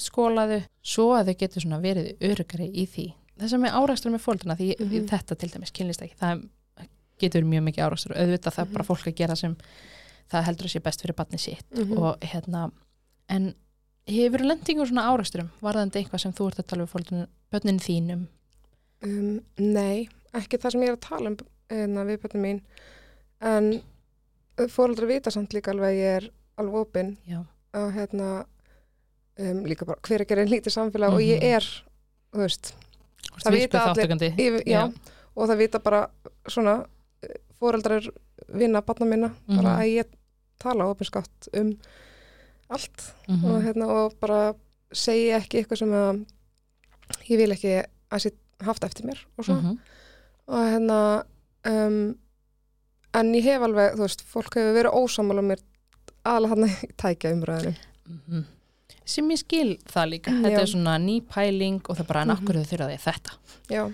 [0.00, 3.06] Skólaðu, svo að þau getur svona verið örugari í því.
[3.40, 5.08] Það sem er árækstur með fólkina, því Mhm.
[5.10, 6.46] þetta til dæmis kynlist ekki, það
[7.20, 9.56] getur mjög mikið árækstur, auðvitað það er bara fólk að gera sem
[10.30, 11.64] það heldur að sé best fyrir batni sitt.
[11.74, 11.98] Mhm.
[11.98, 12.70] og hérna
[13.28, 13.54] en
[14.06, 18.26] hefur lendingur svona áræksturum varðandi eitthvað sem þú ert að tala við fólkinu bönnin þínum?
[19.02, 21.36] Um, nei, ekki það sem ég er að tala um
[21.70, 22.60] hérna, við bönnum mín.
[23.40, 23.82] En
[24.70, 27.40] fóreldrar vita samt líka alveg að ég er alveg opinn já,
[27.74, 28.28] að hérna
[29.38, 31.54] um, líka bara hver ekki er einn lítið samfélag og ég Mhm.
[31.56, 31.64] er,
[32.32, 32.74] þú veist
[33.42, 34.92] Það virku vita allir- ég, já,
[35.36, 36.08] og það vita bara
[36.46, 36.86] svona
[37.60, 38.06] fóreldrar
[38.48, 39.80] vinna barna minna, bara Mhm.
[39.80, 40.04] að ég
[40.58, 41.78] tala opinskátt um
[42.70, 43.44] allt Mhm.
[43.44, 44.54] og, hérna, og bara
[44.92, 46.26] segi ekki eitthvað sem að
[47.28, 48.30] ég vil ekki að sé
[48.62, 49.78] haft eftir mér og svo Mhm.
[50.48, 51.24] og hérna
[51.64, 52.16] um,
[53.14, 55.62] en ég hef alveg, þú veist, fólk hefur verið ósámála mér
[56.24, 57.74] aðalega hann í tækja umræðinu
[58.08, 58.44] Mhm.
[59.04, 60.30] sem ég skil það líka.
[60.32, 60.42] Já.
[60.48, 62.36] þetta er svona ný pæling og það bara en Mhm.
[62.38, 63.30] akkur þau þurfa því þetta?
[63.70, 63.92] Já,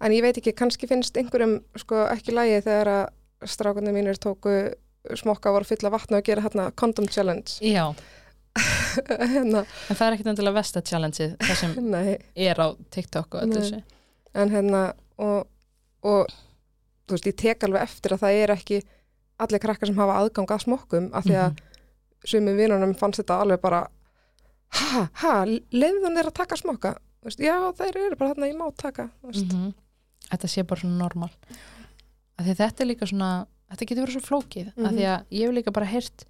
[0.00, 3.08] en ég veit ekki, kannski finnst einhverjum sko ekki lægi þegar að
[3.46, 4.74] strákunni mínir tóku
[5.16, 7.58] smokka var að fylla vatna og gera hérna condom challenge.
[7.62, 7.94] Já,
[9.30, 11.94] hérna, en það er ekkert endilega vesta challengeið það sem
[12.36, 13.82] er á TikTok og öllu þessu.
[14.34, 15.46] En hérna og,
[16.02, 16.26] og
[17.10, 18.80] þú veist, ég tek alveg eftir að það er ekki
[19.40, 21.66] allir krakkar sem hafa aðgang að smokkum af því að Mhm.
[22.30, 23.86] sumið vinunum fannst þetta alveg bara
[24.70, 28.56] ha, ha, leiðun er að taka smokka Þú veist, já, þeir eru bara þarna, ég
[28.56, 29.52] má taka þú veist.
[29.52, 29.74] Mhm.
[30.30, 31.30] þetta sé bara svona normal
[32.38, 34.96] af því að þetta er líka svona þetta getur verið svo flókið af Mhm.
[34.96, 36.24] því að ég hef líka bara heyrt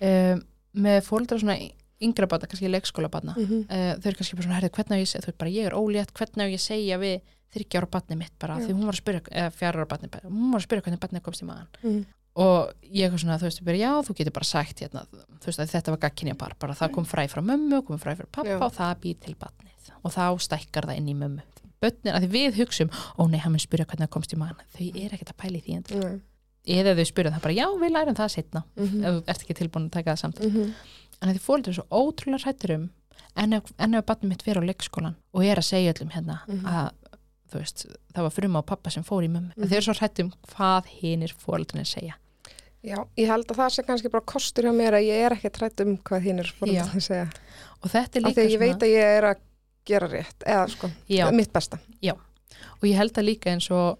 [0.00, 0.42] um,
[0.74, 1.58] með fóldra svona
[2.00, 3.66] yngra barna, kannski leikskóla barna Mhm.
[3.68, 5.66] uh, þau eru kannski bara svona, herrið, hvernig á ég segja þú veit bara, ég
[5.66, 7.20] er ólétt, hvernig á ég segja við
[7.54, 10.60] þryggja ára barni mitt bara, því hún var að spyrja ára barni, bara, hún var
[10.60, 12.04] að spyrja hvernig barni komst í maðan Mhm.
[12.36, 15.06] og ég er svona, þú veist, bara, já, þú getur bara sagt hérna,
[15.40, 18.14] þú veist, að þetta var gagkinja par bara það kom fræ frá mömmu, kom fræ
[18.16, 18.60] frá pappa Já.
[18.62, 21.42] og það býr til barnið og þá stækkar það inn í mömmu
[21.80, 24.60] börnin, að því við hugsum, ó nei, hann mun spyrja hvernig það komst í maðan,
[24.74, 26.04] þau er ekkert að pæli því endur.
[26.04, 26.20] Nei.
[26.68, 29.04] eða þau spyrja það bara, já, við lærum það setna Mhm.
[29.04, 30.74] ef þú ert ekki tilbúin að taka það samt Mhm.
[31.22, 32.90] en að því fólk svo ótrúlega hrættur um
[33.36, 36.64] en ef, barnið mitt fyrir á leikskólan og er að segja öllum hérna Mhm.
[36.66, 37.07] að þú
[37.54, 39.68] veist, það var frum á pappa sem fór í mömmu, Mhm.
[39.68, 42.14] þau eru svo hrættum hvað hinir fóreldrinni segja
[42.84, 45.50] Já, ég held að það sé kannski bara kostur hjá mér að ég er ekki
[45.50, 46.84] trætt um hvað Já.
[46.84, 47.30] fórhaldið að segja.
[47.82, 49.36] og þetta er líka því að ég veit að ég er að
[49.84, 51.78] gera rétt, eða sko, já, mitt besta.
[52.02, 53.98] og ég held að líka eins og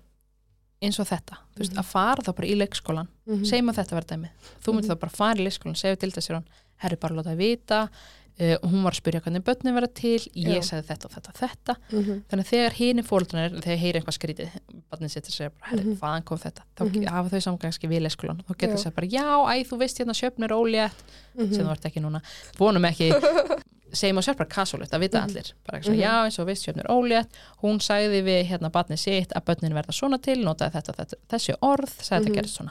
[0.80, 1.78] eins og þetta, þú veist, Mhm.
[1.80, 4.28] að fara þá bara í leikskólan Mm segjum að þetta var dæmi
[4.62, 4.94] þú myndir Mhm.
[4.94, 6.44] þá bara fara í leikskólan, segja til þess að
[6.76, 7.88] herri bara láta það vita
[8.41, 10.62] uh, og hún var að spyrja hvernig börnin vera til ég Já.
[10.62, 12.22] sagði þetta og þetta og þetta -hmm.
[12.30, 14.49] þannig að þegar hini fólkdrarnir, þegar heyri eitthvað skrítið
[14.91, 15.99] barnin að segja bara, herri, Mhm.
[15.99, 17.07] hvaðan kom þetta þá Mhm.
[17.09, 20.14] hafa þau samgangski við leikskólan þá getur þess að bara, já, æ, þú veist hérna
[20.14, 20.99] sjöfn er ólétt,
[21.39, 21.55] Mhm.
[21.55, 22.20] sem þú ert ekki núna
[22.59, 23.11] vonum ekki,
[23.93, 25.28] segjum að sjöfn bara kassulegt, það vita Mhm.
[25.28, 26.01] allir, bara ekki Mhm.
[26.01, 27.28] já, eins og veist sjöfn er ólétt,
[27.62, 31.55] hún sagði við hérna barnið sitt að börnin verða svona til notaði þetta, þetta þessi
[31.62, 32.70] orð, sagði þetta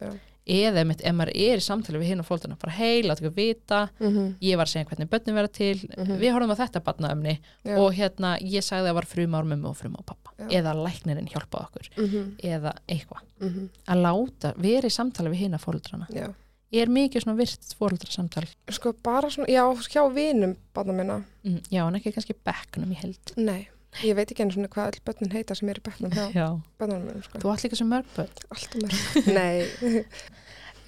[0.00, 0.12] Já.
[0.46, 3.34] Eða einmitt, ef maður er í samtali við hinn og fólkdrarna, bara hei, láta ekki
[3.34, 4.36] vita Mhm.
[4.42, 6.18] ég var að segja hvernig börnin verða til Mhm.
[6.20, 7.78] við horfum á þetta barnaöfni Já.
[7.78, 10.48] og hérna ég sagði að það var frum ár mömmu og frum á pappa Já.
[10.60, 12.36] eða læknirinn hjálpaði okkur Mhm.
[12.42, 13.68] eða eitthvað Mhm.
[13.88, 16.34] að láta, vera í samtali við hina fóreldrana Já.
[16.72, 21.24] er mikið svona virt fóreldrasamtal Sko bara svona, já, hjá vinum barna minna.
[21.44, 23.68] mm, já, en ekki kannski bekknum í held Nei,
[24.02, 26.46] ég veit ekki einu svona hvað öll börnin heita sem er í bekknum hjá já.
[26.80, 27.38] börnunum sko.
[27.42, 28.94] þú allt líka sem mörg börn Allt um mér.
[29.38, 30.04] Nei,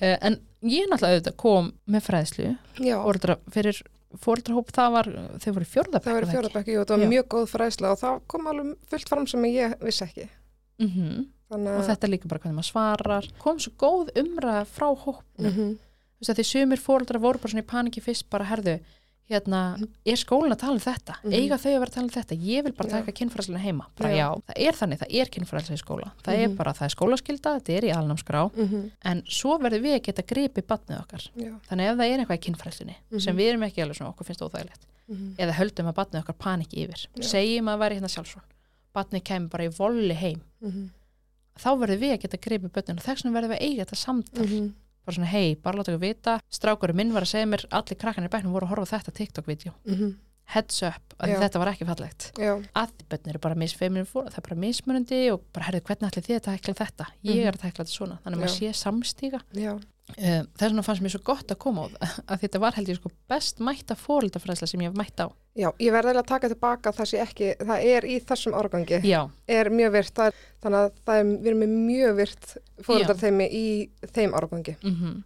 [0.03, 2.49] uh, en ég náttúrulega auðvitað kom með fræðslu
[2.83, 3.81] já, fóreldra, fyrir
[4.17, 5.09] fóreldrahóp það var,
[5.43, 7.11] þau voru fjórðabekk það var í fjórðabekki og það var Já.
[7.13, 10.29] mjög góð fræðsla og það kom alveg fullt fram sem ég vissi ekki.
[10.83, 14.89] mm Þannig og þetta er líka bara hvernig maður svarar kom svo góð umræða frá
[14.99, 15.69] hópnum Mhm.
[15.77, 18.79] þú veist að því sumir fóreldrar voru bara svona í paniki fyrst bara herðu
[19.31, 19.61] hérna,
[20.07, 21.33] er skólinn að tala um þetta Mhm.
[21.35, 24.11] eiga þau að vera að tala um þetta, ég vil bara taka kynfræðsluna heima, bara
[24.11, 24.16] já.
[24.16, 24.43] Já.
[24.47, 26.57] það er þannig það er kynfræðsla í skóla, það er Mhm.
[26.57, 28.91] bara það er skólaskylda, þetta er í alnámskrá Mhm.
[29.05, 31.61] en svo verður við að geta gripið batnið okkar, Já.
[31.68, 33.20] þannig ef það er eitthvað í kynfræðslunni Mhm.
[33.20, 35.35] sem við erum ekki alveg svona okkur finnst óþægilegt, Mhm.
[35.39, 37.22] eða höldum að batnið okkar paniki yfir, Já.
[37.24, 38.43] segjum að væri hérna sjálfsvon
[38.95, 40.41] batnið kemur bara í volli heim
[41.59, 43.97] þá verður við að geta gripið bötnin og þess vegna verður við að eiga þetta
[43.97, 44.72] samtal Mhm.
[45.07, 46.41] Bara svona hei, bara láta okkur vita.
[46.51, 49.73] Strákurinn minn var að segja mér, allir krakkarnir í bæknum voru að horfa þetta TikTok-vídeó,
[49.87, 50.15] Mhm.
[50.55, 52.33] heads up að þetta var ekki fallegt.
[52.75, 56.27] Að bötnir eru bara misfeiminu fór það er bara mismunandi og bara herðu hvernig allir
[56.27, 57.07] þið að tækla þetta?
[57.25, 57.47] Ég Mhm.
[57.47, 59.41] er að tækla þetta svona, þannig að maður sé samstíga.
[59.55, 59.81] Já.
[60.11, 62.89] Uh, þess vegna fannst mér svo gott að koma á það að þetta var held
[62.93, 65.27] ég sko best mætta fóröldafræðsla sem ég hef mætt á.
[65.57, 68.99] Já, ég verði eiginlega að taka tilbaka það sé ekki, það er í þessum árgangi,
[69.09, 72.51] já, er mjög virt, er, þannig að það er, við erum með mjög virt
[72.87, 73.67] fóröldarþeimi í
[74.13, 74.77] þeim árgangi.
[74.83, 75.17] mm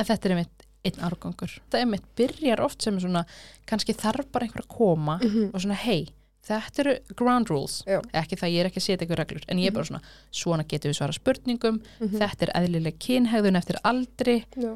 [0.00, 1.50] en þetta er einmitt einn árgangur.
[1.66, 3.24] Þetta einmitt byrjar oft sem svona
[3.68, 5.50] kannski þarf bara einhver að koma Mhm.
[5.52, 6.06] og svona hei,
[6.46, 7.82] þetta eru ground rules.
[7.86, 8.00] Já.
[8.12, 10.00] ekki það ég er ekki að setja ykkur reglur en ég er bara svona,
[10.32, 11.80] svona getur við svara spurningum.
[12.00, 12.18] Mhm.
[12.18, 14.44] þetta er eðlileg kynhegðun eftir aldri.
[14.56, 14.72] Já,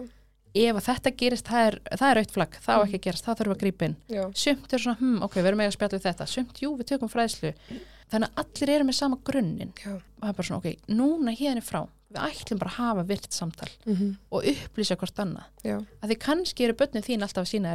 [0.55, 2.87] ef þetta gerist, það er, það er aukt flagg það á Mhm.
[2.87, 3.97] ekki að gerast, það þurfum við að grípa inn.
[4.35, 6.27] Sumt er svona, hm, ok, við erum með að spjalla við þetta.
[6.29, 7.55] Sumt, jú, við tökum fræðslu.
[8.13, 9.73] Þannig að allir eru með sama grunninn.
[9.85, 9.95] Já.
[9.95, 13.33] og það er bara svona, ok, núna hérna frá við ætlum bara að hafa virt
[13.33, 14.17] samtal Mhm.
[14.31, 15.45] og upplýsa hvort annað.
[15.65, 15.79] Já.
[16.03, 17.73] að því kannski eru börnin þín alltaf að sína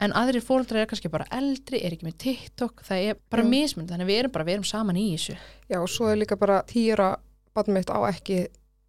[0.00, 3.90] en aðrir fóldrar eru kannski bara eldri er ekki með TikTok, það er bara mismund
[3.90, 5.36] þannig við erum bara, við erum saman í þessu
[5.70, 7.14] Já, og svo er líka bara týra
[7.54, 8.46] barn mitt á ekki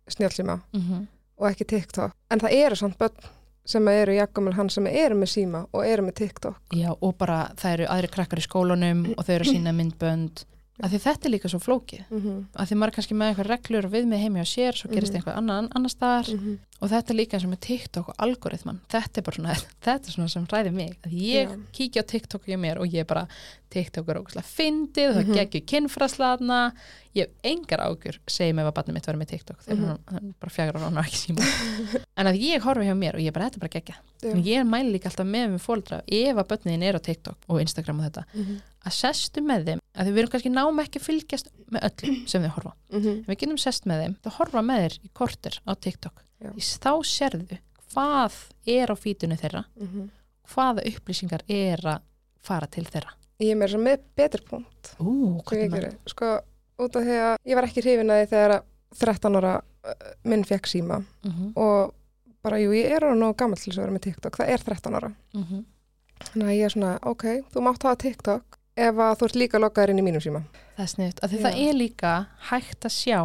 [0.08, 1.08] snjálfsíma mm -hmm.
[1.38, 2.12] og ekki TikTok.
[2.32, 3.30] En það eru samt börn
[3.66, 6.58] sem eru jakkamil hann sem eru með síma og eru með TikTok.
[6.74, 10.46] Já, og bara það eru aðri krakkar í skólanum og þau eru að sína myndbönd
[10.84, 13.48] að því þetta er líka svo flókið Mm að því maður er kannski með eitthvað
[13.52, 15.22] reglur og við með heimi á sér svo gerist Mhm.
[15.22, 16.58] eitthvað annan, annar staðar -hmm.
[16.82, 19.54] og þetta er líka eins og með TikTok og algoritman þetta er bara svona,
[19.86, 21.60] þetta er svona sem hræði mig að ég Já.
[21.72, 23.28] kíkja á TikTok og ég mér og ég bara,
[23.70, 25.36] TikTok er ógustlega fyndið og það Mhm.
[25.36, 26.60] geggjur kynfraslaðna
[27.16, 29.88] ég hef engar ágjur segjum ef að barnið mitt verður með TikTok þegar Mhm.
[29.88, 31.42] hann hann bara fjagra rána og ekki síma
[32.18, 34.66] en að ég horfi hjá mér og ég bara, þetta er bara geggja og ég
[34.68, 38.06] mæli líka alltaf með með fóldra ef að börnin er á TikTok og Instagram og
[38.12, 38.62] þetta -hmm.
[38.86, 42.42] að sestu með þeim að við erum kannski náum ekki að fylgjast með öllum sem
[42.44, 43.20] þau horfa Mhm.
[43.22, 46.22] ef við getum sest með þeim, þá horfa með þeir í korter á TikTok,
[46.60, 47.58] þá sérðu
[47.94, 48.34] hvað
[48.68, 50.10] er á fítunni þeirra Mhm.
[50.48, 52.00] hvaða upplýsingar er að
[52.44, 53.14] fara til þeirra
[53.44, 54.94] Ég er að með betri punkt.
[55.00, 55.92] Ú, hvernig geri?
[56.08, 56.32] Sko,
[56.80, 58.66] út af því að ég var ekki hrifin að því þegar að
[59.02, 61.94] 13 ára uh, minn fekk síma mm -hmm, og
[62.46, 64.38] bara, jú, ég er alveg nóg gammal til þess að vera með TikTok.
[64.38, 65.12] Það er 13 ára.
[65.34, 65.66] mhm.
[66.26, 69.60] Þannig að ég er svona, ok, þú mátt hafa TikTok ef að þú ert líka
[69.60, 70.44] lokaður inn í mínum síma.
[70.76, 71.44] það er sniðt, af því Já.
[71.46, 72.14] það er líka
[72.50, 73.20] hægt að sjá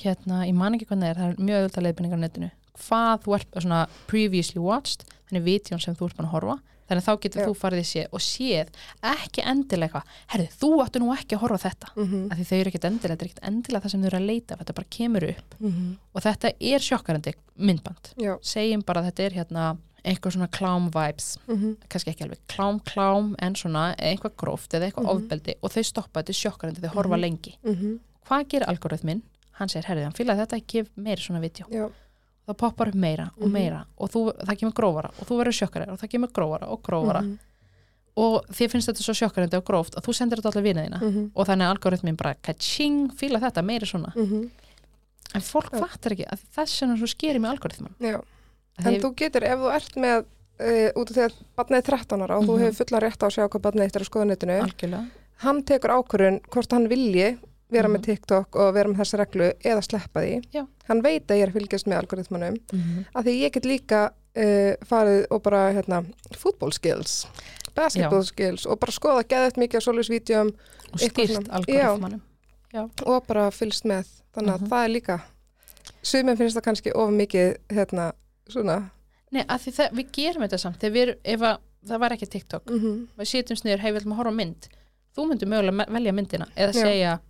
[0.00, 2.50] hérna, ég man ekki hvernig það er, það er mjög öðvitað leiðbynningar á netinu,
[2.84, 3.80] hvað þú ert svona
[4.10, 6.56] previously watched, þannig vídjón sem þú ert búin að horfa,
[6.88, 7.46] þannig þá getur Já.
[7.48, 8.68] þú farið í séð og séð
[9.02, 10.02] ekki endilega eitthvað,
[10.34, 12.32] herri, þú áttu nú ekki að horfa þetta Mm -hmm.
[12.32, 14.26] af því þau eru ekkert endilega, þetta er ekkert endilega það sem þau eru að
[14.26, 15.96] leita þetta bara kemur upp Mm -hmm.
[16.14, 20.90] og þetta er sjokkarandi myndband Já, segjum bara að þetta er hérna eitthvað svona klám
[20.92, 25.16] vibes mhm, kannski ekki alveg klám klám en svona eitthvað gróft eða eitthvað Mhm.
[25.16, 27.20] ofbeldi og þau stoppa þetta sjokkarandi, þau horfa Mhm.
[27.20, 27.98] lengi mhm,
[28.28, 29.22] hvað gerir algoritminn?
[29.52, 31.64] Hann segir, herrið, hann fýlaði þetta ekki meira svona vídeo
[32.48, 33.52] það poppar upp meira og Mhm.
[33.52, 36.82] meira og þú, það kemur grófara og þú verður sjokkarari og það kemur grófara og
[36.82, 37.38] grófara mhm,
[38.16, 41.00] og þið finnst þetta svo sjokkarandi og gróft og þú sendir þetta allir vina þína
[41.02, 44.50] mhm, og þannig að algoritminn bara kaching, fýla þetta meira svona mhm,
[45.34, 45.80] en fólk Já.
[45.80, 48.20] fattar ekki að þess vegna svo skeri með algoritmann já.
[48.84, 50.24] En þú getur, ef þú ert með
[50.60, 52.62] uh, út af því að barnið er 13 ára og þú Mhm.
[52.64, 55.04] hefur fullan rétt á að sjá hvað barnið eitt er á algjörlega
[55.44, 57.38] hann tekur ákvörðun hvort hann vilji
[57.74, 57.96] vera Mhm.
[57.96, 60.42] með TikTok og vera með þessa reglu eða sleppa því.
[60.54, 60.64] Já.
[60.88, 64.02] Hann veit að ég er fylgjast með algoritmanum mm af því ég get líka
[64.36, 66.00] uh, farið og bara hérna,
[66.36, 67.26] football skills,
[67.76, 70.48] basketball skills og bara skoða geðið mikið á solusvídeum
[70.92, 72.22] og stýrt svona- algoritmannum
[73.06, 74.06] og bara fylgst með.
[74.34, 74.68] Þannig að Mhm.
[74.68, 75.20] það er líka,
[76.02, 78.12] sumum finnst það kannski of mikið hérna,
[78.50, 78.90] svona,
[79.30, 81.56] Nei, að því það, við gerum þetta samt við, ef að,
[81.88, 83.06] það var ekki TikTok mm -hmm.
[83.18, 84.68] við sitjum sniður, hei, við ætlum að horfa mynd
[85.16, 86.82] þú myndir mögulega velja myndina eða Já.
[86.82, 87.20] segja,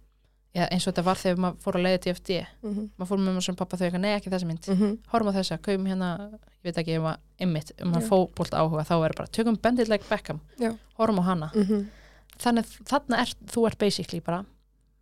[0.55, 2.31] já, eins og þetta var þegar maður fór að leiða DFD,
[2.63, 2.89] Mm -hmm.
[2.99, 4.99] maður fór með maður sem pappa þau eitthvað, nei, ekki þessa mynd, Mm -hmm.
[5.13, 8.09] horfum á þessa kaupum hérna, ég veit ekki, ef maður ymmit, um maður Já.
[8.09, 9.57] fótbolt áhuga, þá er bara tökum
[10.09, 10.77] Beckham, Já.
[10.99, 11.87] horfum á hana Mhm.
[12.39, 14.45] þannig að þarna er, þú ert basically bara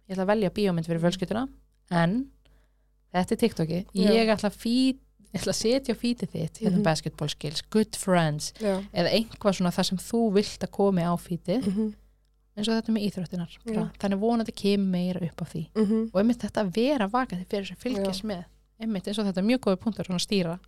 [0.08, 1.48] ég ætla að velja bíómynd fyrir fjölskylduna
[1.90, 2.26] en
[3.14, 4.96] þetta er TikToki ég ætla að feed
[5.32, 6.82] ég ætla að setja feedið þitt hérna Mhm.
[6.82, 8.82] basketball skills, good friends Já.
[8.92, 11.16] eða einhvað svona það sem þú vilt að komi á
[11.66, 11.94] Mm
[12.56, 13.74] eins og þetta með íþróttinar bara.
[13.74, 13.90] Já.
[14.02, 16.10] þannig vonandi kemur meira upp á því -hmm.
[16.12, 18.44] og einmitt þetta að vera vakandi fyrir sem fylgjast með
[18.82, 20.58] einmitt eins og þetta er mjög góði punktur svona að stýra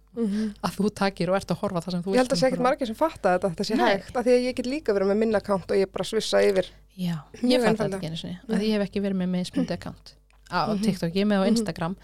[0.63, 2.47] að þú takir og ert að horfa það sem þú Ég held að vilt sé
[2.47, 3.91] ekkert margir sem fatta þetta, þetta sé Nei.
[3.97, 6.39] hægt, af því að ég get líka verið með minn account og ég bara svissa
[6.43, 6.67] yfir.
[6.97, 10.15] Já, ég fatt þetta ekki einu sinni að ég hef ekki verið með mismundi account
[10.51, 10.83] á Mhm.
[10.85, 11.51] TikTok, ég er með á Mhm.
[11.57, 11.97] Instagram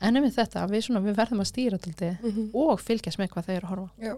[0.00, 1.78] en einmitt þetta, að við, svona, við verðum að stýra
[2.22, 2.50] Mm -hmm.
[2.54, 3.90] og fylgjast með hvað þau eru að horfa.
[4.02, 4.14] Já.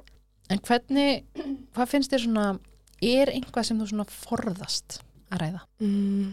[0.51, 1.23] en hvernig,
[1.75, 2.59] hvað finnst þér svona
[3.05, 5.01] er einhvað sem þú svona forðast
[5.31, 5.63] að ræða?
[5.83, 6.29] mm,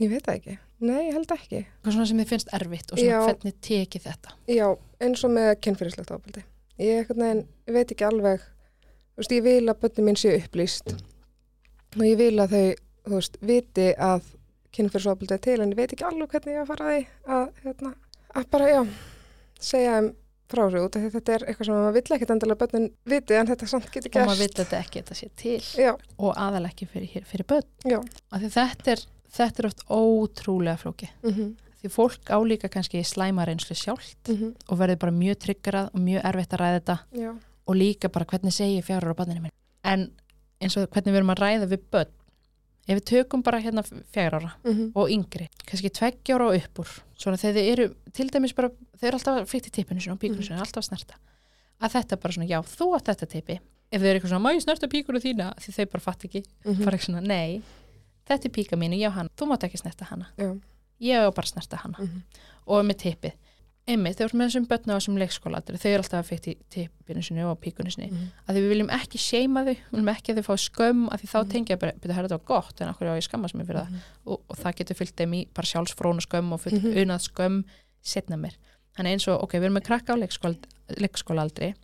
[0.00, 0.56] ég veit það ekki.
[0.80, 1.60] Nei, ég held ekki.
[1.82, 3.20] Hvað svona sem þið finnst erfitt og svona Já.
[3.26, 4.34] hvernig tekið þetta?
[4.48, 4.66] Já,
[5.04, 6.44] eins og með kynfyrirslegt ábældi.
[6.80, 8.46] Ég, ég veit ekki alveg,
[9.12, 12.70] þú veist, ég vil að börnum mín séu upplýst og ég vil að þau,
[13.10, 14.30] þú veist, viti að
[14.72, 17.46] kynfyrirslegt er til en ég veit ekki alveg hvernig ég að fara að því að,
[17.66, 17.92] hérna,
[18.40, 18.80] að bara, já,
[19.60, 20.10] segja um
[20.50, 23.38] frá þessu út af því þetta er eitthvað sem maður vill ekkert endalega börnun viti
[23.38, 24.30] en þetta samt getur og gerst.
[24.30, 25.56] maður veit þetta ekki að þetta sé til.
[25.80, 27.68] Já, og aðal ekki fyrir, fyrir börn.
[28.46, 29.04] Þetta er,
[29.38, 34.52] þetta er oft ótrúlega flóki Mm því fólk álíka kannski slæma reynslu sjálft -hmm.
[34.68, 36.98] og verður bara mjög tryggarað og mjög erfitt að ræða þetta.
[37.12, 37.30] Já.
[37.66, 39.52] og líka bara hvernig segi ég fjárur á banninu minn
[39.84, 40.10] en
[40.60, 42.12] eins og hvernig við erum að ræða við börn
[42.90, 46.94] ef við tökum bara hérna fjár ára Mm og yngri, kannski tveggjára og upp úr
[47.20, 47.86] svona þegar þið eru,
[48.16, 50.46] til dæmis bara þau eru alltaf fritt í tippinu sinni og píkunu Mhm.
[50.48, 51.14] sinni alltaf að snerta,
[51.80, 53.58] að þetta bara svona já, þú átt þetta tippi,
[53.92, 56.42] ef þau eru eitthvað svona má ég snerta píkunu þína, því þau bara fatt ekki.
[56.64, 56.84] -hmm.
[56.84, 57.62] bara eitthvað svona, nei,
[58.26, 60.26] þetta er píka mínu, já hann, þú mátt ekki snerta hana.
[60.38, 60.60] Já.
[61.00, 61.96] ég á bara snerta hana.
[62.00, 62.22] Mm
[62.66, 63.32] og með tippið
[63.88, 67.22] einmitt, eru með þessum börn á þessum leikskóla þau eru alltaf að fyrst í tippinu
[67.22, 68.28] sinni og píkunu sinni -hmm.
[68.46, 71.18] að því við viljum ekki seima þau, við viljum ekki að þau fá skömm að
[71.20, 71.50] því þá Mhm.
[71.50, 73.94] tengja bara, betur þetta var gott en okkur á ég skammast mér fyrir það
[74.26, 76.96] og, og það getur fyllt þeim í bara sjálfsfrónu skömm og fullt Mhm.
[77.02, 77.64] unað skömm
[78.02, 78.54] setna mér.
[78.96, 80.56] Þannig eins og, ok, við erum með krakka á leikskóla,
[80.98, 81.74] leikskólaaldri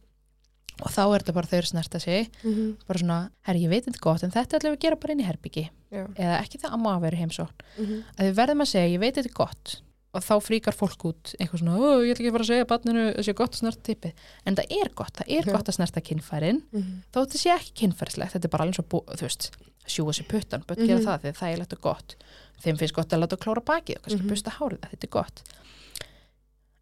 [0.82, 2.76] og þá er þetta bara þau eru snerta sig -hmm.
[2.86, 5.20] bara svona, herri, ég veit þetta gott en þetta ætlum við að gera bara inn
[5.20, 6.06] í herbyggi Já.
[6.14, 9.14] eða ekki það að maður veri heimsókn Mm að við verðum að segja, ég veit
[9.16, 9.80] þetta gott
[10.14, 12.64] og þá fríkar fólk út eitthvað svona, ó, ég ætla ekki að fara að segja
[12.70, 14.12] barninu þessi gott að snerta tippið,
[14.46, 15.52] en það er gott það er Já.
[15.52, 16.94] gott að snerta kynfærin -hmm.
[17.12, 18.84] þó þetta sé ekki kynfærislegt, þetta er bara alveg svo
[19.16, 19.50] þú veist,
[19.86, 20.86] sjúa sér puttan börn Mhm.
[20.86, 22.16] gera það þegar það er lett og gott
[22.64, 24.28] þeim finnst gott að láta klóra bakið og kannski Mhm.
[24.30, 25.42] busta hárið, þetta er gott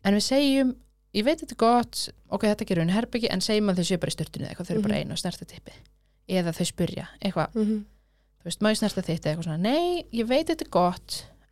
[0.04, 0.74] en við segjum
[1.14, 3.98] ég veit þetta er gott, ok, þetta gerur henni herbyggi en segjum að þau séu
[4.00, 5.02] bara í styrtunni eða eitthvað þau eru bara Mhm.
[5.04, 5.78] einu og snerta tippið
[6.28, 7.84] eða þau spyrja, eitthvað, -hmm.
[8.40, 8.60] þú veist,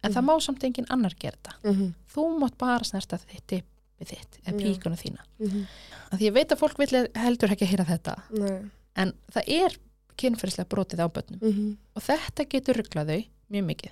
[0.02, 0.26] en það Mhm.
[0.30, 1.94] má samt engin annar gera þetta -hmm.
[2.14, 5.66] þú mátt bara snerta þitt tippið þitt eða píkuna þína -hmm.
[6.10, 8.70] að því ég veit að fólk vill heldur ekki að heyra þetta Nei.
[8.96, 9.78] en það er
[10.16, 13.90] kynferðislega brotið á börnum Mm og þetta getur rugglað þau mjög mikið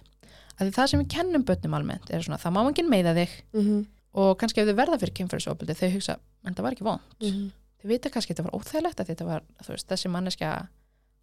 [0.59, 3.33] að því það sem við kennum börnum almennt er svona það má ekki meiða þig
[3.53, 3.87] -hmm.
[4.15, 7.51] og kannski ef þau verða fyrir kynferðisofbildi þau hugsa, en það var ekki vond -hmm.
[7.83, 10.69] þau vita kannski að þetta var óþægilegt að þetta var veist, þessi manneskja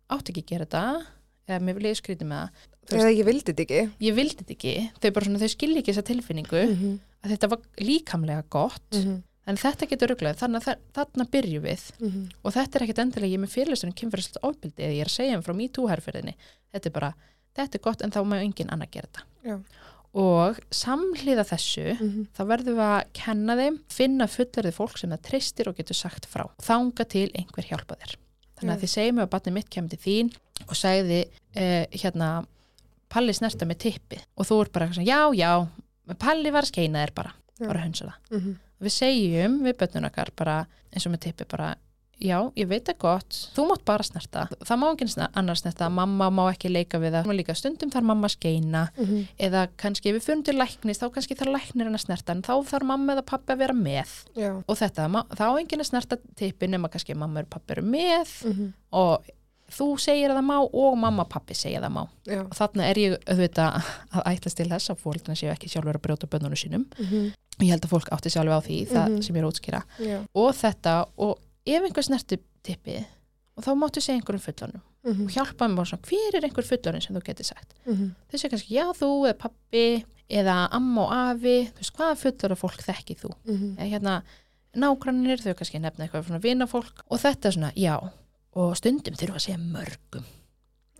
[0.09, 1.05] átti ekki að gera þetta
[1.47, 3.79] eða mér vil ég skrýti með það Þú Eða ég vildi þetta ekki.
[3.99, 6.99] ég vildi þetta ekki, þau bara svona þau skilja ekki þessa tilfinningu -hmm.
[7.23, 9.17] að þetta var líkamlega gott -hmm.
[9.47, 12.23] en þetta getur rugglað, þannig að þa- þarna byrju við -hmm.
[12.43, 15.17] og þetta er ekkit endilega ég með fyrirlistur um kynferðislegt ofbildi eða ég er að
[15.19, 16.35] segja um frá MeToo herfyrðinni
[16.71, 17.13] þetta er bara,
[17.55, 19.59] þetta er gott en þá má engin annar gera þetta Já.
[20.15, 22.27] og samhliða þessu Mhm.
[22.37, 26.25] þá verðum við að kenna þeim finna fullerði fólk sem það treystir og getur sagt
[26.25, 28.15] frá þanga til einhver hjálpa þér
[28.57, 30.31] þannig að þið segjum að batni mitt kemur til þín
[30.67, 31.23] og segði
[31.55, 32.45] eh, hérna
[33.09, 35.67] Palli snerta með tippi og þú ert bara svona, já, já
[36.19, 38.37] Palli var að skeina þér bara, bara hunsa það.
[38.37, 38.55] Mhm.
[38.83, 40.57] við segjum við bönnun okkar bara
[40.93, 41.75] eins og með tippi bara
[42.21, 44.47] já, ég veit það gott, þú mátt bara snerta.
[44.65, 45.87] Það má ekki sner- annars snerta.
[45.89, 48.87] Mamma má ekki leika við það, Má líka stundum þarf mamma skeina.
[48.97, 49.27] Mhm.
[49.39, 52.53] eða kannski ef við fyrir til læknis þá kannski þarf læknirinn að snerta en þá
[52.65, 54.09] þarf mamma eða pappi að vera með.
[54.35, 54.63] Já.
[54.67, 55.07] og þetta,
[55.37, 58.73] þá enginn að snerta tippi nema kannski mamma og pappi eru með Mhm.
[58.93, 59.23] og
[59.71, 62.39] þú segir að það má og mamma og pappi segja að það má Já.
[62.45, 63.81] og þarna er ég auðvitað
[64.13, 67.33] að ætlast til þess að fólkna séu ekki sjálfur að brjóta bönnunum sínum Mhm.
[67.59, 69.21] ég held að fólk átti sjálfur á því, það Mhm.
[69.23, 70.25] sem ég er útskýra Já.
[70.35, 73.05] og þetta og ef einhver snerti tippi
[73.57, 75.23] og þá máttu segja einhverjum fullanum Mhm.
[75.25, 78.15] og hjálpa mér bara svona, hver er einhver fullanum sem þú getur sagt Mhm.
[78.31, 82.51] þau segja kannski, já þú eða pappi eða amma og afi, þú veist hvaða fullar
[82.51, 83.75] af fólk þekkið þú Mhm.
[83.77, 84.21] eða hérna
[84.75, 88.09] nágrannir, þau kannski nefna eitthvað svona vinafólk og þetta er svona, já
[88.57, 90.25] og stundum þurfa að segja mörgum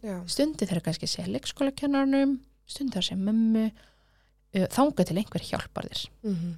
[0.05, 0.17] Já.
[0.29, 2.37] stundum þurfa kannski að segja leikskólakennarnum
[2.69, 6.55] stundum þurfa að segja mömmu uh, þangað til einhver hjálpar þér Mhm.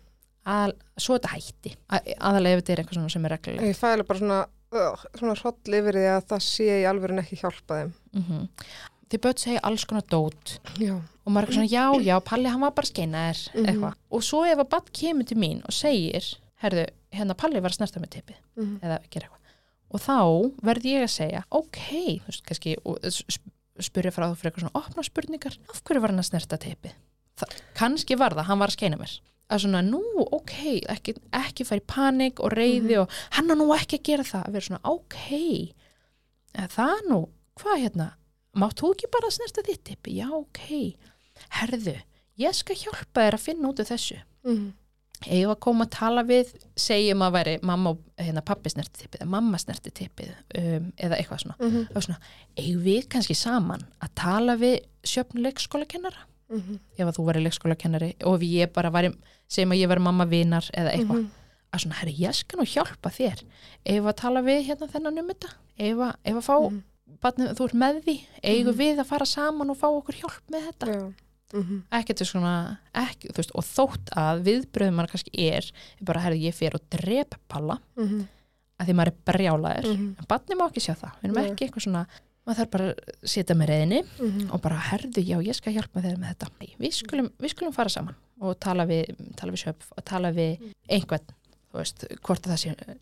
[0.49, 4.05] að, svo þetta hætti að, aðalega ef þetta er eitthvað sem er reglulega Ég fæla
[4.07, 4.39] bara svona,
[4.73, 7.93] uh, svona hroll yfir því að það sé í alvöru ekki hjálpa þeim.
[8.13, 8.47] mm
[9.09, 10.93] þið börn segja alls konar dót Já.
[11.25, 13.65] og maður er svona, já, já, Palli hann var bara að skeina þér Mhm.
[13.71, 16.27] eitthvað, og svo ef að badd kemur til mín og segir,
[16.61, 18.79] herðu, hérna Palli var að snerta með tippi, Mhm.
[18.83, 19.38] eða gera eitthvað
[19.89, 20.17] og þá
[20.69, 21.79] verð ég að segja ok,
[22.21, 25.55] þú veist, kannski og sp- spyrja frá þú fyrir eitthvað svona opna spurningar.
[25.71, 26.91] Af hverju var hann að snerta tippi
[27.79, 29.11] kannski var það, hann var að skeina mér.
[29.49, 30.01] Að svona, nú,
[30.35, 30.55] ok,
[30.91, 34.57] ekki, ekki í panik og reyði og hann á nú ekki að gera það, að
[34.57, 35.15] vera svona, ok
[36.53, 37.19] eða það nú,
[37.61, 38.07] hvað hérna
[38.59, 40.61] mátt þú ekki bara að snerta þitt tippi já, ok,
[41.61, 41.95] herðu
[42.43, 44.19] ég skal hjálpa þér að finna út af þessu
[45.19, 45.31] Mhm.
[45.33, 49.21] eigum að koma að tala við segjum að veri mamma og hérna, pappi snerti tippið,
[49.21, 51.87] eða mamma snerti tippið um, eða eitthvað svona, Mhm.
[51.93, 52.19] þá svona
[52.57, 56.79] eigum við kannski saman að tala við sjöfn leikskólakennara Mhm.
[56.97, 59.13] ef að þú væri leikskólakennari og ef ég bara væri,
[59.49, 61.29] segjum að ég væri mamma vinar eða eitthvað, Mhm.
[61.73, 63.43] að svona, herri, ég skal nú hjálpa þér
[63.85, 66.83] ef að tala við hérna þennan um þetta ef að, ef að fá, Mhm.
[67.21, 68.77] barnið, þú ert með því eigum Mhm.
[68.79, 71.13] við að fara saman og fá okkur hjálp með þetta Já.
[71.53, 71.83] Mhm.
[71.91, 75.63] ekkert svona, ekki, veist, og þótt að viðbröðum mann kannski er,
[75.99, 78.27] er bara, herri, ég fer og drep palla Mhm.
[78.79, 80.15] að því maður er brjálaður Mhm.
[80.19, 82.07] en barnið má ekki sjá það, við erum ekki eitthvað svona
[82.47, 84.51] maður þarf bara að setja með reyðinni Mhm.
[84.53, 87.73] og bara herðu, já, ég skal hjálpa þér með þetta Nei, við skulum, við skulum
[87.73, 90.59] fara saman og tala við, tala við sjöfn og tala við
[90.89, 91.27] einhvern,
[91.73, 92.97] þú veist, hvort að það sé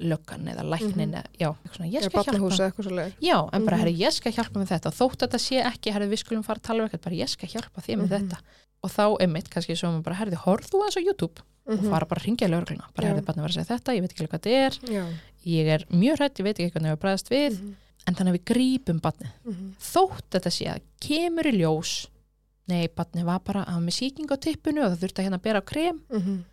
[0.00, 1.14] löggan eða læknin Mhm.
[1.14, 3.80] eða, já, svona, ég skal hjálpa já, en bara, Mhm.
[3.84, 6.58] herru, ég skal hjálpa með þetta þótt að þetta sé ekki, herru, við skulum fara
[6.58, 8.28] að tala eitthvað, bara, ég skal hjálpa þér með Mhm.
[8.28, 8.38] þetta
[8.82, 12.06] og þá einmitt, kannski svo maður bara, herru, horf þú aðeins á YouTube og fara
[12.06, 13.12] bara að ringja í lögregluna bara, Já.
[13.14, 15.06] herru, barnið var að segja þetta, ég veit ekki hvað þetta er Já.
[15.46, 17.74] ég er mjög hrætt, ég veit ekki hvernig við bræðast við Mhm.
[18.06, 19.74] en þannig að við grípum barnið Mhm.
[19.80, 22.06] þótt þetta sé að kemur í ljós
[22.68, 25.60] nei, barnið var bara að með sýking á tippinu og það þurfti að hérna bera
[25.60, 26.44] á krem Mhm.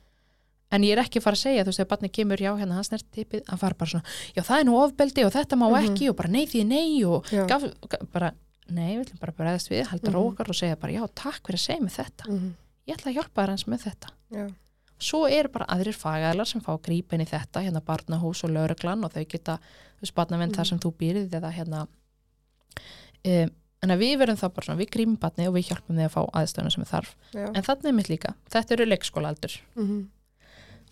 [0.73, 2.77] En ég er ekki að fara að segja, þú veist, ef barnið kemur já, hérna
[2.79, 4.03] hans nert tippið, að fara bara svona
[4.35, 5.85] já, það er nú ofbeldi og þetta má Mhm.
[5.93, 7.63] ekki og bara nei því nei og gaf,
[8.11, 8.31] bara,
[8.69, 10.15] nei, við ætlum bara bregðast við halda Mhm.
[10.17, 12.53] rókar og segja bara, já, takk fyrir að segja mig þetta Mhm.
[12.87, 14.47] ég ætla að hjálpa þér eins með þetta Já.
[14.99, 16.73] svo eru bara aðrir fagæðlar sem fá
[17.13, 19.59] inn í þetta, hérna barnahús og lögreglan og þau geta,
[19.97, 20.55] þú veist, barnavenn Mhm.
[20.57, 21.87] þar sem þú býrið eða hérna
[23.25, 23.51] um,
[23.83, 26.13] en að við verum þá bara svona, við grípum barnið og við hjálpum þið að
[26.15, 27.45] fá aðstöðuna sem þarf Já.
[27.53, 30.07] en þannig er mitt líka, þetta eru leikskólaldur Mhm.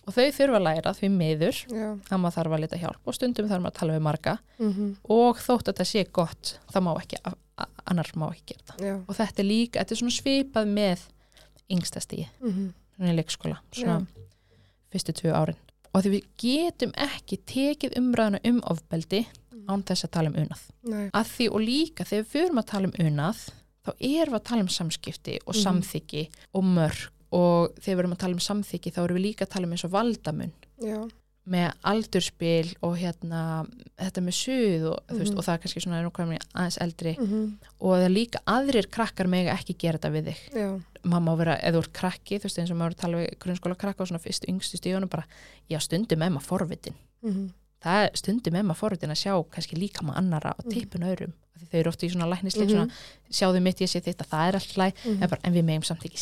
[0.07, 1.89] Og þau þurfa að læra því miður Já.
[2.09, 4.95] að maður þarf að lita hjálp og stundum þarf maður að tala við marga Mhm.
[5.03, 7.17] og þótt að þetta sé gott, það má ekki
[7.85, 8.95] annar má ekki gera það Já.
[9.07, 10.99] og þetta er líka, þetta er svona svipað með
[11.69, 12.73] yngstastíði, Mhm.
[12.95, 14.07] svona í leikskóla svona
[14.91, 15.55] fyrstu tvö árin
[15.93, 19.25] og því við getum ekki tekið umræðuna um ofbeldi
[19.69, 21.09] án þess að tala um unað Nei.
[21.13, 23.49] að því og líka þegar við förum að tala um unað
[23.85, 25.63] þá erum við að tala um samskipti og Mhm.
[25.63, 29.45] samþyggi og mörg og þegar við erum að tala um samþyggi þá erum við líka
[29.45, 30.51] að tala um eins og valdamun
[30.81, 30.99] Já.
[31.51, 33.41] með aldurspil og hérna
[33.97, 35.37] þetta með suð og, mm veist, Mhm.
[35.39, 36.11] og það er kannski svona
[36.53, 37.57] aðeins eldri Mhm.
[37.81, 40.81] og það er líka aðrir krakkar mega ekki gera þetta við þig Já.
[41.03, 43.01] mamma á að vera, eða þú ert krakki þú veist eins og maður er að
[43.01, 45.25] tala við grunnskóla krakka og svona fyrst yngstu stíðunum bara,
[45.69, 46.93] já stundum með maður forvitin
[47.23, 47.49] Mhm.
[47.83, 51.33] það er stundum með maður forvitin að sjá kannski líka maður annara og tippin öðrum
[51.55, 52.75] Af því þau eru ofta í svona læknisleik Mhm.
[52.75, 52.91] svona,
[53.31, 55.23] sjáðu mitt ég sé þetta, það er alltaf Mhm.
[55.23, 56.17] en, en við meðum samt ekki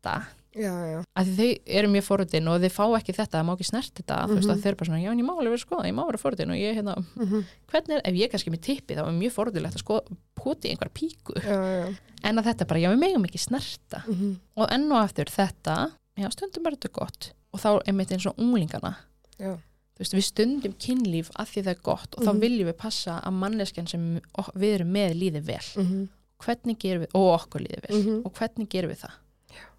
[0.00, 1.04] snerta Já, já.
[1.14, 4.16] að þau eru mjög forvitin og þau fá ekki þetta, það má ekki snert þetta
[4.26, 4.58] þú veist Mhm.
[4.60, 6.50] þau eru bara svona, já en ég má alveg vera skoða, ég má vera forvitin
[6.50, 7.44] og ég hérna, Mhm.
[7.70, 10.68] hvernig er, ef ég er kannski með tippi þá er mjög forvitilegt að skoða, poti
[10.68, 11.96] í einhverja píku já, já.
[12.24, 14.36] en að þetta bara, já við megum ekki snerta Mhm.
[14.56, 18.34] og enn og aftur þetta já stundum er þetta gott og þá einmitt eins og
[18.36, 18.96] unglingana
[19.38, 22.40] veist, við stundum kynlíf að því það er gott og þá Mhm.
[22.40, 24.20] viljum við passa að manneskjan sem
[24.56, 26.08] við erum með líði vel Mhm.
[26.40, 29.12] hvernig gerum við, og okkur líði vel og hvernig gerum við það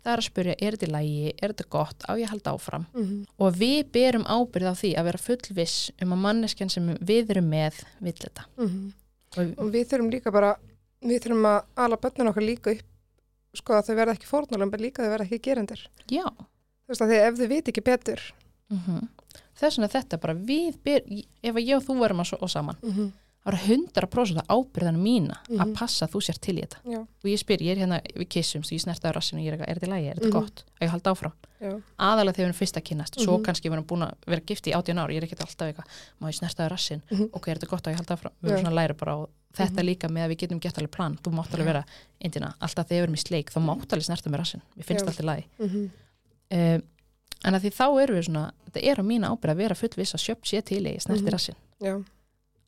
[0.04, 2.86] það er að spyrja, er þetta lægi, er þetta gott á ég að halda áfram
[2.94, 3.26] Mhm.
[3.40, 7.50] og við berum ábyrð á því að vera fullviss um að manneskjan sem við erum
[7.50, 8.94] með vill þetta Mhm.
[9.38, 10.56] og, og við þurfum líka bara
[11.04, 12.82] við þurfum að ala börnin okkar líka upp
[13.54, 17.02] sko að þau verða ekki fórnálum en líka þau verða ekki gerendur já þú veist
[17.02, 18.22] að að ef þau veit ekki betur
[18.70, 19.08] mm
[19.62, 21.02] þess vegna þetta bara við ber,
[21.44, 23.12] ef ég og þú verum að svo saman mm -hmm.
[23.42, 25.74] Það er 100% ábyrðan mína að Mhm.
[25.74, 26.78] passa að þú sér til í þetta.
[26.86, 29.58] Já, og ég spyr, ég er hérna, við kissumst ég snerta á rassinu, ég er
[29.58, 30.32] eitthvað, er þetta í lagi, er þetta Mhm.
[30.32, 30.64] gott?
[30.80, 33.44] Að ég halda áfram, já, aðalega þegar við erum fyrst að kynnast svo Mhm.
[33.46, 35.86] kannski við erum búin að vera gift í 18 ári ég er ekkert alltaf eitthvað,
[36.22, 37.30] má ég snerta á rassin Mhm.
[37.34, 37.84] ok, er þetta gott?
[37.88, 40.30] Að ég halda áfram, við erum svona að læra bara og þetta líka með að
[40.32, 41.18] við getum gett alveg plan.
[41.18, 41.86] Þú mátt alveg vera,
[42.22, 43.16] indina, alltaf þegar við erum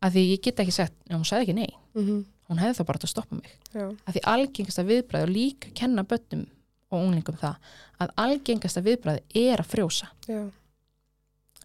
[0.03, 0.75] að því til ég get ekki
[1.09, 3.51] já, hún sagði ekki nei mm hún hefði þá bara átt að stoppa mig.
[3.73, 6.47] Já, að því algengasta viðbræði og líka kenna bönnum
[6.93, 7.69] og unglingum það
[8.03, 10.09] að algengasta viðbræði er að frjósa.
[10.27, 10.41] Já,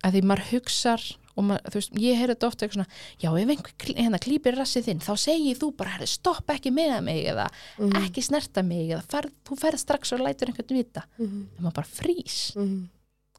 [0.07, 1.07] að því maður hugsar
[1.39, 4.57] og maður, þú veist, ég heyrði þetta ofta eitthvað svona já, ef einhver hérna klýpir
[4.59, 7.49] rassið þinn þá segir þú bara, herri, stopp ekki með mig eða
[7.79, 11.05] mm ekki snerta mig eða ferð, þú ferð strax og lætur einhvern vita.
[11.19, 11.45] -hmm.
[11.59, 12.39] en maður bara frýs.
[12.57, 12.89] Mm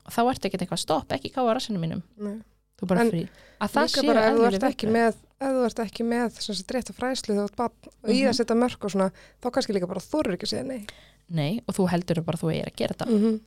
[0.10, 2.02] og þá ertu ekkert eitthvað stopp, ekki káa rassinu mínum.
[2.18, 2.42] -hmm.
[2.80, 3.28] Þú bara En frý
[3.60, 6.56] að það sé bara ef þú ert ekki með ef þú ert ekki með sem
[6.56, 7.72] sagt rétt að fræslu þú ert barn
[8.04, 8.30] og í Mhm.
[8.30, 9.12] að setja mörg og svona
[9.42, 10.86] þá kannski líka bara þorur ekki að segja nei.
[11.30, 13.06] Nei, og þú heldur bara að þú er að gera þetta.
[13.06, 13.40] Mm -hmm.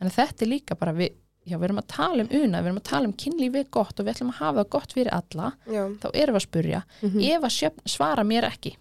[0.00, 1.12] en þetta er líka bara við,
[1.46, 4.06] já, við erum að tala um una, við erum að tala um kynlífið gott og
[4.06, 7.20] við ætlum að hafa það gott fyrir alla já, þá erum við að spurja, mm
[7.20, 8.76] ef að sjöfn svara mér ekki.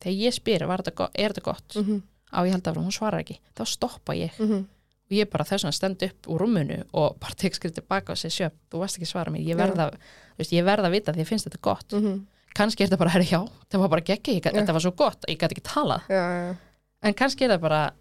[0.00, 1.74] Þegar ég spyr, er þetta gott?
[1.74, 2.02] -hmm.
[2.32, 4.32] á ég held að hún svarar ekki, þá stoppa ég.
[4.38, 4.66] Mm
[5.04, 8.18] og ég bara þess vegna stend upp úr rúmunu og bara tek skrið tilbaka og
[8.18, 9.90] segi sjöfn, þú varst ekki svara mér, ég verða
[10.38, 11.92] ég verða að vita því ég finnst þetta gott.
[11.92, 12.22] -hmm.
[12.54, 14.50] kannski er þetta bara, herri, já, það var bara geggi Já.
[14.52, 15.62] þetta var svo gott, ég gæti ekki
[16.08, 16.56] já, já,
[17.02, 17.92] en kannski er það bara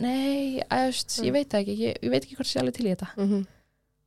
[0.00, 1.32] nei, æst, ég Mm.
[1.32, 1.76] veit það ekki.
[1.78, 3.08] Ég, ég veit ekki hvort sé alveg til í þetta.
[3.16, 3.46] Mm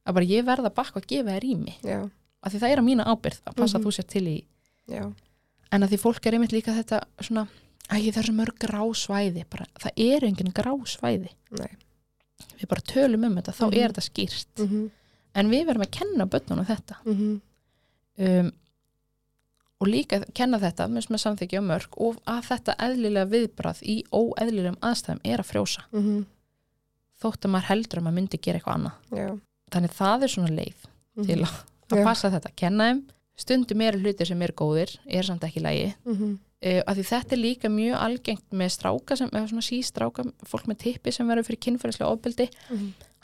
[0.06, 2.10] að bara ég verða bakka að gefa þér rými já,
[2.44, 3.82] af því það er á mína ábyrð að passa Mhm.
[3.82, 4.44] að þú sér til í
[5.72, 7.48] en að því fólk er einmitt líka þetta svona,
[7.90, 9.44] æ, það er mörg grásvæði.
[9.50, 11.30] Bara, það er engin grásvæði.
[11.52, 11.70] Nei
[12.60, 13.78] við bara tölum um þetta, þá Mhm.
[13.78, 14.60] er þetta skýrt.
[14.60, 14.90] Mm -hmm.
[15.36, 16.96] en við verðum að kenna börnunum þetta.
[17.06, 17.42] Mm
[18.18, 18.52] um,
[19.82, 24.04] og líka kenna þetta með, með samþykja og mörg og að þetta eðlilega viðbrað í
[24.14, 25.82] óeðlilegum aðstæðum er að frjósa.
[25.92, 26.26] -hmm.
[27.22, 28.94] þótt að maður heldur að maður myndi gera eitthvað annað.
[29.18, 29.40] Já.
[29.72, 30.76] Þannig það er svona leið
[31.26, 31.58] til að,
[31.92, 33.04] að passa þetta, kenna þeim.
[33.38, 36.38] Stundum eru hlutir sem eru góðir er samt ekki lægi mm -hmm.
[36.66, 40.68] Uh, að því þetta er líka mjög algengt með stráka sem, eða svona sístráka fólk
[40.68, 42.50] með tippi sem verður fyrir kynfærislega ofbeldi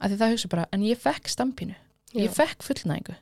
[0.02, 1.76] að því það hugsa bara, en ég fekk stampinu
[2.18, 3.14] ég fekk fullnæðingu,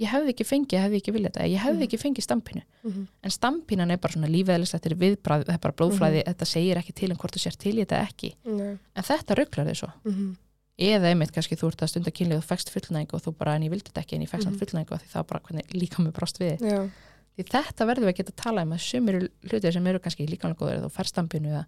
[0.00, 1.86] ég hefði ekki fengið ég hefði ekki viljað þetta, ég hefði Mhm.
[1.86, 3.06] ekki fengið stampinu Mhm.
[3.22, 6.76] en stampinan er bara svona lífeðlislegt þetta er viðbræð, þetta er bara blóðflæði þetta segir
[6.80, 8.78] ekki til um hvort þú sér til í þetta ekki Nei.
[8.96, 10.36] en þetta rugglar þig svo Mhm.
[10.80, 13.54] eða einmitt kannski þú ert að stunda kynlið og þú fekst fullnæðingu og þú bara,
[13.54, 14.54] en ég vildi þetta ekki en ég fekst Mhm.
[14.54, 16.58] mm fullnæðingu af því það var bara hvernig líka með brást við.
[16.60, 16.90] Já.
[17.38, 19.18] Því þetta verðum við að geta að tala um að sumir
[19.50, 21.64] hlutir sem eru kannski líkanlega góður eða þú fær stampinu eða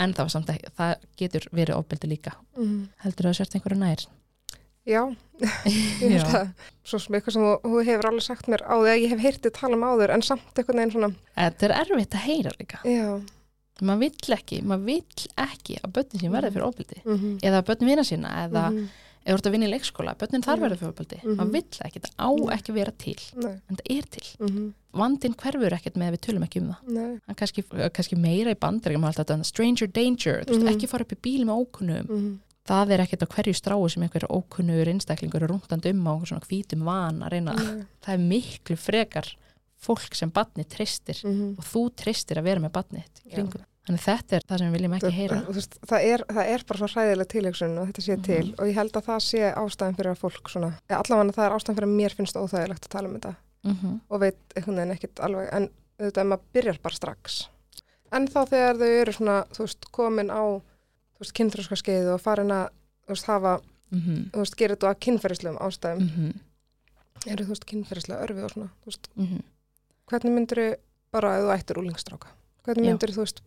[0.00, 2.32] en það, var samt ekki, það getur verið ofbeldi líka.
[2.56, 2.78] Mhm.
[3.04, 4.04] heldur það að sért einhverju nær?
[4.88, 5.02] Já,
[6.00, 6.52] ég held að
[6.88, 9.52] svo sem eitthvað sem þú, hefur alveg sagt mér á því að ég hef heyrtið
[9.58, 12.80] tala um áður en samt einhvern veginn svona þetta er erfitt að heyra líka.
[12.88, 13.10] Já,
[13.84, 16.98] maður vill ekki, maður vill ekki að börnin sín verði fyrir ofbeldi.
[17.04, 17.36] Mhm.
[17.44, 18.88] eða að börnin vina sína eða Mhm.
[18.88, 20.62] ef þú ert að vinna í leikskóla, börnin þar Mhm.
[20.64, 21.36] verður fyrir ofbeldi Mhm.
[21.36, 24.74] maður vill ekki, þetta á ekki vera til Nei, en það er til, mhm.
[24.94, 28.50] vandinn hverfur ekkert með að við tölum ekki um það Nei, hann kannski, kannski meira
[28.50, 30.68] í bandir stranger danger, veist, Mhm.
[30.68, 32.38] ekki fara upp í bíl með ókunnum mhm.
[32.66, 36.44] það er ekkert á hverju strái sem einhver ókunnur einstaklingur er rúndandi um á svona
[36.46, 37.54] hvítum van að reyna,
[38.02, 39.34] það er miklu frekar
[39.80, 41.56] fólk sem badni tristir mhm.
[41.58, 43.34] og þú tristir að vera með badnið Já.
[43.36, 46.64] kringum, þannig þetta er það sem við viljum ekki heyra veist, það, er, það er
[46.70, 48.22] bara svo hræðileg tilhugsun og þetta sé Mhm.
[48.30, 51.56] til og ég held að það sé ástæðan fyrir að fólk svona, allavega það er
[51.56, 53.34] ástæðan fyrir að mér finnst óþægilegt að tala um þetta
[53.64, 55.68] mm og veit einhvern veginn ekkert alveg en
[56.00, 57.48] auðvitað ef maður byrjar bara strax
[58.12, 62.20] en þá þegar þau eru svona þú veist, komin á þú veist, kynþróska skeið og
[62.20, 62.68] farin að
[63.06, 63.60] þú veist, hafa,
[63.92, 64.30] -hmm.
[64.32, 67.30] þú veist, gera þetta að kynferðislegum ástæðum, Mm -hmm.
[67.32, 69.42] eru þú veist, kynferðislega örfi og svona, þú veist, Mm
[70.10, 70.76] hvernig myndir
[71.12, 72.26] bara ef þú ættir úlingstráka
[72.64, 72.90] hvernig Já.
[72.90, 73.40] myndir þú veist,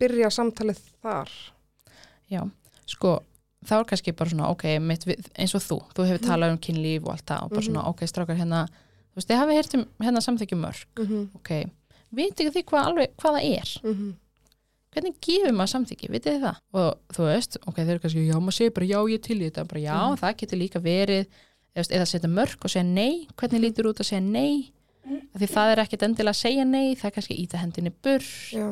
[0.00, 1.30] byrja samtalið þar
[2.30, 2.44] Já,
[2.86, 3.18] sko
[3.66, 5.04] þá er kannski bara svona, ok, mitt,
[5.36, 6.28] eins og þú þú hefur Mhm.
[6.30, 7.68] talað um kynlíf og allt það og bara Mhm.
[7.68, 8.60] svona, ok, strákar hérna
[9.10, 11.28] þú veist, þið hafið heyrt um hérna samþykjum mörg -hmm.
[11.34, 11.50] ok,
[12.12, 14.14] veit ekki því hvað, alveg, hvað það er mhm,
[14.92, 18.34] hvernig gefur maður samþyggi, vitið þið það og þú veist, ok, þeir eru kannski, já,
[18.40, 20.16] maður segir bara já, ég til í þetta, bara já, Mhm.
[20.18, 21.26] það getur líka verið
[21.76, 24.72] eða, setja mörg og segja nei hvernig lítur út að segja nei
[25.38, 28.28] því það er ekkert endilega að segja nei það er kannski að íta hendinni burt
[28.52, 28.66] já,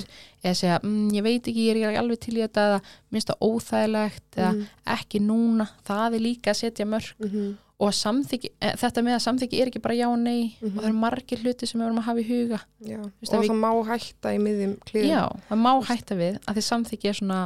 [0.44, 2.80] eða segja, mm, ég veit ekki, ég er ekki alveg til í þetta eða
[3.10, 4.66] minnst það óþægilegt eða mhm,
[4.98, 7.48] ekki núna, það er líka að setja mörg mhm,
[7.78, 10.72] og samþyggi, e, þetta með að samþyggi er ekki bara já og nei Mhm.
[10.76, 12.58] og það eru margir hluti sem við vorum að hafa í huga.
[12.82, 12.98] Já.
[13.20, 16.38] Veist og að við- það má hætta í miðjum klíðum já, það má hætta við
[16.42, 17.38] að því samþyggi er svona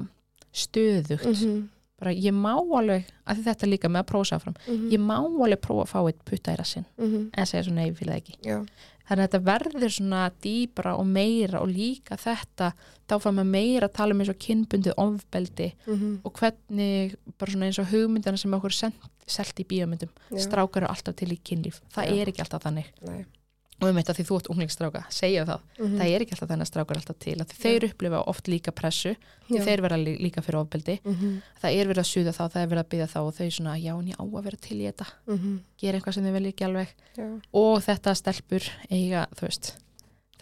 [0.52, 1.26] stöðugt.
[1.28, 1.68] Mhm,
[2.02, 5.02] bara ég má alveg, að því þetta er líka með að prófa sáfram, mhm, ég
[5.02, 7.98] má alveg prófa að fá eitt putta í rassinn, mhm, en segja svo nei, ég
[8.00, 8.36] fíla það ekki.
[8.46, 8.58] Já,
[9.08, 12.72] þannig að þetta verður svona dýbra og meira og líka þetta
[13.10, 17.54] þá fann maður meira að tala um eins og kynbundið ofbeldi mhm, og hvernig bara
[17.54, 20.10] svona eins og hugmyndana sem okkur sent, selt í bíómyndum.
[20.32, 21.80] Já, strákar eru alltaf til í kynlíf.
[21.94, 22.16] Það Já.
[22.20, 22.88] er ekki alltaf þannig.
[23.06, 23.24] Nei,
[23.82, 25.60] og um þetta því þú ert unglingsstráka, segja það.
[25.78, 28.72] Mhm, það er ekki alltaf þannig að strákar alltaf til að þeir upplifa oft líka
[28.72, 29.16] pressu.
[29.50, 31.00] Já, þeir vera lí- líka fyrir ofbeldi.
[31.04, 33.50] Mhm, það er verið að suða þá, það er verið að byggja þá og þau
[33.50, 35.06] svona, já en ég á að vera til í þetta.
[35.28, 36.88] Mhm, gera eitthvað sem þau vilja ekki alveg.
[37.18, 39.72] Já, og þetta stelpur eiga, þú veist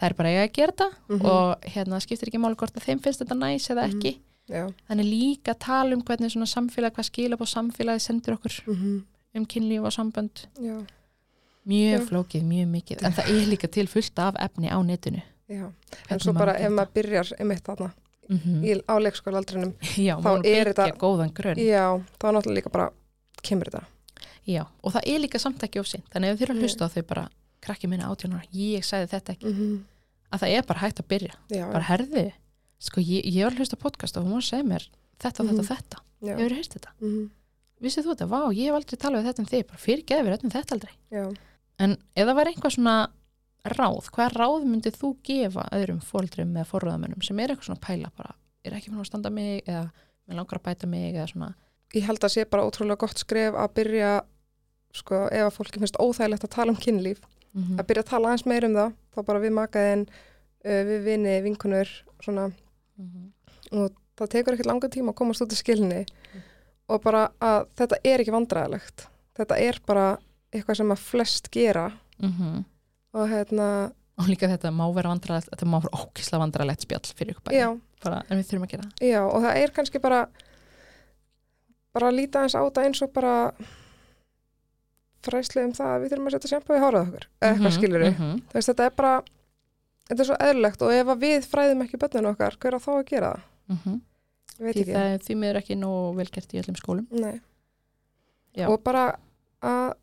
[0.01, 2.85] það er bara eiga að gera þetta mhm, og hérna skiptir ekki máli hvort að
[2.87, 3.97] þeim finnst þetta næs eða Mhm.
[3.97, 4.17] ekki.
[4.51, 9.03] Þannig líka tala um hvernig svona samfélag hvað skila på samfélagi sendur okkur mhm,
[9.35, 10.45] um kynlíf og sambönd.
[10.59, 10.85] Já,
[11.67, 13.03] mjög flókið, mjög mikið.
[13.05, 15.21] En það er líka til fullt af efni á netinu.
[15.51, 15.73] Já, en
[16.07, 17.91] Hvernig svo maður bara ef maður byrjar einmitt þarna
[18.29, 18.83] mm -hmm.
[18.87, 21.85] á leikskólaaldrinum, já, þá er þetta- já,
[22.19, 22.89] þá náttúrulega líka bara
[23.43, 23.83] kemur þetta,
[24.47, 26.89] já, og það er líka samt ekki ofsinn þannig ef þið eru að hlusta á
[26.89, 27.29] þau bara
[27.61, 29.45] krakki minna átjónar, ég sagði þetta ekki.
[29.51, 29.83] Mhm,
[30.31, 31.33] að það er bara hægt að byrja.
[31.49, 32.31] Já, bara herði,
[32.79, 34.87] sko ég, ég var að hlusta podcast og hún var að segja mér
[35.19, 35.75] þetta og þetta og Mhm.
[35.75, 35.97] þetta.
[36.21, 37.29] Já, hefur heyrst þetta, mhm,
[37.81, 40.23] vissið þú þetta, vá, ég hef aldrei talað við þetta um þig, bara fyrir geður
[40.31, 40.93] við þetta aldrei.
[41.11, 41.33] Já,
[41.81, 42.95] en það var einhvað svona
[43.77, 48.09] ráð, hvað ráð myndið þú gefa öðrum fóldrum eða forröðamönnum sem er eitthvað svona pæla
[48.17, 48.33] bara,
[48.65, 49.83] er ekki með að standa mig eða
[50.25, 51.51] með langar að bæta mig eða svona?
[51.93, 54.11] Ég held að sé bara ótrúlega gott skref að byrja
[54.95, 57.21] sko, ef að fólki finnst óþægilegt að tala um kynlíf
[57.53, 60.05] mm að byrja að tala aðeins meir um það þá bara við makaðin,
[60.65, 61.89] uh, við vini, vinkunur
[62.23, 62.45] svona,
[63.71, 66.05] og það tekur ekkert langa tíma að komast út í skilni
[66.87, 70.05] og bara að þetta er ekki vandræðilegt þetta er bara
[70.51, 71.87] eitthvað sem að flest gera.
[73.11, 73.67] Og hérna,
[74.21, 77.67] og líka þetta má vera vandralegt þetta má vera ókislega vandralegt spjall fyrir ykkur já,
[77.71, 79.05] bæði bara, en við þurfum að gera það.
[79.09, 80.19] Já og það er kannski bara
[81.91, 83.33] bara að líta eins á þetta eins og bara
[85.25, 87.75] fræslu um það að við þurfum að setja sjampo í hárað okkur eða eitthvað Mhm,
[87.77, 88.37] skilur við mhm.
[88.51, 89.13] Þú veist, þetta er bara
[90.11, 92.91] þetta er svo eðlilegt og ef að við fræðum ekki bönninu okkar, hver á þá
[92.95, 93.31] að gera
[93.71, 93.99] það?
[94.61, 97.05] Ég veit því það því miður ekki nóg vel gert í öllum skólum.
[98.67, 99.03] Og bara
[99.63, 99.93] að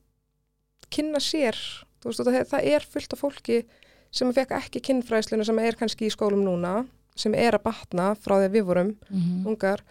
[0.91, 1.57] kynna sér,
[2.05, 3.63] veist, það, það er fullt af fólki
[4.11, 6.87] sem fekk ekki kynfræðsluna sem er kannski í skólum núna,
[7.19, 9.83] sem er að batna frá því að við vorum Mhm, ungar,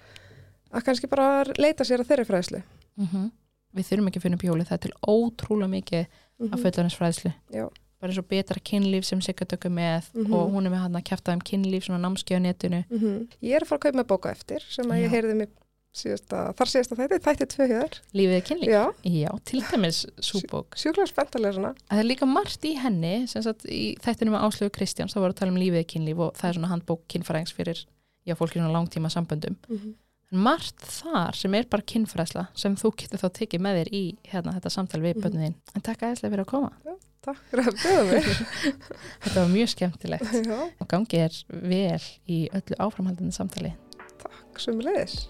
[0.73, 2.63] að kannski bara leita sér að þeirri fræðslu.
[2.97, 3.31] mhm.
[3.75, 6.07] við þurfum ekki að finna hjólið, það er til ótrúlega mikið
[6.39, 7.65] Mm af fullaninsfræðslu Já.
[7.99, 10.33] bara eins og betra kynlíf sem Sigga dökkur með Mhm.
[10.33, 12.83] og hún er með hann að kæfta um kynlíf svona námskeið á netinu
[13.41, 15.03] Ég er að fara að kaupa með bóka eftir sem að Já.
[15.03, 15.49] ég heyrði mig
[15.97, 17.97] síðasta, þar síðasta þætti, þætti tvö hjá þér.
[18.19, 18.83] lífið er kynlíf, Já,
[19.17, 21.73] já, til dæmis súbók sjúklega spennt að lesa hana.
[21.75, 25.19] að það er líka margt í henni sem sagt í þættinu með Áslögu Kristjáns þá
[25.23, 27.85] voru að tala um lífið er kynlíf og það er svona handbók kynfræðings fyrir
[28.27, 29.95] já, fólki svona langtíma samböndum Mm
[30.27, 34.01] en margt þar sem er bara kynfræðsla sem þú getur þá tekið með þér í
[34.27, 35.23] hérna, þetta samtal við Mhm.
[35.23, 36.71] bönnuðin en takk aðeinslega fyrir að koma
[37.23, 38.27] Takk fyrir að bjóða mig.
[39.23, 43.71] þetta var mjög skemmtilegt Já, og gangi er vel í öllu áframhaldandi samtali
[44.19, 45.29] takk sem leiðis.